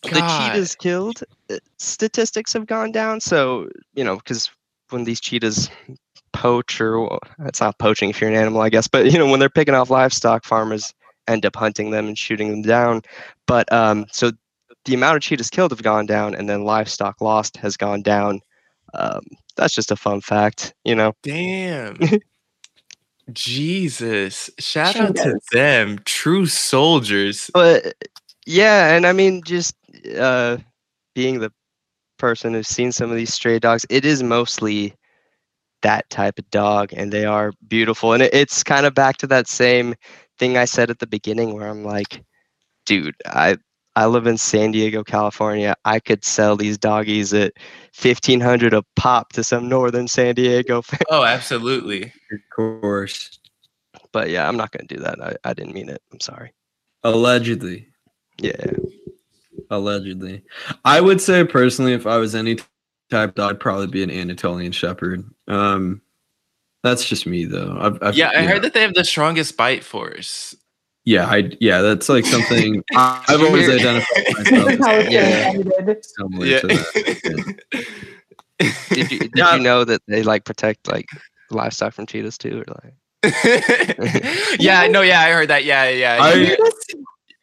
[0.04, 3.20] the cheetahs killed uh, statistics have gone down.
[3.20, 4.50] So you know, because
[4.92, 5.70] when these cheetahs
[6.32, 9.30] poach, or well, it's not poaching if you're an animal, I guess, but you know,
[9.30, 10.94] when they're picking off livestock, farmers
[11.28, 13.02] end up hunting them and shooting them down.
[13.46, 14.32] But um, so
[14.86, 18.40] the amount of cheetahs killed have gone down, and then livestock lost has gone down.
[18.94, 19.22] Um,
[19.58, 21.14] that's just a fun fact, you know.
[21.24, 22.00] Damn.
[23.34, 24.50] Jesus.
[24.60, 26.00] Shout out to them.
[26.06, 27.50] True soldiers.
[27.54, 27.94] but
[28.46, 29.76] yeah and i mean just
[30.18, 30.58] uh
[31.14, 31.52] being the
[32.18, 34.94] person who's seen some of these stray dogs it is mostly
[35.82, 39.28] that type of dog and they are beautiful and it, it's kind of back to
[39.28, 39.94] that same
[40.40, 42.24] thing i said at the beginning where i'm like
[42.86, 43.58] dude i
[43.96, 47.54] i live in san diego california i could sell these doggies at
[48.00, 51.00] 1500 a pop to some northern san diego fan.
[51.10, 52.04] Oh, absolutely.
[52.32, 53.40] Of course.
[54.12, 56.54] but yeah i'm not gonna do that i, I didn't mean it i'm sorry
[57.04, 57.88] Allegedly.
[58.40, 58.66] yeah
[59.70, 60.44] Allegedly.
[60.84, 62.58] I would say personally, if I was any
[63.10, 65.24] type dog, I'd probably be an Anatolian Shepherd.
[65.48, 66.02] Um,
[66.84, 67.76] that's just me though.
[67.80, 70.56] I've, I've, Yeah, I heard that they have the strongest bite force.
[71.06, 75.52] Yeah, I yeah, that's like something I- I've always identified myself as How it's Yeah.
[75.54, 76.06] edited.
[76.06, 76.60] similar Yeah.
[76.62, 77.60] to that.
[78.90, 79.56] did you did Yeah.
[79.56, 81.06] you know that they like protect like
[81.52, 82.94] livestock from cheetahs too or like
[84.60, 85.64] yeah, no, yeah, I heard that.
[85.66, 86.18] Yeah, yeah.
[86.22, 86.56] I- yeah,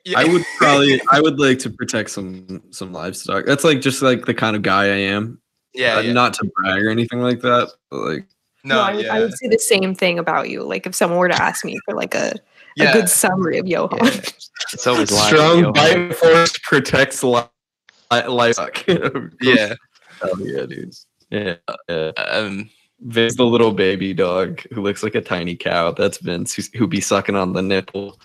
[0.04, 0.18] yeah.
[0.18, 3.46] I would probably I would like to protect some some livestock.
[3.46, 5.40] That's like just like the kind of guy I am.
[5.74, 6.12] yeah, Uh, yeah.
[6.12, 8.26] Not to brag or anything like that, but like
[8.64, 10.62] No, I, would- I would say the same thing about you.
[10.62, 12.34] Like if someone were to ask me for like a,
[12.78, 12.92] a yeah.
[12.92, 13.98] good summary of Johan.
[14.02, 14.20] yeah,
[14.72, 17.42] it's always lying, strong bite force protects li-
[18.10, 18.84] li- livestock.
[19.40, 19.74] Yeah.
[20.22, 20.94] Oh yeah, dude.
[21.30, 21.54] Yeah.
[21.88, 22.12] yeah.
[22.16, 22.70] Um,
[23.00, 25.90] Vince, the little baby dog who looks like a tiny cow.
[25.90, 28.20] That's Vince, who's, who be sucking on the nipple.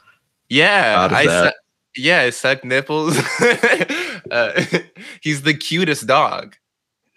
[0.49, 3.17] yeah, I that- su- yeah, I suck nipples.
[4.31, 4.63] uh,
[5.21, 6.55] he's the cutest dog.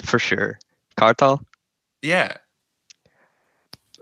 [0.04, 0.58] for sure
[0.96, 1.40] kartal
[2.02, 2.36] Yeah.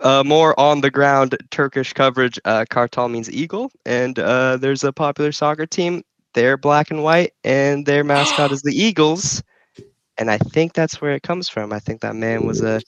[0.03, 2.39] Uh, more on the ground Turkish coverage.
[2.45, 6.03] Uh, Kartal means eagle, and uh, there's a popular soccer team.
[6.35, 9.43] They're black and white, and their mascot is the Eagles.
[10.19, 11.73] And I think that's where it comes from.
[11.73, 12.81] I think that man was a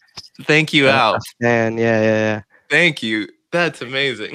[0.42, 1.22] Thank you, a- a Alp.
[1.42, 1.78] fan.
[1.78, 3.28] Yeah, yeah, Thank you.
[3.52, 4.30] That's amazing.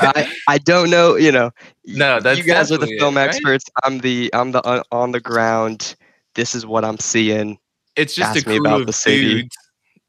[0.00, 1.14] I, I don't know.
[1.16, 1.50] You know,
[1.86, 3.28] No, that's you guys are the definitely it, film right?
[3.28, 3.64] experts.
[3.84, 5.94] I'm the I'm the on, on the ground.
[6.34, 7.58] This is what I'm seeing.
[7.94, 9.42] it's just a Ask me crew about of the city.
[9.42, 9.56] dudes.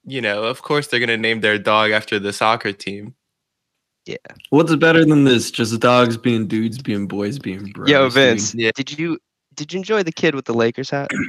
[0.05, 3.15] You know, of course they're gonna name their dog after the soccer team.
[4.05, 4.17] Yeah.
[4.49, 5.49] What's better than this?
[5.49, 7.89] Just dogs being dudes, being boys, being bros.
[7.89, 8.13] Yo, dude.
[8.13, 8.71] Vince, Yeah.
[8.75, 9.17] did you
[9.53, 11.09] did you enjoy the kid with the Lakers hat?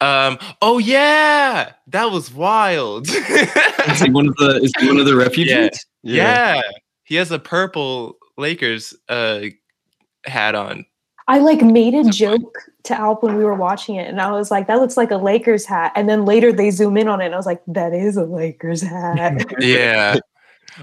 [0.00, 0.38] Um.
[0.60, 3.08] Oh yeah, that was wild.
[3.08, 5.86] Is he one of the is he one of the refugees?
[6.02, 6.56] Yeah.
[6.56, 6.62] yeah.
[7.04, 9.44] he has a purple Lakers uh
[10.26, 10.84] hat on.
[11.28, 12.12] I like made a mm.
[12.12, 15.10] joke to Alp when we were watching it, and I was like, "That looks like
[15.10, 17.62] a Lakers hat." And then later they zoom in on it, and I was like,
[17.66, 20.18] "That is a Lakers hat." Yeah,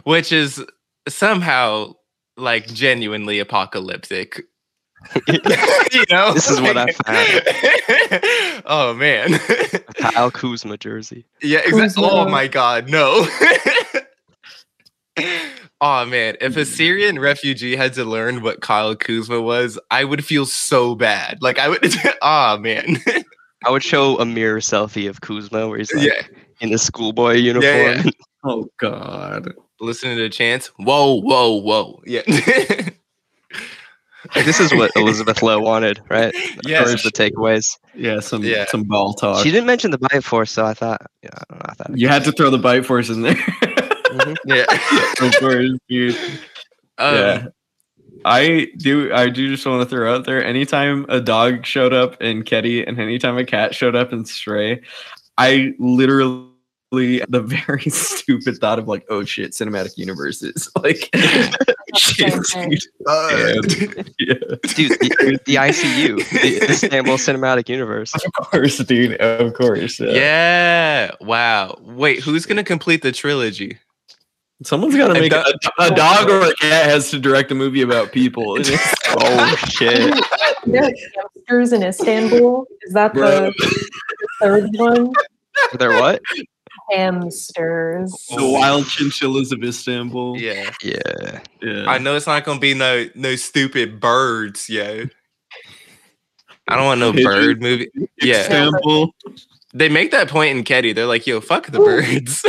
[0.03, 0.63] which is
[1.07, 1.93] somehow
[2.35, 4.43] like genuinely apocalyptic.
[5.27, 8.63] you know, This is what I found.
[8.65, 9.37] oh man.
[9.97, 11.25] Kyle Kuzma jersey.
[11.41, 12.05] Yeah, exactly.
[12.05, 13.27] Oh my god, no.
[15.85, 20.23] Oh man, if a Syrian refugee had to learn what Kyle Kuzma was, I would
[20.23, 21.41] feel so bad.
[21.41, 21.83] Like I would
[22.21, 22.99] oh man.
[23.65, 26.21] I would show a mirror selfie of Kuzma where he's like yeah.
[26.61, 28.05] in the schoolboy uniform.
[28.05, 28.11] yeah.
[28.45, 29.53] Oh God.
[29.81, 30.67] Listening to Chance.
[30.77, 32.01] Whoa, whoa, whoa.
[32.05, 32.21] Yeah.
[34.35, 36.33] this is what Elizabeth Lo wanted, right?
[36.65, 36.87] Yes.
[36.87, 37.77] Those the takeaways.
[37.93, 38.65] Yeah, some Yeah.
[38.69, 39.43] some ball talk.
[39.43, 41.65] She didn't mention the bite force, so I thought, yeah, I don't know.
[41.69, 43.35] I thought you had to throw the bite force in there.
[44.13, 44.35] Mhm.
[44.45, 44.65] yeah.
[45.27, 46.15] of course, dude.
[46.97, 47.45] Um, yeah.
[48.25, 52.21] I do I do just want to throw out there anytime a dog showed up
[52.21, 54.81] in Kedi and anytime a cat showed up in Stray,
[55.37, 56.47] I literally
[56.93, 60.69] the very stupid thought of like, oh shit, cinematic universes.
[60.81, 61.09] Like
[61.97, 62.79] shit, dude.
[63.07, 63.29] uh,
[64.19, 64.35] Yeah,
[64.75, 68.13] dude, the, the ICU, the Istanbul Cinematic Universe.
[68.15, 69.15] of course, dude.
[69.17, 69.99] Of course.
[69.99, 70.11] yeah.
[70.11, 71.11] yeah.
[71.19, 71.75] Wow.
[71.81, 73.79] Wait, who's gonna complete the trilogy?
[74.63, 77.55] Someone's got to make a, do- a dog or a cat has to direct a
[77.55, 78.55] movie about people.
[78.55, 80.13] And it's- Oh shit!
[80.65, 82.65] there are hamsters in Istanbul.
[82.81, 83.51] Is that Bro.
[83.51, 85.11] the, the third one?
[85.77, 86.21] They're what?
[86.91, 88.11] Hamsters.
[88.35, 90.37] the wild chinchillas of Istanbul.
[90.39, 90.71] Yeah.
[90.83, 91.41] Yeah.
[91.61, 91.85] Yeah.
[91.87, 95.05] I know it's not gonna be no no stupid birds, yo.
[96.67, 97.25] I don't want no Pigeons?
[97.35, 97.89] bird movie.
[98.21, 98.41] Yeah.
[98.41, 99.13] Istanbul.
[99.73, 100.93] They make that point in Kedi.
[100.93, 101.85] They're like, yo, fuck the Ooh.
[101.85, 102.43] birds.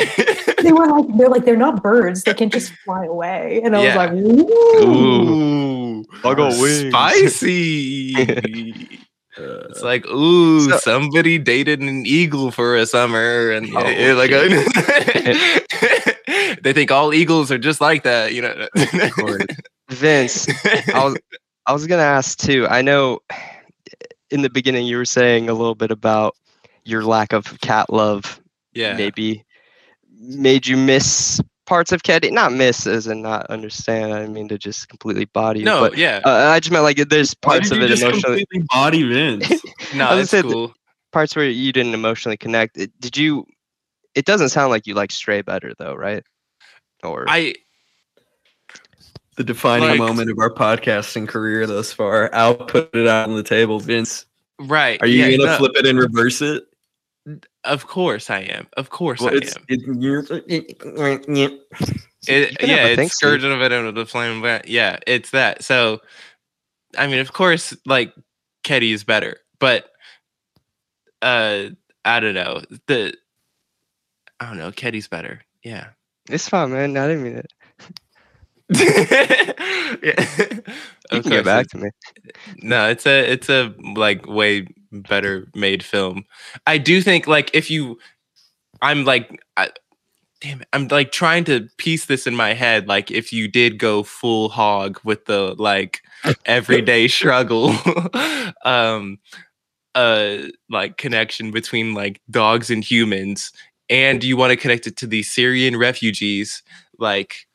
[0.63, 2.23] They were like, they're like, they're not birds.
[2.23, 3.61] They can just fly away.
[3.65, 3.89] And I Yeah.
[3.89, 4.89] was like, ooh.
[4.89, 6.05] Ooh.
[6.23, 6.93] Buggle wings.
[6.93, 8.15] Spicy.
[8.17, 8.81] Uh,
[9.37, 14.31] It's like, ooh, So- somebody dated an eagle for a summer, and Oh, yeah, like,
[16.63, 18.69] they think all eagles are just like that, you know.
[19.91, 20.47] Vince,
[20.95, 21.17] I was
[21.67, 22.69] I was gonna ask too.
[22.69, 23.19] I know
[24.31, 26.37] in the beginning you were saying a little bit about
[26.85, 28.41] your lack of cat love
[28.73, 29.45] yeah, maybe
[30.19, 34.59] made you miss parts of cat not miss as in not understand i mean to
[34.59, 37.77] just completely body no, but yeah, uh, i just meant like there's why parts did
[37.77, 39.49] of you it just emotionally completely body Vince?
[39.95, 40.75] no, I was it's gonna say th- cool.
[41.13, 43.47] parts where you didn't emotionally connect It- did you
[44.15, 46.23] it doesn't sound like you like stray better though right
[47.03, 47.55] or I
[49.37, 52.31] the defining Like- moment of our podcasting career thus far.
[52.33, 54.27] I'll put it out on the table, Vince.
[54.61, 55.01] right.
[55.03, 56.65] Are you yeah, gonna no, flip it and reverse it?
[57.65, 58.67] Of course I am.
[58.77, 59.65] Of course Well, I it's, am.
[59.69, 61.49] it, you're, It, can yeah,
[62.87, 63.29] it's think, Steve.
[63.29, 64.41] scourge of it under the flame.
[64.43, 65.63] But yeah, it's that.
[65.65, 66.01] So,
[66.97, 68.15] I mean, of course, like
[68.65, 69.91] Kedi is better, but
[71.23, 71.71] uh,
[72.05, 72.63] I don't know.
[72.87, 73.15] The
[74.41, 74.71] I don't know.
[74.73, 75.43] Kedi's better.
[75.63, 75.89] Yeah.
[76.31, 77.53] it's fine man i didn't mean it
[78.71, 79.99] yeah.
[81.13, 81.91] you can get back to me
[82.63, 86.25] No, it's a it's a like way better made film.
[86.67, 87.99] I do think like if you,
[88.81, 89.71] I'm like, I,
[90.41, 92.89] damn it, I'm like trying to piece this in my head.
[92.89, 96.01] Like if you did go full hog with the like
[96.47, 97.75] everyday struggle,
[98.65, 99.19] um,
[99.95, 100.37] uh,
[100.71, 103.53] like connection between like dogs and humans,
[103.91, 106.63] and you want to connect it to the Syrian refugees,
[106.99, 107.47] like.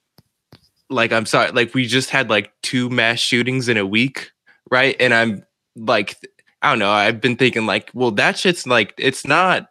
[0.90, 4.32] Like I'm sorry, like we just had like two mass shootings in a week,
[4.72, 4.96] right?
[5.00, 5.44] And I'm
[5.76, 6.16] like
[6.62, 9.70] I don't know, I've been thinking like, well, that shit's like it's not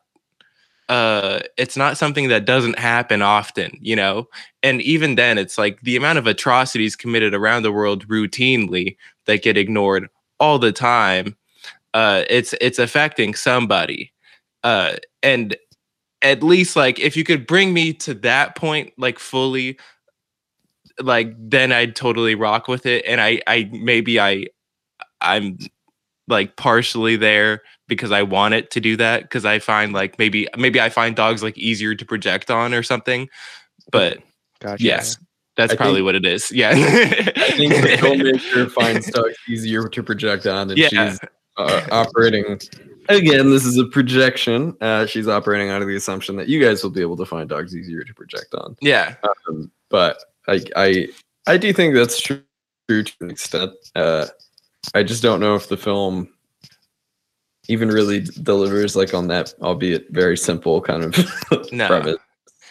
[0.89, 4.29] uh it's not something that doesn't happen often, you know?
[4.63, 8.97] And even then it's like the amount of atrocities committed around the world routinely
[9.27, 10.09] that get ignored
[10.41, 11.37] all the time.
[11.95, 14.13] Uh it's it's affecting somebody.
[14.65, 15.57] Uh and
[16.23, 19.79] at least like if you could bring me to that point like fully
[21.01, 24.47] like then I'd totally rock with it and I I maybe I
[25.21, 25.59] I'm
[26.27, 30.47] like partially there because I want it to do that because I find like maybe
[30.57, 33.29] maybe I find dogs like easier to project on or something.
[33.91, 34.19] But
[34.61, 35.17] gotcha yes,
[35.57, 36.53] that's I probably think- what it is.
[36.53, 36.71] Yeah.
[36.71, 40.89] I think the filmmaker finds dogs easier to project on, and Yeah.
[40.89, 41.21] she's
[41.57, 42.61] uh, operating.
[43.09, 44.77] Again, this is a projection.
[44.83, 47.49] Uh, she's operating out of the assumption that you guys will be able to find
[47.49, 48.77] dogs easier to project on.
[48.83, 49.15] yeah.
[49.49, 50.19] Um, but
[50.49, 51.09] I, I,
[51.47, 52.43] I do think that's true,
[52.89, 53.73] true to an extent.
[53.95, 54.27] Uh,
[54.95, 56.29] I just don't know if the film
[57.69, 61.15] even really delivers like on that, albeit very simple kind of
[61.73, 61.87] No.
[61.87, 62.17] premise.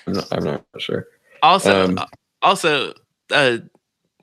[0.08, 1.08] I'm not, I'm not sure.
[1.44, 2.00] Also, Um,
[2.42, 2.94] also,
[3.32, 3.58] uh,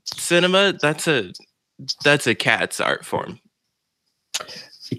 [0.05, 0.72] cinema.
[0.81, 1.32] That's a
[2.05, 3.39] that's a cat's art form.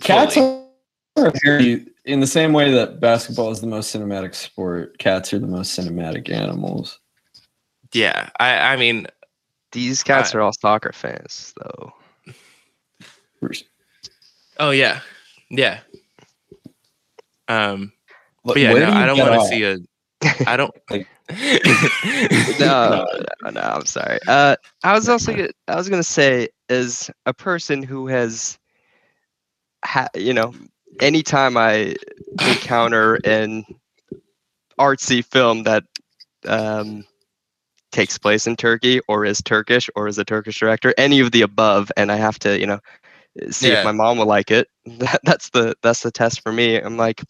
[0.02, 4.98] Cats are very, in the same way that basketball is the most cinematic sport.
[5.00, 7.00] Cats are the most cinematic animals.
[7.94, 9.08] Yeah, I I mean,
[9.72, 11.94] These cats I- are all soccer fans, though.
[14.58, 15.02] oh yeah,
[15.50, 15.80] yeah.
[17.48, 17.92] Um,
[18.44, 19.78] but yeah, no, I don't want to see a.
[20.48, 20.74] I don't.
[20.90, 21.08] Like-
[22.60, 23.04] no,
[23.44, 24.20] no, no, I'm sorry.
[24.28, 28.60] Uh, I was also gonna, I was gonna say, as a person who has,
[29.84, 30.54] ha- you know,
[31.02, 31.96] anytime I
[32.42, 33.66] encounter an
[34.80, 35.84] artsy film that
[36.48, 37.04] um,
[37.96, 41.42] takes place in Turkey or is Turkish or is a Turkish director, any of the
[41.42, 42.80] above, and I have to, you know,
[43.52, 43.80] see Yeah.
[43.80, 44.68] if my mom will like it.
[45.00, 46.78] That, that's the that's the test for me.
[46.78, 47.24] I'm like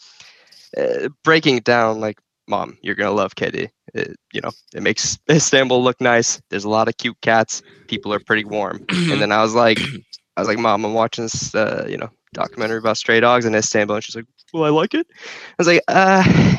[0.77, 3.69] uh, breaking it down, like, mom, you're gonna love Kedi.
[3.93, 6.41] It, you know, it makes Istanbul look nice.
[6.49, 7.61] There's a lot of cute cats.
[7.87, 8.85] People are pretty warm.
[8.89, 9.79] and then I was like,
[10.37, 13.55] I was like, Mom, I'm watching this, uh, you know, documentary about stray dogs in
[13.55, 15.07] Istanbul, and she's like, Will I like it?
[15.11, 16.55] I was like, Uh,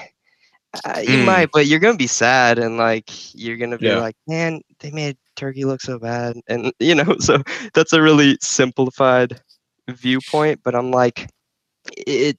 [0.84, 1.24] uh you Mm.
[1.24, 4.00] might, but you're gonna be sad, and like, you're gonna be Yeah.
[4.00, 7.42] like, Man, they made Turkey look so bad, and you know, so
[7.74, 9.40] that's a really simplified
[9.88, 10.60] viewpoint.
[10.62, 11.28] But I'm like,
[11.96, 12.38] it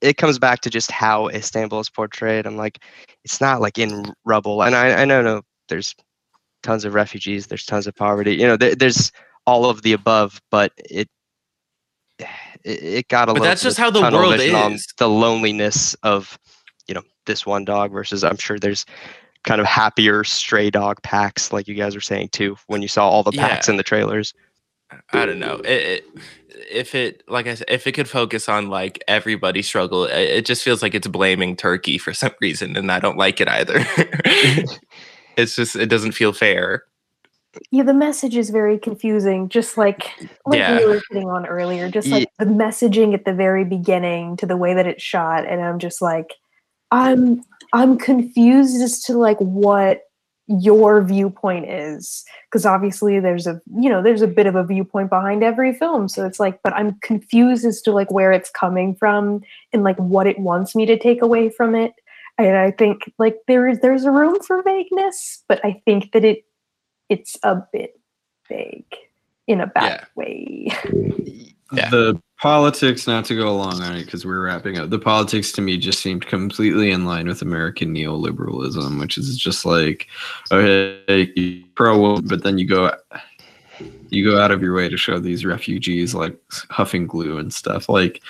[0.00, 2.46] it comes back to just how Istanbul is portrayed.
[2.46, 2.82] I'm like,
[3.24, 5.94] it's not like in rubble, and I I know no, there's
[6.62, 9.12] tons of refugees, there's tons of poverty, you know, there, there's
[9.46, 11.08] all of the above, but it
[12.64, 13.50] it, it got a But little.
[13.50, 14.86] that's just how the world is.
[14.98, 16.38] the loneliness of
[16.88, 18.84] you know this one dog versus I'm sure there's
[19.44, 23.08] kind of happier stray dog packs like you guys were saying too when you saw
[23.08, 23.72] all the packs Yeah.
[23.72, 24.32] in the trailers.
[25.12, 25.56] I don't know.
[25.64, 26.04] It, it,
[26.70, 30.46] if it, like I said, if it could focus on like everybody's struggle, it, it
[30.46, 33.84] just feels like it's blaming Turkey for some reason, and I don't like it either.
[35.36, 36.84] it's just it doesn't feel fair.
[37.70, 39.48] Yeah, the message is very confusing.
[39.48, 40.10] Just like
[40.46, 40.78] like Yeah.
[40.78, 44.46] we were hitting on earlier, just Ye- like the messaging at the very beginning to
[44.46, 46.34] the way that it's shot, and I'm just like,
[46.94, 47.42] I'm
[47.72, 50.02] I'm confused as to like what
[50.46, 55.08] your viewpoint is because obviously there's a you know there's a bit of a viewpoint
[55.08, 58.94] behind every film so it's like but i'm confused as to like where it's coming
[58.94, 59.40] from
[59.72, 61.92] and like what it wants me to take away from it
[62.36, 66.26] and i think like there is there's a room for vagueness but i think that
[66.26, 66.44] it
[67.08, 67.98] it's a bit
[68.46, 68.84] vague
[69.46, 70.04] in a bad Yeah.
[70.14, 70.68] way
[71.72, 71.88] Yeah.
[71.90, 74.90] The politics, not to go along on it because we're wrapping up.
[74.90, 79.64] The politics to me just seemed completely in line with American neoliberalism, which is just
[79.64, 80.08] like,
[80.52, 82.92] okay, pro but then you go,
[84.10, 86.38] you go out of your way to show these refugees like
[86.68, 87.88] huffing glue and stuff.
[87.88, 88.20] Like,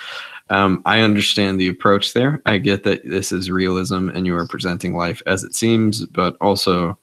[0.49, 2.41] um, I understand the approach there.
[2.45, 6.37] I get that this is realism and you are presenting life as it seems, but
[6.39, 6.97] also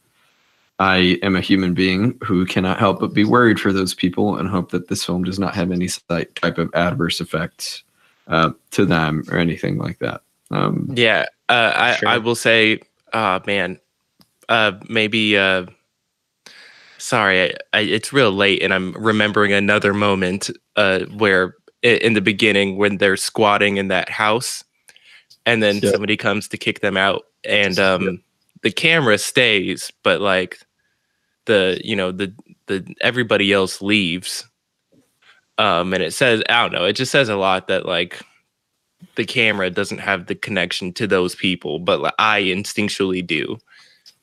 [0.83, 4.49] I am a human being who cannot help but be worried for those people and
[4.49, 7.85] hope that this film does not have any type of adverse effects
[8.27, 10.23] uh, to them or anything like that.
[10.51, 12.09] Um, Yeah, uh, I Sure.
[12.09, 12.81] I will say,
[13.13, 13.79] uh, man,
[14.49, 15.39] uh, maybe.
[15.39, 15.67] Uh,
[16.99, 21.55] sorry, I, I, it's real late, and I'm remembering another moment uh, where
[21.85, 24.65] in the beginning when they're squatting in that house,
[25.47, 25.93] and then Yeah.
[25.93, 28.21] somebody comes to kick them out, and um,
[28.63, 30.59] the camera stays, but like
[31.47, 32.33] the you know the
[32.67, 34.49] the everybody else leaves.
[35.59, 38.21] Um, and it says, I don't know, it just says a lot that like
[39.17, 43.59] the camera doesn't have the connection to those people, but like, I instinctually do.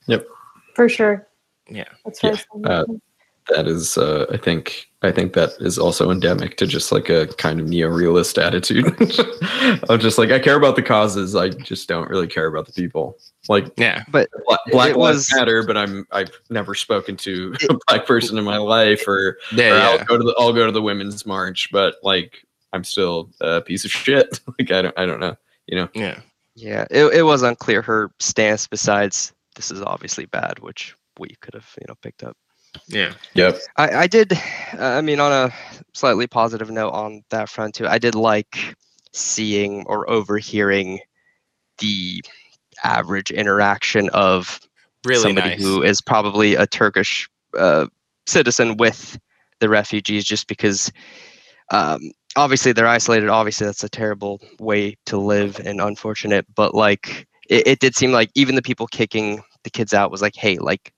[0.06, 0.26] Yep
[0.74, 1.26] for sure
[1.68, 1.84] Yeah.
[2.04, 2.84] that's Yeah, right uh,
[3.48, 7.26] that is, uh, I think, I think that is also endemic to just like a
[7.38, 8.86] kind of neo-realist attitude
[9.88, 12.72] of just like I care about the causes, I just don't really care about the
[12.72, 13.16] people.
[13.48, 14.04] Like Yeah.
[14.10, 18.06] But Bla- Black It Lives was- Matter, but I'm I've never spoken to a black
[18.06, 19.64] person in my life, or, Yeah.
[19.64, 19.88] or yeah.
[19.88, 22.44] I'll go to the I'll go to the women's march, but like
[22.74, 24.38] I'm still a piece of shit.
[24.58, 25.34] like I don't I don't know,
[25.66, 25.88] you know.
[25.94, 26.20] Yeah.
[26.56, 31.54] yeah, it, it was unclear her stance besides this is obviously bad, which we could
[31.54, 32.36] have, you know, picked up.
[32.88, 33.14] Yeah.
[33.34, 33.58] Yep.
[33.76, 34.32] I, I did.
[34.78, 35.52] I mean, on a
[35.92, 38.76] slightly positive note on that front too, I did like
[39.12, 41.00] seeing or overhearing
[41.78, 42.22] the
[42.84, 44.60] average interaction of
[45.04, 45.60] Really somebody nice.
[45.62, 47.28] who is probably a Turkish
[47.58, 47.86] uh,
[48.26, 49.18] citizen with
[49.60, 50.92] the refugees, just because
[51.70, 53.28] um, obviously they're isolated.
[53.28, 56.46] Obviously, that's a terrible way to live and unfortunate.
[56.54, 60.22] But like, it, it did seem like even the people kicking the kids out was
[60.22, 60.92] like, hey, like, like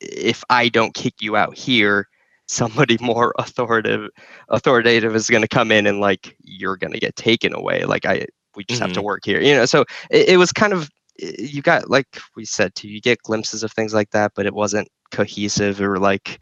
[0.00, 2.08] if I don't kick you out here,
[2.46, 4.10] somebody more authoritative
[4.48, 7.84] authoritative is going to come in and like you're going to get taken away.
[7.84, 8.26] Like i
[8.56, 9.06] we just have to mm-hmm.
[9.06, 9.64] work here you know?
[9.64, 10.90] So it, it was kind of
[11.20, 12.06] you got like
[12.36, 15.98] we said too you get glimpses of things like that but it wasn't cohesive or
[15.98, 16.40] like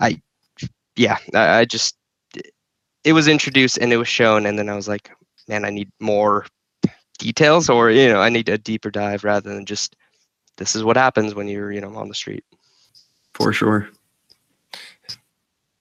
[0.00, 0.20] i
[0.96, 1.96] yeah i, I just
[3.04, 5.10] it was introduced and it was shown and then i was like
[5.46, 6.46] man i need more
[7.18, 9.94] details or you know i need a deeper dive rather than just
[10.56, 12.44] this is what happens when you're you know on the street
[13.38, 13.88] For sure.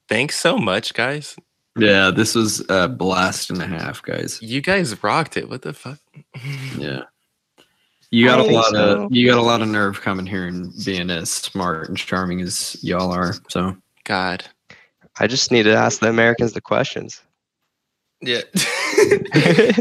[0.07, 1.35] Thanks so much, guys.
[1.77, 4.41] Yeah, this was a blast and a half, guys.
[4.41, 5.49] You guys rocked it.
[5.49, 5.99] What the fuck?
[6.77, 7.01] Yeah.
[8.09, 9.03] You got I a lot so.
[9.03, 12.39] of you got a lot of nerve coming here and being as smart and charming
[12.39, 13.34] as y'all are.
[13.49, 13.75] So
[14.05, 14.45] God.
[15.19, 17.21] i just need to ask the americans the questions
[18.21, 18.43] Yeah.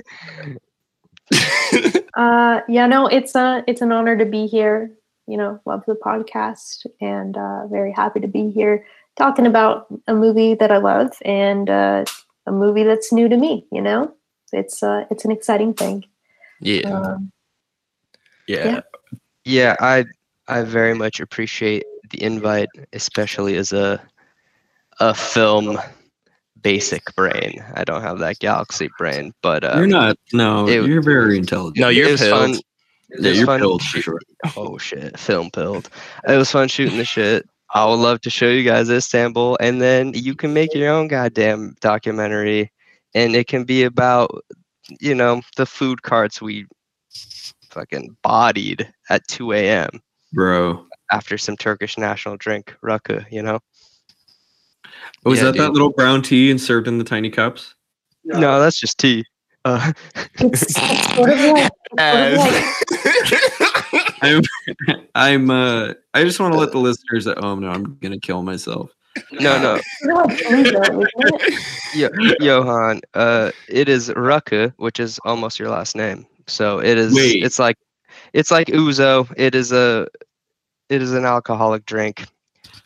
[2.17, 4.91] Uh, yeah, no, it's a it's an honor to be here.
[5.27, 8.87] You know, love the podcast and uh, very happy to be here
[9.17, 12.05] talking about a movie that I love and uh,
[12.47, 13.67] a movie that's new to me.
[13.73, 14.15] You know,
[14.53, 16.05] it's uh, it's an exciting thing.
[16.61, 16.89] yeah.
[16.91, 17.33] Um,
[18.49, 18.65] yeah.
[18.65, 18.81] Yeah.
[19.45, 20.05] yeah i
[20.47, 24.01] i very much appreciate the invite especially as a
[25.01, 25.79] a film
[26.63, 31.03] basic brain i don't have that galaxy brain but uh you're not no, it- you're
[31.03, 31.79] very intelligent.
[31.79, 32.57] No, you're it was fun pilled.
[32.59, 32.66] it
[33.11, 34.19] yeah, was you're fun pilled for sure.
[34.57, 35.89] oh shit film pilled
[36.29, 39.81] it was fun shooting the shit i would love to show you guys istanbul and
[39.81, 42.71] then you can make your own goddamn documentary
[43.15, 44.31] and it can be about
[45.01, 46.67] you know the food carts we
[47.71, 49.89] fucking bodied at 2 a.m
[50.33, 50.87] Bro.
[51.13, 53.59] after some turkish national drink rakı you know
[55.25, 57.75] Was Yeah, that that little brown tea and served in the tiny cups?
[58.25, 59.25] no that's just tea
[59.65, 59.93] uh,
[61.99, 64.43] it's, it's sort of like, it's sort of like I'm
[65.15, 68.43] I'm uh I just want to let the listeners at home know I'm gonna kill
[68.43, 68.91] myself.
[69.33, 71.61] no no sort of like ouzo, isn't it?
[71.95, 77.15] Yo- johan uh it is rakı which is almost your last name so it is
[77.15, 77.43] Wait.
[77.43, 77.77] it's like
[78.35, 80.07] it's like ouzo it is a
[80.91, 82.27] it is an alcoholic drink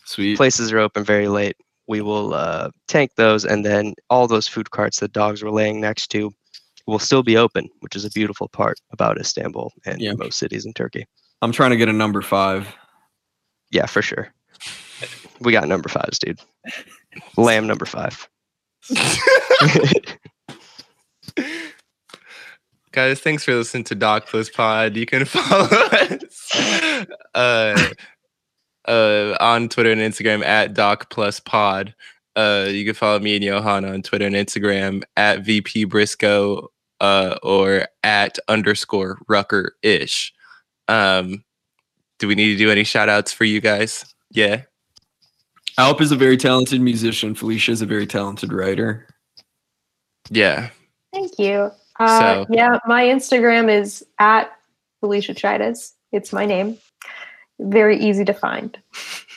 [0.05, 0.37] Sweet.
[0.37, 1.57] places are open very late
[1.89, 5.81] we will uh tank those and then all those food carts that dogs were laying
[5.81, 6.31] next to
[6.86, 10.12] will still be open which is a beautiful part about istanbul and Yeah.
[10.15, 11.07] most cities in turkey
[11.43, 12.69] I'm trying to get a number five.
[13.70, 14.32] yeah for sure
[15.40, 16.40] we got number fives dude
[17.36, 18.28] lamb number five
[22.93, 24.97] Guys, thanks for listening to Doc Plus Pod.
[24.97, 26.51] You can follow us
[27.36, 27.89] uh,
[28.89, 31.94] uh, on Twitter and Instagram at Doc Plus Pod.
[32.36, 36.69] Uh, you can follow me and Johan on Twitter and Instagram at VP Briscoe
[37.01, 40.32] uh, or at underscore Rucker ish.
[40.89, 41.44] Um,
[42.19, 44.05] do we need to do any shout outs for you guys?
[44.31, 44.62] Yeah.
[45.78, 47.35] Alp is a very talented musician.
[47.35, 49.07] Felicia is a very talented writer.
[50.28, 50.70] Yeah.
[51.12, 51.70] Thank you.
[51.98, 54.52] Uh, So- yeah, my Instagram is at
[55.01, 55.93] Felicia Chidas.
[56.12, 56.77] It's my name.
[57.59, 58.77] Very easy to find.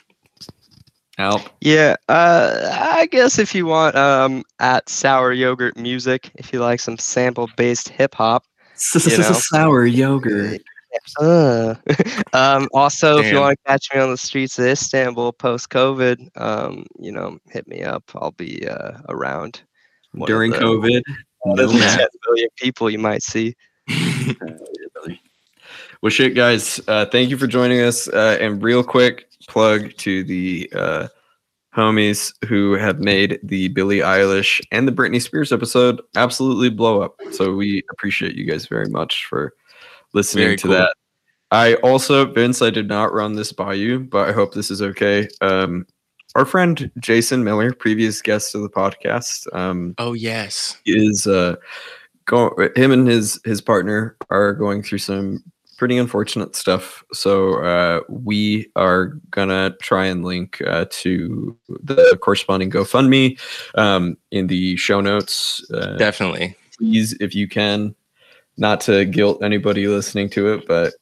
[1.19, 1.41] Alp.
[1.61, 6.79] Yeah, uh, I guess if you want um, at Sour Yogurt Music, if you like
[6.79, 8.45] some sample based hip hop.
[9.05, 9.31] You know?
[9.33, 10.61] Sour yogurt.
[11.19, 11.73] Uh.
[12.33, 16.29] um, also, if you want to catch me on the streets of Istanbul post COVID,
[16.39, 18.03] um, you know, hit me up.
[18.13, 19.63] I'll be uh, around.
[20.11, 21.01] One of During the- COVID.
[21.39, 21.97] One No of the mask.
[21.97, 23.55] 10 million people you might see.
[26.01, 26.81] Well, shit, guys.
[26.85, 28.09] Uh, thank you for joining us.
[28.09, 31.07] Uh, and real quick plug to the uh,
[31.75, 37.15] homies who have made the Billie Eilish and the Britney Spears episode absolutely blow up.
[37.31, 39.53] So we appreciate you guys very much for
[40.13, 40.75] listening Very to cool.
[40.75, 40.95] that.
[41.51, 44.81] I also, Vince, I did not run this by you, but I hope this is
[44.81, 45.27] okay.
[45.41, 45.85] Um,
[46.35, 50.79] our friend Jason Miller, previous guest of the podcast, um, oh, yes.
[50.85, 51.55] is uh
[52.25, 55.43] go him and his his partner are going through some
[55.83, 62.71] pretty unfortunate stuff so uh we are gonna try and link uh, to the corresponding
[62.71, 63.37] gofundme
[63.75, 66.55] um in the show notes uh, Definitely.
[66.77, 67.93] please if you can
[68.55, 70.93] not to guilt anybody listening to it but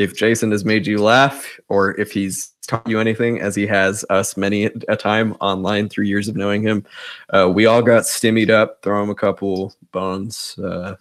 [0.00, 4.04] if jason has made you laugh or if he's taught you anything as he has
[4.10, 6.84] us many a time online through years of knowing him
[7.32, 10.96] uh, we all got stimmied up throw him a couple bones uh,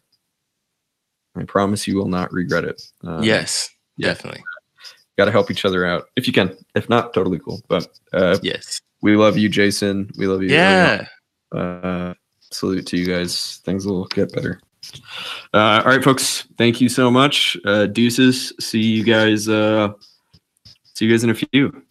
[1.36, 3.70] i promise you will not regret it um, yes.
[4.00, 4.44] Definitely.
[5.18, 8.38] got to help each other out if you can if not totally cool but uh,
[8.42, 8.82] Yes.
[9.02, 11.08] we love you jason we love you Yeah.
[11.56, 12.14] uh,
[12.52, 13.58] salute to you guys.
[13.66, 14.60] Things will get better.
[15.56, 16.46] Uh, all right, folks.
[16.58, 17.58] Thank you so much.
[17.66, 18.54] Uh, deuces.
[18.60, 19.50] See you guys.
[19.50, 19.94] Uh,
[20.94, 21.84] see you guys in a few.